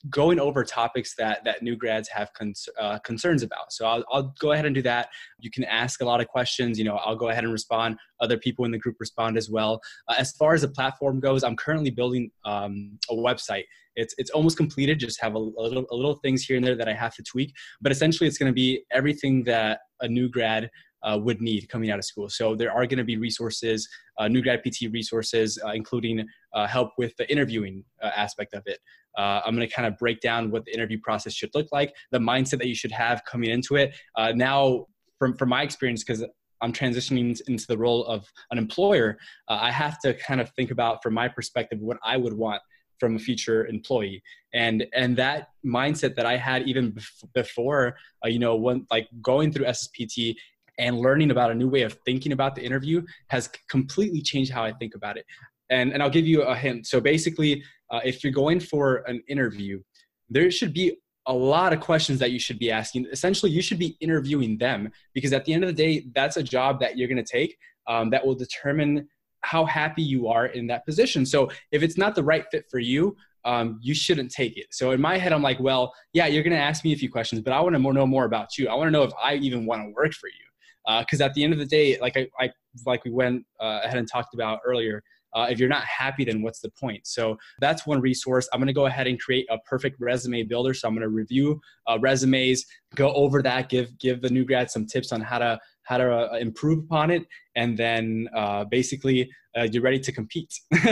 going 0.10 0.40
over 0.40 0.64
topics 0.64 1.16
that 1.16 1.44
that 1.46 1.64
new 1.64 1.76
grads 1.76 2.08
have 2.10 2.32
cons- 2.34 2.70
uh, 2.80 3.00
concerns 3.00 3.42
about. 3.42 3.72
So 3.72 3.86
I'll, 3.86 4.04
I'll 4.12 4.34
go 4.40 4.52
ahead 4.52 4.66
and 4.66 4.76
do 4.76 4.82
that. 4.84 5.10
You 5.40 5.50
can 5.50 5.64
ask 5.64 6.02
a 6.02 6.06
lot 6.06 6.22
of 6.22 6.28
questions. 6.28 6.78
You 6.78 6.86
know, 6.86 6.98
I'll 6.98 7.16
go 7.16 7.30
ahead 7.30 7.44
and 7.44 7.52
respond. 7.52 7.98
Other 8.20 8.38
people 8.38 8.66
in 8.66 8.72
the 8.72 8.78
group 8.78 8.98
respond 9.00 9.38
as 9.38 9.50
well. 9.50 9.82
Uh, 10.08 10.16
as 10.18 10.34
far 10.34 10.54
as 10.54 10.62
the 10.62 10.68
platform 10.68 11.20
goes, 11.20 11.44
I'm 11.44 11.56
currently 11.56 11.90
building 11.90 12.30
um, 12.44 13.00
a 13.10 13.16
website 13.16 13.64
it's 13.96 14.14
it's 14.18 14.32
almost 14.32 14.58
completed. 14.58 15.00
Just 15.00 15.22
have 15.22 15.36
a, 15.36 15.40
a, 15.40 15.64
little 15.64 15.86
a 15.92 15.96
little 15.96 16.16
things 16.16 16.44
here 16.44 16.58
and 16.58 16.66
there 16.66 16.76
that 16.76 16.88
I 16.88 16.94
have 16.94 17.16
to 17.16 17.24
tweak. 17.24 17.54
But 17.82 17.92
essentially, 17.92 18.28
it's 18.28 18.38
going 18.38 18.52
to 18.52 18.54
be 18.54 18.84
everything 18.92 19.44
that 19.44 19.80
a 20.02 20.08
new 20.08 20.30
grad 20.30 20.70
uh, 21.06 21.18
would 21.22 21.42
need 21.42 21.70
coming 21.70 21.92
out 21.92 22.00
of 22.00 22.06
school. 22.06 22.30
So 22.30 22.56
there 22.56 22.72
are 22.72 22.86
going 22.86 22.98
to 22.98 23.04
be 23.04 23.18
resources, 23.18 23.88
uh, 24.18 24.28
new 24.28 24.42
grad 24.42 24.64
PT 24.64 24.92
resources, 24.92 25.60
uh, 25.64 25.70
including 25.70 26.26
uh, 26.54 26.68
help 26.68 26.92
with 26.98 27.16
the 27.18 27.30
interviewing 27.32 27.84
uh, 28.02 28.12
aspect 28.16 28.54
of 28.54 28.64
it. 28.66 28.80
Uh, 29.18 29.42
I'm 29.46 29.56
going 29.56 29.68
to 29.68 29.74
kind 29.74 29.88
of 29.88 29.98
break 29.98 30.20
down 30.20 30.52
what 30.52 30.66
the 30.66 30.74
interview 30.74 31.00
process 31.02 31.34
should 31.34 31.52
look 31.54 31.68
like, 31.72 31.94
the 32.12 32.20
mindset 32.20 32.58
that 32.60 32.68
you 32.68 32.76
should 32.76 32.92
have 32.92 33.24
coming 33.26 33.50
into 33.50 33.76
it. 33.76 33.96
now, 34.36 34.88
from 35.18 35.38
from 35.38 35.48
my 35.48 35.62
experience, 35.62 36.04
because 36.04 36.26
I'm 36.62 36.74
transitioning 36.74 37.40
into 37.48 37.66
the 37.68 37.78
role 37.78 38.06
of 38.06 38.26
an 38.52 38.58
employer, 38.58 39.18
I 39.48 39.72
have 39.72 40.00
to 40.00 40.14
kind 40.14 40.42
of 40.42 40.50
think 40.52 40.72
about, 40.72 41.02
from 41.02 41.14
my 41.14 41.30
perspective, 41.30 41.80
what 41.80 41.98
I 42.04 42.18
would 42.18 42.34
want 42.34 42.62
from 43.00 43.16
a 43.16 43.20
future 43.20 43.66
employee. 43.68 44.22
And 44.54 44.86
and 44.94 45.18
that 45.18 45.50
mindset 45.66 46.16
that 46.16 46.26
i 46.26 46.38
had 46.38 46.68
even 46.68 46.94
bef- 46.94 47.34
before 47.34 47.98
uh, 48.24 48.30
you 48.30 48.40
know 48.40 48.56
when 48.56 48.86
like 48.92 49.08
going 49.22 49.52
through 49.52 49.66
sspt 49.66 50.36
and 50.78 51.00
learning 51.00 51.32
about 51.32 51.52
a 51.52 51.56
new 51.56 51.70
way 51.70 51.82
of 51.82 51.98
thinking 52.06 52.32
about 52.32 52.56
the 52.56 52.62
interview 52.62 53.02
has 53.30 53.50
completely 53.70 54.22
changed 54.22 54.52
how 54.52 54.64
i 54.64 54.72
think 54.72 54.96
about 54.96 55.18
it. 55.18 55.26
And 55.70 55.92
and 55.94 56.02
i'll 56.02 56.10
give 56.10 56.28
you 56.28 56.44
a 56.44 56.56
hint. 56.56 56.88
So 56.88 57.02
basically 57.02 57.64
uh, 57.92 58.02
if 58.04 58.24
you're 58.24 58.34
going 58.34 58.60
for 58.60 59.04
an 59.08 59.22
interview 59.28 59.82
there 60.30 60.50
should 60.52 60.74
be 60.74 60.98
a 61.28 61.34
lot 61.34 61.74
of 61.74 61.80
questions 61.80 62.20
that 62.20 62.32
you 62.32 62.40
should 62.40 62.60
be 62.60 62.72
asking. 62.72 63.08
Essentially 63.12 63.52
you 63.52 63.62
should 63.62 63.80
be 63.80 63.98
interviewing 64.00 64.58
them 64.58 64.92
because 65.14 65.34
at 65.34 65.44
the 65.46 65.54
end 65.54 65.64
of 65.64 65.68
the 65.68 65.74
day 65.86 66.06
that's 66.14 66.38
a 66.38 66.44
job 66.44 66.80
that 66.80 66.98
you're 66.98 67.08
going 67.08 67.24
to 67.24 67.32
take 67.40 67.58
um, 67.88 68.10
that 68.12 68.26
will 68.26 68.36
determine 68.36 69.08
how 69.46 69.66
happy 69.66 70.02
you 70.02 70.28
are 70.28 70.48
in 70.48 70.68
that 70.68 70.86
position. 70.86 71.26
So 71.26 71.50
if 71.72 71.84
it's 71.84 71.98
not 71.98 72.16
the 72.16 72.24
right 72.24 72.46
fit 72.52 72.66
for 72.70 72.80
you, 72.80 73.16
um, 73.46 73.80
you 73.82 73.94
shouldn't 73.94 74.32
take 74.32 74.58
it. 74.58 74.68
So 74.72 74.92
in 74.92 75.00
my 75.00 75.18
head, 75.18 75.32
I'm 75.32 75.44
like, 75.44 75.60
well, 75.60 75.94
yeah, 76.14 76.26
you're 76.26 76.44
going 76.44 76.56
to 76.56 76.60
ask 76.60 76.84
me 76.84 76.94
a 76.94 76.98
few 76.98 77.12
questions, 77.12 77.42
but 77.42 77.54
I 77.54 77.62
want 77.62 77.76
to 77.76 77.82
know 77.82 78.08
more 78.08 78.26
about 78.26 78.58
you. 78.58 78.68
I 78.68 78.74
want 78.74 78.88
to 78.88 78.92
know 78.92 79.04
if 79.04 79.12
I 79.22 79.36
even 79.36 79.66
want 79.66 79.84
to 79.84 79.94
work 79.94 80.14
for 80.14 80.28
you. 80.28 81.00
Because 81.00 81.22
uh, 81.22 81.26
at 81.26 81.34
the 81.34 81.44
end 81.44 81.54
of 81.54 81.60
the 81.60 81.66
day, 81.66 81.98
like 82.00 82.16
I, 82.18 82.28
I 82.40 82.52
like 82.86 83.06
we 83.06 83.12
went 83.12 83.44
uh, 83.60 83.82
ahead 83.84 83.98
and 83.98 84.08
talked 84.08 84.34
about 84.36 84.60
earlier, 84.66 85.04
uh, 85.36 85.48
if 85.50 85.60
you're 85.60 85.70
not 85.70 85.84
happy, 85.84 86.24
then 86.24 86.42
what's 86.42 86.62
the 86.62 86.70
point? 86.70 87.06
So 87.06 87.38
that's 87.60 87.86
one 87.86 88.00
resource. 88.00 88.48
I'm 88.54 88.60
going 88.60 88.68
to 88.68 88.74
go 88.74 88.86
ahead 88.86 89.06
and 89.06 89.20
create 89.20 89.46
a 89.50 89.58
perfect 89.60 89.98
resume 90.00 90.44
builder. 90.44 90.74
So 90.74 90.88
I'm 90.88 90.96
going 90.96 91.02
to 91.02 91.10
review 91.10 91.60
uh, 91.88 91.98
resumes, 92.00 92.66
go 92.96 93.14
over 93.14 93.42
that, 93.42 93.68
give 93.68 93.98
give 94.00 94.22
the 94.22 94.30
new 94.30 94.46
grad 94.46 94.72
some 94.72 94.86
tips 94.86 95.12
on 95.12 95.22
how 95.22 95.40
to 95.40 95.60
how 95.86 95.98
to 95.98 96.12
uh, 96.12 96.38
improve 96.38 96.80
upon 96.80 97.12
it, 97.12 97.26
and 97.56 97.78
then 97.78 98.28
uh, 98.36 98.66
basically 98.66 99.30
uh, 99.58 99.68
you're 99.72 99.82
ready 99.82 100.00
to 100.00 100.12
compete 100.12 100.54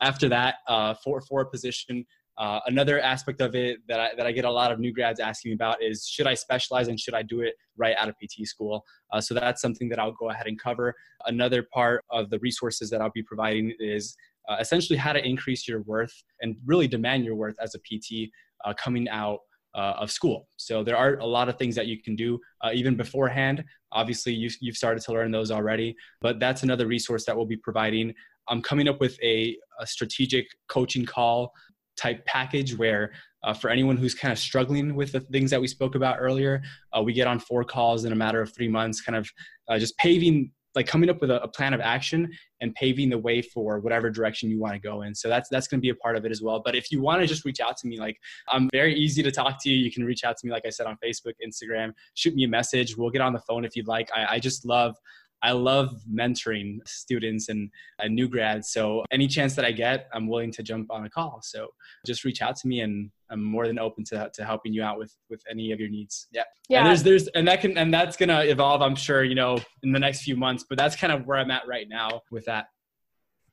after 0.00 0.28
that 0.28 0.56
uh, 0.68 0.94
for 1.02 1.20
for 1.22 1.40
a 1.40 1.50
position. 1.50 2.04
Uh, 2.36 2.60
another 2.66 3.00
aspect 3.00 3.40
of 3.40 3.56
it 3.56 3.80
that 3.88 3.98
I, 3.98 4.10
that 4.16 4.24
I 4.24 4.30
get 4.30 4.44
a 4.44 4.50
lot 4.50 4.70
of 4.70 4.78
new 4.78 4.92
grads 4.92 5.18
asking 5.18 5.50
me 5.50 5.54
about 5.54 5.82
is 5.82 6.06
should 6.06 6.28
I 6.28 6.34
specialize 6.34 6.86
and 6.86 6.98
should 6.98 7.14
I 7.14 7.22
do 7.22 7.40
it 7.40 7.54
right 7.76 7.96
out 7.98 8.08
of 8.08 8.14
PT 8.14 8.46
school? 8.46 8.84
Uh, 9.12 9.20
so 9.20 9.34
that's 9.34 9.60
something 9.60 9.88
that 9.88 9.98
I'll 9.98 10.12
go 10.12 10.30
ahead 10.30 10.46
and 10.46 10.56
cover. 10.56 10.94
Another 11.26 11.66
part 11.74 12.04
of 12.10 12.30
the 12.30 12.38
resources 12.38 12.90
that 12.90 13.00
I'll 13.00 13.10
be 13.10 13.24
providing 13.24 13.72
is 13.80 14.16
essentially 14.60 14.96
how 14.96 15.12
to 15.12 15.22
increase 15.22 15.66
your 15.68 15.82
worth 15.82 16.14
and 16.40 16.56
really 16.64 16.86
demand 16.86 17.24
your 17.24 17.34
worth 17.34 17.56
as 17.60 17.74
a 17.74 17.78
PT 17.80 18.30
coming 18.76 19.08
out 19.08 19.40
uh, 19.78 19.94
of 20.02 20.10
school. 20.10 20.48
So 20.56 20.82
there 20.82 20.96
are 20.96 21.18
a 21.18 21.26
lot 21.26 21.48
of 21.48 21.56
things 21.56 21.76
that 21.76 21.86
you 21.86 22.02
can 22.02 22.16
do 22.16 22.40
uh, 22.64 22.70
even 22.74 22.96
beforehand. 22.96 23.64
Obviously, 23.92 24.32
you, 24.32 24.50
you've 24.60 24.76
started 24.76 25.02
to 25.04 25.12
learn 25.12 25.30
those 25.30 25.50
already, 25.52 25.94
but 26.20 26.40
that's 26.40 26.64
another 26.64 26.86
resource 26.88 27.24
that 27.26 27.36
we'll 27.36 27.46
be 27.46 27.56
providing. 27.56 28.12
I'm 28.48 28.60
coming 28.60 28.88
up 28.88 29.00
with 29.00 29.16
a, 29.22 29.56
a 29.80 29.86
strategic 29.86 30.46
coaching 30.68 31.06
call 31.06 31.52
type 31.96 32.24
package 32.26 32.76
where 32.76 33.12
uh, 33.44 33.54
for 33.54 33.70
anyone 33.70 33.96
who's 33.96 34.14
kind 34.14 34.32
of 34.32 34.38
struggling 34.38 34.96
with 34.96 35.12
the 35.12 35.20
things 35.20 35.50
that 35.52 35.60
we 35.60 35.68
spoke 35.68 35.94
about 35.94 36.16
earlier, 36.18 36.60
uh, 36.96 37.00
we 37.00 37.12
get 37.12 37.28
on 37.28 37.38
four 37.38 37.62
calls 37.62 38.04
in 38.04 38.12
a 38.12 38.16
matter 38.16 38.40
of 38.40 38.52
three 38.52 38.68
months, 38.68 39.00
kind 39.00 39.16
of 39.16 39.30
uh, 39.68 39.78
just 39.78 39.96
paving 39.98 40.50
like 40.78 40.86
coming 40.86 41.10
up 41.10 41.20
with 41.20 41.28
a, 41.28 41.42
a, 41.42 41.48
plan 41.48 41.74
of 41.74 41.80
action 41.80 42.30
and 42.60 42.72
paving 42.76 43.10
the 43.10 43.18
way 43.18 43.42
for 43.42 43.80
whatever 43.80 44.10
direction 44.10 44.48
you 44.48 44.60
want 44.60 44.74
to 44.74 44.78
go 44.78 45.02
in. 45.02 45.12
So 45.12 45.28
that's 45.28 45.48
that's 45.48 45.66
going 45.66 45.80
to 45.80 45.82
be 45.82 45.88
a 45.88 45.94
part 45.96 46.16
of 46.16 46.24
it 46.24 46.30
as 46.30 46.40
well. 46.40 46.62
But 46.64 46.76
if 46.76 46.92
you 46.92 47.02
want 47.02 47.20
to 47.20 47.26
just 47.26 47.44
reach 47.44 47.58
out 47.58 47.76
to 47.78 47.88
me, 47.88 47.98
like 47.98 48.16
I'm 48.48 48.68
very 48.70 48.94
easy 48.94 49.20
to 49.24 49.32
talk 49.32 49.60
to 49.62 49.68
you. 49.68 49.76
You 49.76 49.90
can 49.90 50.04
reach 50.04 50.22
out 50.22 50.36
to 50.36 50.46
me, 50.46 50.52
like 50.52 50.64
I 50.64 50.70
said, 50.70 50.86
on 50.86 50.96
Facebook, 51.04 51.32
Instagram. 51.44 51.94
Shoot 52.14 52.36
me 52.36 52.44
a 52.44 52.48
message. 52.48 52.96
We'll 52.96 53.10
get 53.10 53.22
on 53.22 53.32
the 53.32 53.40
phone 53.40 53.64
if 53.64 53.74
you'd 53.74 53.88
like. 53.88 54.08
I, 54.14 54.34
I 54.34 54.38
just 54.38 54.64
love 54.64 54.94
I 55.42 55.52
love 55.52 56.02
mentoring 56.12 56.78
students 56.86 57.48
and, 57.48 57.70
and 57.98 58.14
new 58.14 58.28
grads. 58.28 58.70
So 58.70 59.04
any 59.10 59.28
chance 59.28 59.54
that 59.54 59.64
I 59.64 59.72
get, 59.72 60.08
I'm 60.12 60.26
willing 60.26 60.50
to 60.52 60.62
jump 60.62 60.90
on 60.90 61.04
a 61.04 61.10
call. 61.10 61.40
So 61.42 61.68
just 62.06 62.24
reach 62.24 62.42
out 62.42 62.56
to 62.56 62.68
me 62.68 62.80
and 62.80 63.10
I'm 63.30 63.42
more 63.42 63.66
than 63.66 63.78
open 63.78 64.04
to, 64.04 64.30
to 64.34 64.44
helping 64.44 64.72
you 64.72 64.82
out 64.82 64.98
with, 64.98 65.14
with 65.30 65.42
any 65.50 65.70
of 65.72 65.78
your 65.78 65.88
needs. 65.88 66.26
Yeah. 66.32 66.42
Yeah. 66.68 66.80
And 66.80 66.88
there's, 66.88 67.02
there's, 67.02 67.28
and 67.28 67.46
that 67.46 67.60
can, 67.60 67.78
and 67.78 67.92
that's 67.92 68.16
going 68.16 68.30
to 68.30 68.48
evolve, 68.48 68.82
I'm 68.82 68.96
sure, 68.96 69.22
you 69.22 69.34
know, 69.34 69.60
in 69.82 69.92
the 69.92 70.00
next 70.00 70.22
few 70.22 70.36
months, 70.36 70.64
but 70.68 70.76
that's 70.76 70.96
kind 70.96 71.12
of 71.12 71.26
where 71.26 71.38
I'm 71.38 71.50
at 71.50 71.68
right 71.68 71.88
now 71.88 72.22
with 72.30 72.44
that. 72.46 72.66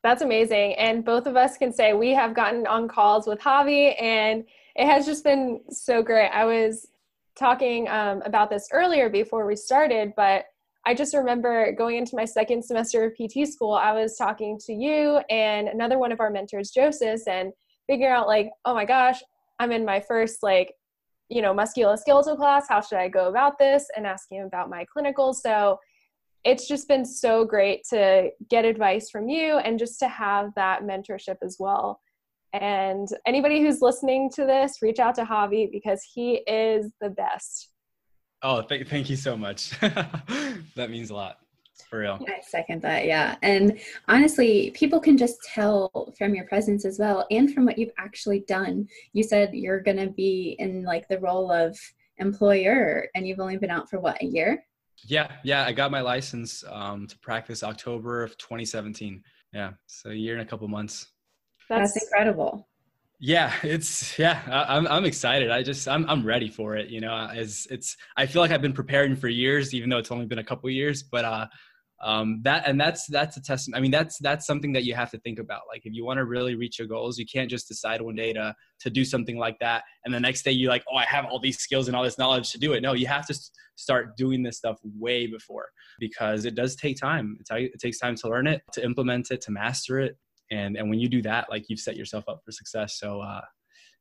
That's 0.02 0.22
amazing. 0.22 0.76
And 0.76 1.04
both 1.04 1.26
of 1.26 1.36
us 1.36 1.58
can 1.58 1.74
say 1.74 1.94
we 1.94 2.14
have 2.14 2.36
gotten 2.36 2.68
on 2.68 2.88
calls 2.88 3.28
with 3.28 3.40
Javi 3.40 4.00
and 4.02 4.46
it 4.76 4.86
has 4.86 5.06
just 5.06 5.24
been 5.24 5.62
so 5.70 6.04
great. 6.04 6.30
I 6.30 6.46
was 6.46 6.88
talking 7.36 7.88
um, 7.90 8.22
about 8.24 8.50
this 8.50 8.70
earlier 8.72 9.10
before 9.10 9.46
we 9.46 9.56
started, 9.56 10.14
but 10.16 10.46
I 10.86 10.94
just 10.94 11.16
remember 11.16 11.72
going 11.72 11.98
into 11.98 12.16
my 12.16 12.26
second 12.26 12.64
semester 12.64 13.04
of 13.06 13.14
PT 13.14 13.48
school, 13.48 13.74
I 13.74 13.92
was 13.92 14.16
talking 14.18 14.60
to 14.66 14.74
you 14.74 15.20
and 15.30 15.68
another 15.68 15.98
one 15.98 16.12
of 16.12 16.20
our 16.20 16.30
mentors, 16.30 16.70
Joseph, 16.70 17.22
and 17.28 17.52
figuring 17.88 18.14
out 18.14 18.28
like, 18.28 18.50
oh 18.66 18.74
my 18.76 18.86
gosh, 18.86 19.22
I'm 19.60 19.72
in 19.72 19.84
my 19.84 20.00
first 20.00 20.44
like, 20.44 20.74
you 21.30 21.42
know, 21.42 21.56
musculoskeletal 21.56 22.38
class. 22.38 22.68
How 22.70 22.82
should 22.82 23.00
I 23.00 23.08
go 23.08 23.30
about 23.30 23.58
this? 23.58 23.88
And 23.98 24.06
asking 24.06 24.44
about 24.44 24.70
my 24.70 24.86
clinical. 24.94 25.34
So 25.34 25.80
it's 26.44 26.68
just 26.68 26.88
been 26.88 27.04
so 27.04 27.46
great 27.46 27.82
to 27.90 28.30
get 28.52 28.66
advice 28.66 29.10
from 29.10 29.28
you 29.28 29.58
and 29.58 29.80
just 29.80 29.98
to 30.00 30.08
have 30.08 30.54
that 30.56 30.84
mentorship 30.84 31.38
as 31.42 31.58
well. 31.60 32.00
And 32.54 33.08
anybody 33.26 33.62
who's 33.62 33.82
listening 33.82 34.30
to 34.36 34.46
this, 34.46 34.84
reach 34.84 35.00
out 35.00 35.16
to 35.16 35.24
Javi 35.24 35.70
because 35.72 36.04
he 36.14 36.36
is 36.48 36.92
the 37.02 37.10
best. 37.10 37.70
Oh, 38.46 38.62
th- 38.62 38.88
thank 38.88 39.10
you 39.10 39.16
so 39.16 39.36
much. 39.36 39.72
that 39.80 40.90
means 40.92 41.10
a 41.10 41.16
lot. 41.16 41.40
For 41.90 42.00
real. 42.00 42.20
I 42.28 42.42
second 42.48 42.84
that. 42.84 43.06
Yeah. 43.06 43.38
And 43.42 43.80
honestly, 44.08 44.72
people 44.76 45.00
can 45.00 45.18
just 45.18 45.38
tell 45.44 46.14
from 46.16 46.36
your 46.36 46.46
presence 46.46 46.86
as 46.86 47.00
well 47.00 47.26
and 47.32 47.52
from 47.52 47.66
what 47.66 47.80
you've 47.80 47.92
actually 47.98 48.42
done. 48.48 48.88
You 49.14 49.24
said 49.24 49.54
you're 49.54 49.82
going 49.82 49.98
to 49.98 50.12
be 50.12 50.56
in 50.60 50.84
like 50.84 51.08
the 51.08 51.20
role 51.20 51.52
of 51.52 51.76
employer 52.20 53.08
and 53.16 53.28
you've 53.28 53.40
only 53.40 53.58
been 53.58 53.72
out 53.72 53.90
for 53.90 54.00
what, 54.00 54.22
a 54.22 54.26
year? 54.26 54.64
Yeah, 55.08 55.32
yeah, 55.44 55.66
I 55.66 55.72
got 55.72 55.90
my 55.90 56.02
license 56.02 56.64
um, 56.70 57.08
to 57.08 57.18
practice 57.20 57.64
October 57.64 58.22
of 58.22 58.38
2017. 58.38 59.24
Yeah, 59.54 59.72
so 59.88 60.12
a 60.12 60.14
year 60.14 60.34
and 60.34 60.44
a 60.44 60.46
couple 60.46 60.68
months. 60.68 61.08
That's, 61.68 61.94
That's 61.94 62.06
incredible. 62.06 62.68
Yeah, 63.26 63.52
it's 63.64 64.20
yeah. 64.20 64.40
I, 64.46 64.78
I'm 64.78 64.86
I'm 64.88 65.04
excited. 65.04 65.50
I 65.50 65.64
just 65.64 65.88
I'm 65.88 66.08
I'm 66.08 66.24
ready 66.24 66.48
for 66.48 66.76
it. 66.76 66.90
You 66.90 67.02
know, 67.02 67.28
it's 67.34 67.66
it's. 67.72 67.98
I 68.16 68.28
feel 68.28 68.40
like 68.40 68.52
I've 68.52 68.62
been 68.62 68.72
preparing 68.72 69.16
for 69.16 69.28
years, 69.28 69.74
even 69.74 69.90
though 69.90 69.98
it's 69.98 70.12
only 70.12 70.28
been 70.28 70.38
a 70.38 70.44
couple 70.44 70.70
years. 70.70 71.02
But 71.02 71.26
uh, 71.26 71.48
um, 72.04 72.42
that 72.44 72.68
and 72.68 72.80
that's 72.80 73.08
that's 73.08 73.36
a 73.36 73.42
testament. 73.42 73.80
I 73.80 73.82
mean, 73.82 73.90
that's 73.90 74.20
that's 74.20 74.46
something 74.46 74.74
that 74.74 74.84
you 74.84 74.94
have 74.94 75.10
to 75.10 75.18
think 75.22 75.40
about. 75.40 75.62
Like, 75.68 75.88
if 75.88 75.94
you 75.96 76.06
want 76.06 76.20
to 76.20 76.26
really 76.26 76.54
reach 76.54 76.78
your 76.78 76.88
goals, 76.88 77.18
you 77.18 77.26
can't 77.26 77.50
just 77.50 77.68
decide 77.68 78.00
one 78.00 78.14
day 78.14 78.32
to 78.32 78.54
to 78.82 78.90
do 78.92 79.04
something 79.04 79.40
like 79.40 79.58
that, 79.58 79.86
and 80.04 80.14
the 80.14 80.20
next 80.20 80.44
day 80.44 80.52
you're 80.52 80.70
like, 80.70 80.84
oh, 80.94 80.96
I 80.96 81.06
have 81.06 81.26
all 81.26 81.40
these 81.40 81.58
skills 81.58 81.88
and 81.88 81.98
all 81.98 82.04
this 82.04 82.20
knowledge 82.20 82.52
to 82.52 82.60
do 82.60 82.74
it. 82.74 82.82
No, 82.82 82.94
you 82.94 83.08
have 83.08 83.26
to 83.26 83.40
start 83.76 84.16
doing 84.18 84.44
this 84.44 84.58
stuff 84.58 84.78
way 84.84 85.26
before 85.26 85.70
because 86.00 86.46
it 86.46 86.54
does 86.54 86.76
take 86.76 86.98
time. 86.98 87.40
it 87.50 87.80
takes 87.80 87.98
time 87.98 88.16
to 88.18 88.30
learn 88.30 88.46
it, 88.46 88.62
to 88.74 88.86
implement 88.86 89.32
it, 89.32 89.42
to 89.42 89.52
master 89.52 90.00
it, 90.00 90.16
and 90.52 90.78
and 90.78 90.90
when 90.90 91.00
you 91.00 91.08
do 91.08 91.22
that 91.22 91.48
like 91.50 91.70
you've 91.70 91.80
set 91.80 91.96
yourself 91.96 92.24
up 92.28 92.42
for 92.44 92.52
success 92.52 93.00
so 93.00 93.22
uh 93.22 93.42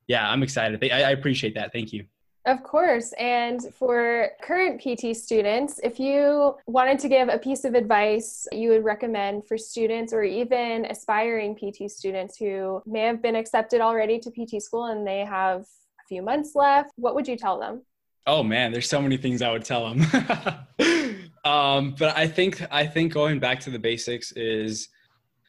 yeah 0.06 0.30
i'm 0.30 0.42
excited 0.42 0.82
i, 0.92 1.02
I 1.02 1.10
appreciate 1.10 1.54
that 1.54 1.72
thank 1.72 1.92
you 1.92 2.04
of 2.46 2.62
course. 2.62 3.14
And 3.18 3.62
for 3.74 4.28
current 4.42 4.78
PT 4.78 5.16
students, 5.16 5.80
if 5.82 5.98
you 5.98 6.54
wanted 6.66 6.98
to 6.98 7.08
give 7.08 7.28
a 7.28 7.38
piece 7.38 7.64
of 7.64 7.74
advice 7.74 8.46
you 8.52 8.68
would 8.68 8.84
recommend 8.84 9.46
for 9.46 9.56
students 9.56 10.12
or 10.12 10.22
even 10.22 10.84
aspiring 10.84 11.56
PT 11.56 11.90
students 11.90 12.36
who 12.36 12.82
may 12.84 13.00
have 13.00 13.22
been 13.22 13.34
accepted 13.34 13.80
already 13.80 14.18
to 14.18 14.30
PT 14.30 14.62
school 14.62 14.86
and 14.86 15.06
they 15.06 15.20
have 15.20 15.62
a 15.62 16.06
few 16.06 16.20
months 16.20 16.54
left, 16.54 16.90
what 16.96 17.14
would 17.14 17.26
you 17.26 17.36
tell 17.36 17.58
them? 17.58 17.82
Oh 18.26 18.42
man, 18.42 18.72
there's 18.72 18.88
so 18.88 19.00
many 19.00 19.16
things 19.16 19.40
I 19.40 19.50
would 19.50 19.64
tell 19.64 19.94
them. 19.94 20.02
um, 21.44 21.94
but 21.98 22.16
I 22.16 22.26
think 22.26 22.62
I 22.70 22.86
think 22.86 23.12
going 23.12 23.38
back 23.38 23.60
to 23.60 23.70
the 23.70 23.78
basics 23.78 24.32
is 24.32 24.88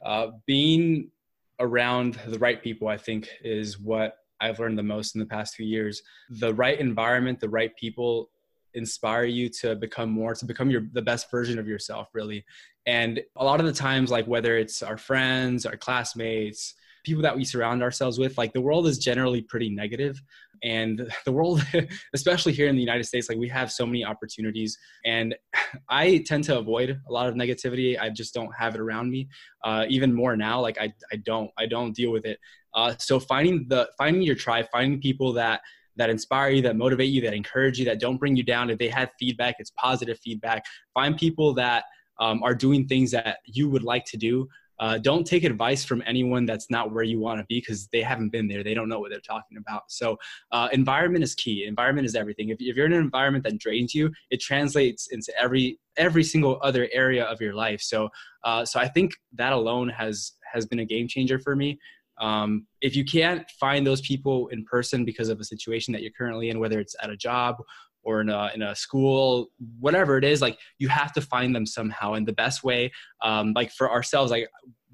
uh, 0.04 0.28
being 0.46 1.12
around 1.60 2.20
the 2.28 2.40
right 2.40 2.62
people, 2.62 2.88
I 2.88 2.98
think, 2.98 3.30
is 3.44 3.80
what 3.80 4.18
I've 4.42 4.60
learned 4.60 4.78
the 4.78 4.84
most 4.84 5.16
in 5.16 5.20
the 5.20 5.26
past 5.26 5.56
few 5.56 5.66
years. 5.66 6.02
The 6.30 6.54
right 6.54 6.80
environment, 6.80 7.40
the 7.40 7.50
right 7.50 7.76
people 7.76 8.30
inspire 8.74 9.24
you 9.24 9.48
to 9.50 9.76
become 9.76 10.10
more, 10.10 10.36
to 10.36 10.46
become 10.46 10.70
your 10.70 10.84
the 10.92 11.02
best 11.02 11.32
version 11.32 11.58
of 11.58 11.68
yourself, 11.68 12.10
really. 12.14 12.46
And 12.86 13.22
a 13.38 13.44
lot 13.44 13.60
of 13.60 13.66
the 13.66 13.74
times, 13.74 14.12
like 14.12 14.28
whether 14.28 14.58
it's 14.58 14.84
our 14.84 14.98
friends, 14.98 15.66
our 15.66 15.78
classmates, 15.78 16.76
people 17.06 17.22
that 17.22 17.36
we 17.36 17.46
surround 17.46 17.82
ourselves 17.82 18.20
with 18.20 18.38
like 18.38 18.52
the 18.54 18.62
world 18.62 18.88
is 18.88 18.98
generally 18.98 19.42
pretty 19.42 19.70
negative 19.70 20.22
and 20.64 21.10
the 21.26 21.32
world 21.32 21.62
especially 22.14 22.52
here 22.52 22.68
in 22.68 22.76
the 22.76 22.82
united 22.82 23.04
states 23.04 23.30
like 23.30 23.38
we 23.38 23.48
have 23.48 23.72
so 23.72 23.86
many 23.86 24.04
opportunities 24.04 24.78
and 25.06 25.36
i 25.90 26.24
tend 26.26 26.44
to 26.44 26.58
avoid 26.58 27.00
a 27.08 27.12
lot 27.12 27.28
of 27.28 27.36
negativity 27.36 28.00
i 28.00 28.10
just 28.10 28.34
don't 28.34 28.54
have 28.58 28.76
it 28.76 28.82
around 28.82 29.10
me 29.10 29.28
uh, 29.64 29.86
even 29.88 30.14
more 30.14 30.36
now 30.36 30.60
like 30.60 30.78
I, 30.80 30.94
I 31.12 31.18
don't 31.18 31.52
i 31.58 31.66
don't 31.66 31.96
deal 31.96 32.12
with 32.12 32.26
it 32.26 32.40
uh, 32.74 32.94
so 32.98 33.20
finding 33.20 33.68
the 33.70 33.90
finding 33.98 34.22
your 34.22 34.36
tribe 34.36 34.66
finding 34.72 35.00
people 35.00 35.32
that 35.34 35.62
that 35.98 36.10
inspire 36.10 36.50
you, 36.50 36.62
that 36.62 36.76
motivate 36.76 37.10
you, 37.10 37.22
that 37.22 37.34
encourage 37.34 37.80
you, 37.80 37.86
that 37.86 38.02
don't 38.02 38.18
bring 38.18 38.36
you 38.36 38.44
down. 38.44 38.70
If 38.70 38.78
they 38.78 38.90
have 38.90 39.12
feedback, 39.18 39.56
it's 39.60 39.72
positive 39.78 40.20
feedback. 40.20 40.66
Find 40.94 41.16
people 41.18 41.54
that 41.54 41.86
um, 42.20 42.44
are 42.44 42.56
doing 42.56 42.88
things 42.88 43.12
that 43.12 43.38
you 43.46 43.70
would 43.70 43.84
like 43.84 44.06
to 44.06 44.18
do 44.18 44.48
uh, 44.80 44.98
don't 44.98 45.26
take 45.26 45.44
advice 45.44 45.84
from 45.84 46.04
anyone 46.06 46.46
that's 46.46 46.70
not 46.70 46.92
where 46.92 47.04
you 47.04 47.20
want 47.20 47.40
to 47.40 47.46
be 47.46 47.60
because 47.60 47.88
they 47.88 48.02
haven't 48.02 48.30
been 48.30 48.48
there. 48.48 48.64
They 48.64 48.74
don't 48.74 48.90
know 48.90 49.00
what 49.00 49.12
they're 49.12 49.20
talking 49.20 49.58
about. 49.58 49.84
So, 49.88 50.18
uh, 50.52 50.70
environment 50.74 51.24
is 51.24 51.36
key. 51.36 51.66
Environment 51.66 52.06
is 52.06 52.16
everything. 52.16 52.50
If, 52.50 52.58
if 52.60 52.76
you're 52.76 52.86
in 52.86 52.94
an 52.94 53.02
environment 53.02 53.44
that 53.46 53.58
drains 53.58 53.94
you, 53.94 54.12
it 54.30 54.42
translates 54.42 55.08
into 55.08 55.32
every 55.40 55.80
every 55.98 56.24
single 56.24 56.60
other 56.62 56.90
area 56.92 57.24
of 57.24 57.40
your 57.40 57.54
life. 57.54 57.82
So, 57.82 58.10
uh, 58.44 58.66
so 58.66 58.80
I 58.80 58.88
think 58.88 59.14
that 59.34 59.54
alone 59.54 59.90
has 59.90 60.34
has 60.54 60.66
been 60.66 60.80
a 60.80 60.86
game 60.86 61.08
changer 61.08 61.40
for 61.40 61.56
me. 61.56 61.80
Um, 62.18 62.66
if 62.82 62.96
you 62.96 63.04
can't 63.04 63.50
find 63.60 63.86
those 63.86 64.02
people 64.02 64.48
in 64.48 64.64
person 64.64 65.04
because 65.04 65.30
of 65.30 65.40
a 65.40 65.44
situation 65.44 65.92
that 65.94 66.02
you're 66.02 66.12
currently 66.18 66.50
in, 66.50 66.60
whether 66.60 66.80
it's 66.80 66.96
at 67.02 67.10
a 67.10 67.18
job 67.18 67.58
or 68.06 68.22
in 68.22 68.30
a, 68.30 68.52
in 68.54 68.62
a 68.62 68.76
school, 68.76 69.48
whatever 69.80 70.18
it 70.18 70.24
is, 70.24 70.42
like 70.42 70.58
you 70.78 70.88
have 70.88 71.12
to 71.14 71.22
find 71.22 71.54
them 71.56 71.66
somehow. 71.66 72.14
And 72.14 72.26
the 72.26 72.34
best 72.34 72.64
way, 72.64 72.92
um, 73.22 73.52
like 73.54 73.72
for 73.72 73.92
ourselves, 73.92 74.32
like 74.32 74.48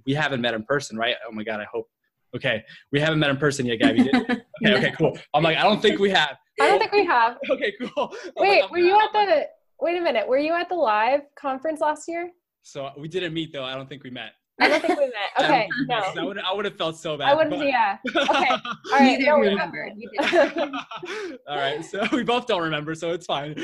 we 0.06 0.14
haven't 0.14 0.42
met 0.42 0.54
in 0.54 0.64
person, 0.64 0.98
right? 0.98 1.16
Oh 1.28 1.32
my 1.32 1.44
God, 1.44 1.60
I 1.60 1.66
hope. 1.72 1.88
Okay, 2.34 2.64
we 2.94 3.00
haven't 3.00 3.20
met 3.20 3.30
in 3.30 3.36
person 3.36 3.66
yet, 3.66 3.80
Gabby. 3.80 4.10
okay, 4.16 4.42
okay, 4.66 4.94
cool. 4.98 5.18
I'm 5.34 5.44
like, 5.44 5.58
I 5.58 5.64
don't 5.64 5.82
think 5.82 6.00
we 6.00 6.10
have. 6.12 6.38
I 6.62 6.70
don't 6.70 6.80
think 6.80 6.94
we 6.94 7.06
have. 7.06 7.38
okay, 7.50 7.74
cool. 7.82 8.16
Wait, 8.38 8.62
like, 8.62 8.72
were 8.72 8.80
you 8.80 8.98
at 8.98 9.12
the? 9.12 9.48
Wait 9.82 9.98
a 9.98 10.02
minute. 10.02 10.28
Were 10.28 10.38
you 10.38 10.54
at 10.54 10.70
the 10.70 10.76
live 10.76 11.22
conference 11.36 11.82
last 11.82 12.08
year? 12.08 12.32
So 12.62 12.90
we 12.98 13.08
didn't 13.08 13.34
meet 13.34 13.52
though. 13.52 13.64
I 13.64 13.76
don't 13.76 13.90
think 13.90 14.04
we 14.04 14.12
met. 14.12 14.32
I 14.60 14.68
don't 14.68 14.82
think 14.82 15.00
we 15.00 15.06
met. 15.06 15.14
Okay, 15.40 15.68
no. 15.88 15.96
I 15.96 16.24
would, 16.24 16.38
I 16.38 16.54
would 16.54 16.66
have 16.66 16.78
felt 16.78 16.98
so 16.98 17.18
bad. 17.18 17.30
I 17.30 17.34
wouldn't. 17.36 17.58
But... 17.58 17.68
Yeah. 17.68 17.98
Okay. 18.08 18.50
All 18.94 19.00
right. 19.00 19.20
no, 19.20 19.40
remember. 19.40 19.90
All 21.48 21.58
right. 21.58 21.84
So 21.84 22.06
we 22.12 22.24
both 22.24 22.48
don't 22.48 22.62
remember, 22.62 22.94
so 22.94 23.12
it's 23.12 23.26
fine. 23.26 23.56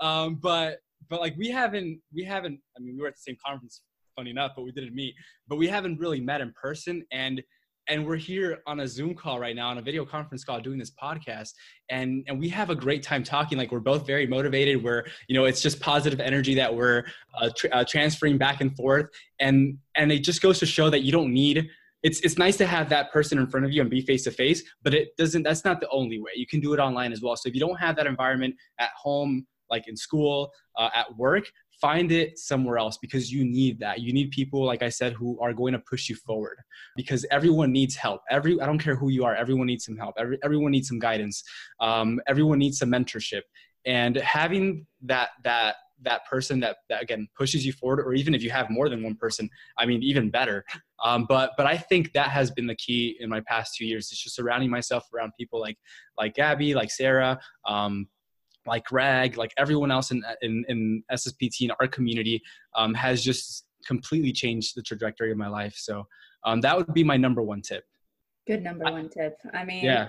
um, 0.00 0.38
but 0.40 0.78
but 1.08 1.20
like 1.20 1.34
we 1.36 1.48
haven't 1.48 2.00
we 2.14 2.22
haven't. 2.22 2.60
I 2.76 2.80
mean, 2.80 2.96
we 2.96 3.02
were 3.02 3.08
at 3.08 3.14
the 3.14 3.22
same 3.22 3.36
conference, 3.44 3.82
funny 4.14 4.30
enough, 4.30 4.52
but 4.54 4.62
we 4.62 4.72
didn't 4.72 4.94
meet. 4.94 5.14
But 5.48 5.56
we 5.56 5.66
haven't 5.68 5.98
really 5.98 6.20
met 6.20 6.40
in 6.40 6.52
person, 6.52 7.04
and 7.10 7.42
and 7.90 8.06
we're 8.06 8.16
here 8.16 8.62
on 8.66 8.80
a 8.80 8.88
zoom 8.88 9.14
call 9.14 9.38
right 9.38 9.54
now 9.54 9.68
on 9.68 9.76
a 9.76 9.82
video 9.82 10.06
conference 10.06 10.44
call 10.44 10.60
doing 10.60 10.78
this 10.78 10.92
podcast 10.92 11.52
and 11.90 12.24
and 12.28 12.38
we 12.38 12.48
have 12.48 12.70
a 12.70 12.74
great 12.74 13.02
time 13.02 13.22
talking. 13.22 13.58
Like 13.58 13.72
we're 13.72 13.80
both 13.80 14.06
very 14.06 14.26
motivated. 14.26 14.82
We're 14.82 15.04
you 15.28 15.34
know 15.34 15.44
it's 15.44 15.60
just 15.60 15.80
positive 15.80 16.20
energy 16.20 16.54
that 16.54 16.74
we're 16.74 17.04
uh, 17.38 17.50
tr- 17.54 17.66
uh, 17.72 17.84
transferring 17.86 18.38
back 18.38 18.60
and 18.60 18.74
forth. 18.76 19.06
And 19.40 19.76
and 19.96 20.10
it 20.12 20.20
just 20.20 20.40
goes 20.40 20.58
to 20.60 20.66
show 20.66 20.88
that 20.88 21.00
you 21.00 21.12
don't 21.12 21.34
need 21.34 21.68
it's 22.02 22.20
it's 22.20 22.38
nice 22.38 22.56
to 22.56 22.66
have 22.66 22.88
that 22.88 23.12
person 23.12 23.36
in 23.38 23.46
front 23.46 23.66
of 23.66 23.72
you 23.72 23.82
and 23.82 23.90
be 23.90 24.00
face 24.00 24.24
to 24.24 24.30
face 24.30 24.62
but 24.82 24.94
it 24.94 25.14
doesn't 25.18 25.42
that's 25.42 25.64
not 25.64 25.80
the 25.80 25.88
only 25.90 26.18
way. 26.18 26.30
You 26.34 26.46
can 26.46 26.60
do 26.60 26.72
it 26.72 26.78
online 26.78 27.12
as 27.12 27.20
well. 27.20 27.36
So 27.36 27.48
if 27.48 27.54
you 27.54 27.60
don't 27.60 27.78
have 27.78 27.96
that 27.96 28.06
environment 28.06 28.54
at 28.78 28.90
home 28.96 29.46
like 29.68 29.88
in 29.88 29.96
school 29.96 30.52
uh, 30.78 30.90
at 30.94 31.16
work 31.16 31.44
find 31.80 32.12
it 32.12 32.38
somewhere 32.38 32.78
else 32.78 32.98
because 32.98 33.32
you 33.32 33.44
need 33.44 33.78
that. 33.80 34.00
You 34.00 34.12
need 34.12 34.30
people 34.30 34.64
like 34.64 34.82
i 34.82 34.88
said 34.88 35.12
who 35.12 35.38
are 35.40 35.52
going 35.52 35.72
to 35.72 35.78
push 35.78 36.08
you 36.08 36.14
forward 36.14 36.58
because 36.96 37.24
everyone 37.30 37.72
needs 37.72 37.94
help. 37.96 38.22
Every 38.30 38.60
i 38.60 38.66
don't 38.66 38.78
care 38.78 38.96
who 38.96 39.10
you 39.10 39.24
are 39.24 39.34
everyone 39.34 39.66
needs 39.66 39.84
some 39.84 39.96
help. 39.96 40.14
Every, 40.18 40.38
everyone 40.42 40.72
needs 40.72 40.88
some 40.88 40.98
guidance. 40.98 41.42
Um, 41.80 42.20
everyone 42.26 42.58
needs 42.58 42.78
some 42.78 42.90
mentorship. 42.90 43.42
And 43.86 44.16
having 44.16 44.86
that 45.02 45.30
that 45.44 45.76
that 46.02 46.24
person 46.24 46.60
that, 46.60 46.76
that 46.88 47.02
again 47.02 47.28
pushes 47.36 47.64
you 47.66 47.74
forward 47.74 48.00
or 48.00 48.14
even 48.14 48.34
if 48.34 48.42
you 48.42 48.48
have 48.48 48.70
more 48.70 48.88
than 48.88 49.02
one 49.02 49.14
person 49.14 49.48
i 49.76 49.84
mean 49.86 50.02
even 50.02 50.30
better. 50.30 50.64
Um, 51.04 51.26
but 51.28 51.52
but 51.56 51.66
i 51.66 51.76
think 51.76 52.12
that 52.12 52.30
has 52.30 52.50
been 52.50 52.66
the 52.66 52.76
key 52.76 53.16
in 53.20 53.28
my 53.30 53.40
past 53.40 53.76
two 53.76 53.86
years. 53.86 54.10
It's 54.10 54.22
just 54.22 54.36
surrounding 54.36 54.70
myself 54.70 55.04
around 55.14 55.32
people 55.38 55.60
like 55.60 55.78
like 56.18 56.34
gabby 56.34 56.74
like 56.74 56.90
sarah 56.90 57.38
um, 57.66 58.06
like 58.70 58.84
Greg, 58.84 59.36
like 59.36 59.52
everyone 59.58 59.90
else 59.90 60.10
in 60.12 60.22
in, 60.40 60.64
in 60.68 61.02
SSPT 61.12 61.62
in 61.62 61.72
our 61.72 61.88
community, 61.88 62.40
um, 62.74 62.94
has 62.94 63.22
just 63.22 63.66
completely 63.86 64.32
changed 64.32 64.76
the 64.76 64.82
trajectory 64.82 65.30
of 65.32 65.36
my 65.36 65.48
life. 65.48 65.74
So 65.76 66.06
um, 66.44 66.60
that 66.62 66.76
would 66.76 66.94
be 66.94 67.04
my 67.04 67.18
number 67.18 67.42
one 67.42 67.60
tip. 67.60 67.84
Good 68.46 68.62
number 68.62 68.84
one 68.84 69.08
tip. 69.08 69.36
I 69.52 69.64
mean, 69.64 69.84
yeah, 69.84 70.08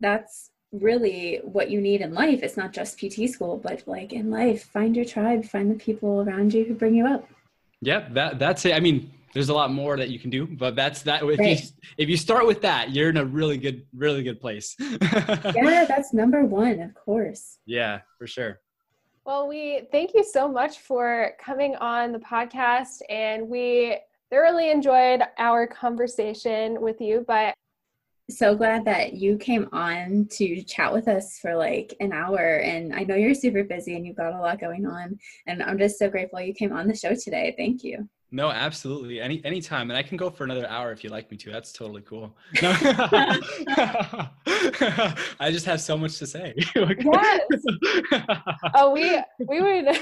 that's 0.00 0.50
really 0.70 1.40
what 1.42 1.70
you 1.70 1.80
need 1.80 2.02
in 2.02 2.12
life. 2.12 2.42
It's 2.42 2.56
not 2.56 2.72
just 2.72 2.98
PT 3.00 3.28
school, 3.30 3.56
but 3.56 3.82
like 3.86 4.12
in 4.12 4.30
life, 4.30 4.64
find 4.64 4.94
your 4.94 5.04
tribe, 5.04 5.44
find 5.44 5.70
the 5.70 5.74
people 5.74 6.22
around 6.22 6.54
you 6.54 6.64
who 6.64 6.74
bring 6.74 6.94
you 6.94 7.06
up. 7.06 7.28
Yep, 7.80 8.14
that 8.14 8.38
that's 8.38 8.64
it. 8.66 8.74
I 8.74 8.80
mean, 8.80 9.10
there's 9.34 9.48
a 9.48 9.54
lot 9.54 9.72
more 9.72 9.96
that 9.96 10.10
you 10.10 10.18
can 10.18 10.30
do 10.30 10.46
but 10.46 10.74
that's 10.74 11.02
that 11.02 11.22
if 11.22 11.38
right. 11.38 11.60
you 11.60 11.68
if 11.96 12.08
you 12.08 12.16
start 12.16 12.46
with 12.46 12.60
that 12.62 12.90
you're 12.90 13.10
in 13.10 13.16
a 13.16 13.24
really 13.24 13.56
good 13.56 13.84
really 13.94 14.22
good 14.22 14.40
place. 14.40 14.76
Yeah 15.54 15.84
that's 15.84 16.12
number 16.12 16.44
one 16.44 16.80
of 16.80 16.94
course. 16.94 17.58
Yeah 17.66 18.00
for 18.18 18.26
sure. 18.26 18.60
Well 19.24 19.48
we 19.48 19.82
thank 19.92 20.14
you 20.14 20.24
so 20.24 20.48
much 20.48 20.78
for 20.78 21.32
coming 21.40 21.76
on 21.76 22.12
the 22.12 22.18
podcast 22.18 23.00
and 23.08 23.48
we 23.48 23.98
thoroughly 24.30 24.70
enjoyed 24.70 25.22
our 25.38 25.66
conversation 25.66 26.80
with 26.80 27.00
you 27.00 27.24
but 27.26 27.54
so 28.30 28.54
glad 28.54 28.84
that 28.84 29.14
you 29.14 29.38
came 29.38 29.66
on 29.72 30.28
to 30.30 30.62
chat 30.62 30.92
with 30.92 31.08
us 31.08 31.38
for 31.38 31.56
like 31.56 31.94
an 32.00 32.12
hour 32.12 32.56
and 32.58 32.94
i 32.94 33.02
know 33.02 33.14
you're 33.14 33.32
super 33.32 33.64
busy 33.64 33.96
and 33.96 34.04
you've 34.06 34.16
got 34.16 34.34
a 34.34 34.38
lot 34.38 34.60
going 34.60 34.84
on 34.84 35.18
and 35.46 35.62
i'm 35.62 35.78
just 35.78 35.98
so 35.98 36.10
grateful 36.10 36.38
you 36.38 36.52
came 36.52 36.72
on 36.72 36.86
the 36.86 36.94
show 36.94 37.14
today. 37.14 37.54
Thank 37.56 37.82
you 37.82 38.06
no, 38.30 38.50
absolutely. 38.50 39.20
Any 39.20 39.42
anytime. 39.44 39.90
And 39.90 39.96
I 39.96 40.02
can 40.02 40.18
go 40.18 40.28
for 40.28 40.44
another 40.44 40.68
hour 40.68 40.92
if 40.92 41.02
you 41.02 41.08
like 41.08 41.30
me 41.30 41.38
to. 41.38 41.50
That's 41.50 41.72
totally 41.72 42.02
cool. 42.02 42.36
I 45.40 45.50
just 45.50 45.64
have 45.64 45.80
so 45.80 45.96
much 45.96 46.18
to 46.18 46.26
say. 46.26 46.52
yes. 46.74 47.40
oh, 48.74 48.90
we 48.92 49.18
we 49.46 49.62
would 49.62 49.98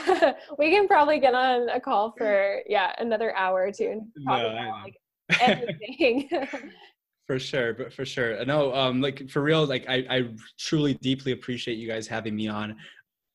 we 0.58 0.70
can 0.70 0.88
probably 0.88 1.20
get 1.20 1.34
on 1.34 1.68
a 1.68 1.78
call 1.80 2.14
for 2.18 2.62
yeah, 2.68 2.92
another 2.98 3.34
hour 3.36 3.62
or 3.62 3.72
two 3.72 3.90
and 3.90 4.02
talk 4.26 4.42
no, 4.42 4.50
about 4.50 4.82
like 4.82 4.96
everything. 5.40 6.28
for 7.28 7.38
sure, 7.38 7.74
but 7.74 7.92
for 7.92 8.04
sure. 8.04 8.44
No, 8.44 8.74
um 8.74 9.00
like 9.00 9.30
for 9.30 9.40
real, 9.40 9.64
like 9.66 9.84
I, 9.88 10.04
I 10.10 10.28
truly 10.58 10.94
deeply 10.94 11.30
appreciate 11.30 11.78
you 11.78 11.88
guys 11.88 12.08
having 12.08 12.34
me 12.34 12.48
on 12.48 12.76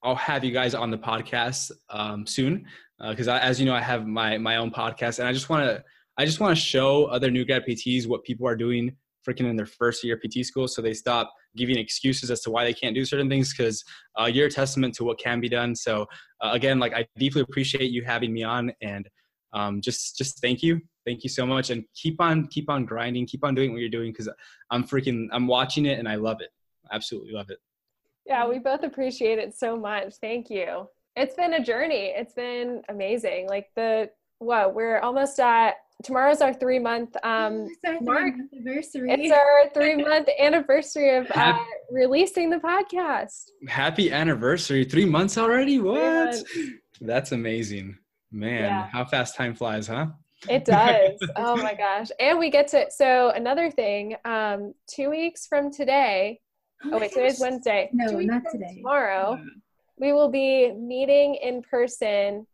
I'll 0.03 0.15
have 0.15 0.43
you 0.43 0.51
guys 0.51 0.73
on 0.73 0.89
the 0.89 0.97
podcast 0.97 1.71
um, 1.91 2.25
soon 2.25 2.65
because 3.09 3.27
uh, 3.27 3.39
as 3.41 3.59
you 3.59 3.65
know, 3.65 3.73
I 3.73 3.81
have 3.81 4.07
my 4.07 4.37
my 4.37 4.57
own 4.57 4.71
podcast, 4.71 5.19
and 5.19 5.27
I 5.27 5.33
just 5.33 5.49
want 5.49 5.65
to 5.65 5.83
I 6.17 6.25
just 6.25 6.39
want 6.39 6.55
to 6.55 6.61
show 6.61 7.05
other 7.05 7.31
new 7.31 7.45
grad 7.45 7.65
PTs 7.67 8.07
what 8.07 8.23
people 8.23 8.47
are 8.47 8.55
doing 8.55 8.95
freaking 9.27 9.47
in 9.47 9.55
their 9.55 9.65
first 9.65 10.03
year 10.03 10.17
PT 10.17 10.45
school, 10.45 10.67
so 10.67 10.81
they 10.81 10.93
stop 10.93 11.31
giving 11.55 11.77
excuses 11.77 12.31
as 12.31 12.41
to 12.41 12.49
why 12.49 12.63
they 12.63 12.73
can't 12.73 12.95
do 12.95 13.05
certain 13.05 13.29
things 13.29 13.53
because 13.53 13.83
uh, 14.19 14.25
you're 14.25 14.47
a 14.47 14.51
testament 14.51 14.93
to 14.95 15.03
what 15.03 15.19
can 15.19 15.39
be 15.39 15.49
done. 15.49 15.75
So 15.75 16.07
uh, 16.41 16.51
again, 16.53 16.79
like 16.79 16.93
I 16.93 17.05
deeply 17.17 17.41
appreciate 17.41 17.91
you 17.91 18.03
having 18.03 18.33
me 18.33 18.43
on, 18.43 18.71
and 18.81 19.07
um, 19.53 19.81
just 19.81 20.17
just 20.17 20.39
thank 20.41 20.63
you, 20.63 20.81
thank 21.05 21.23
you 21.23 21.29
so 21.29 21.45
much, 21.45 21.69
and 21.69 21.83
keep 21.95 22.19
on 22.21 22.47
keep 22.47 22.69
on 22.69 22.85
grinding, 22.85 23.25
keep 23.25 23.43
on 23.43 23.55
doing 23.55 23.71
what 23.71 23.79
you're 23.79 23.89
doing 23.89 24.11
because 24.11 24.29
I'm 24.69 24.83
freaking 24.83 25.27
I'm 25.31 25.47
watching 25.47 25.85
it 25.85 25.99
and 25.99 26.07
I 26.07 26.15
love 26.15 26.41
it, 26.41 26.49
absolutely 26.91 27.33
love 27.33 27.49
it. 27.49 27.57
Yeah, 28.25 28.47
we 28.47 28.59
both 28.59 28.83
appreciate 28.83 29.39
it 29.39 29.55
so 29.55 29.75
much. 29.75 30.13
Thank 30.21 30.49
you. 30.49 30.87
It's 31.15 31.35
been 31.35 31.53
a 31.53 31.63
journey. 31.63 32.13
It's 32.15 32.33
been 32.33 32.81
amazing. 32.89 33.47
Like 33.47 33.69
the 33.75 34.09
what 34.39 34.73
we're 34.73 34.99
almost 34.99 35.39
at 35.39 35.75
tomorrow's 36.03 36.41
our 36.41 36.53
three 36.53 36.79
month 36.79 37.15
um 37.23 37.67
it's 37.83 38.01
mark 38.01 38.33
anniversary. 38.53 39.11
It's 39.11 39.31
our 39.31 39.69
three 39.73 40.03
month 40.03 40.27
anniversary 40.39 41.15
of 41.15 41.27
uh, 41.35 41.57
releasing 41.91 42.49
the 42.49 42.57
podcast. 42.57 43.43
Happy 43.67 44.11
anniversary! 44.11 44.85
Three 44.85 45.05
months 45.05 45.37
already? 45.37 45.79
What? 45.79 46.41
That's 47.01 47.31
amazing, 47.33 47.97
man. 48.31 48.63
Yeah. 48.63 48.87
How 48.87 49.05
fast 49.05 49.35
time 49.35 49.53
flies, 49.53 49.87
huh? 49.87 50.07
It 50.49 50.65
does. 50.65 51.19
oh 51.35 51.55
my 51.57 51.75
gosh! 51.75 52.07
And 52.19 52.39
we 52.39 52.49
get 52.49 52.67
to 52.69 52.85
so 52.89 53.31
another 53.31 53.69
thing. 53.69 54.15
Um, 54.25 54.73
two 54.87 55.09
weeks 55.09 55.45
from 55.45 55.71
today. 55.71 56.39
Oh, 56.85 56.89
oh 56.93 56.97
wait, 56.99 57.11
today's 57.11 57.39
Wednesday. 57.39 57.89
No, 57.93 58.19
not 58.19 58.43
today. 58.51 58.77
Tomorrow, 58.77 59.39
we 60.01 60.11
will 60.11 60.29
be 60.29 60.73
meeting 60.73 61.35
in 61.35 61.61
person 61.61 62.45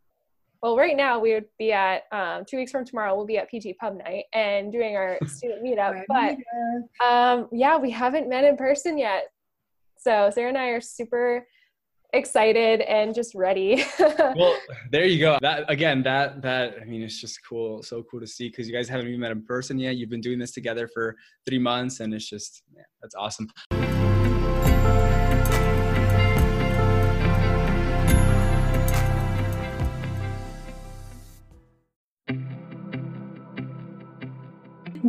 well, 0.64 0.76
right 0.76 0.98
now 0.98 1.20
we 1.20 1.34
would 1.34 1.46
be 1.60 1.72
at 1.72 2.04
um, 2.12 2.44
two 2.44 2.58
weeks 2.58 2.72
from 2.72 2.84
tomorrow. 2.84 3.16
We'll 3.16 3.28
be 3.28 3.38
at 3.38 3.48
PT 3.48 3.78
Pub 3.80 3.96
Night 3.96 4.24
and 4.34 4.72
doing 4.72 4.96
our 4.96 5.20
student 5.28 5.64
meetup. 5.64 6.04
but 6.08 7.06
um, 7.06 7.48
yeah, 7.52 7.78
we 7.78 7.92
haven't 7.92 8.28
met 8.28 8.44
in 8.44 8.58
person 8.58 8.98
yet. 8.98 9.26
So 9.98 10.32
Sarah 10.34 10.50
and 10.50 10.58
I 10.58 10.70
are 10.70 10.82
super 10.82 11.46
excited 12.14 12.82
and 12.82 13.14
just 13.14 13.36
ready. 13.36 13.84
well, 14.00 14.58
there 14.92 15.06
you 15.06 15.20
go. 15.20 15.38
That 15.42 15.70
again, 15.70 16.02
that 16.04 16.42
that 16.42 16.78
I 16.82 16.86
mean, 16.86 17.04
it's 17.04 17.22
just 17.22 17.40
cool, 17.48 17.84
so 17.84 18.04
cool 18.10 18.20
to 18.20 18.28
see 18.28 18.50
because 18.50 18.68
you 18.68 18.74
guys 18.74 18.90
haven't 18.90 19.08
even 19.08 19.20
met 19.20 19.32
in 19.32 19.44
person 19.44 19.78
yet. 19.78 19.96
You've 19.96 20.10
been 20.10 20.22
doing 20.22 20.40
this 20.40 20.54
together 20.54 20.88
for 20.88 21.16
three 21.46 21.60
months, 21.60 22.00
and 22.00 22.14
it's 22.16 22.28
just 22.28 22.64
man, 22.74 22.86
that's 23.02 23.14
awesome. 23.14 23.48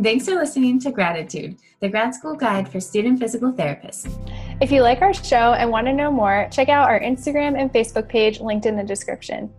Thanks 0.01 0.26
for 0.26 0.34
listening 0.36 0.78
to 0.80 0.92
Gradtitude, 0.92 1.59
the 1.80 1.88
grad 1.88 2.14
school 2.14 2.36
guide 2.36 2.68
for 2.68 2.78
student 2.78 3.18
physical 3.18 3.53
therapists. 3.53 4.09
If 4.61 4.70
you 4.70 4.80
like 4.80 5.03
our 5.03 5.12
show 5.12 5.55
and 5.55 5.70
want 5.70 5.88
to 5.88 5.92
know 5.92 6.12
more, 6.12 6.49
check 6.53 6.68
out 6.68 6.88
our 6.88 7.01
Instagram 7.01 7.59
and 7.59 7.72
Facebook 7.72 8.09
page 8.09 8.38
linked 8.38 8.66
in 8.66 8.76
the 8.76 8.84
description. 8.84 9.51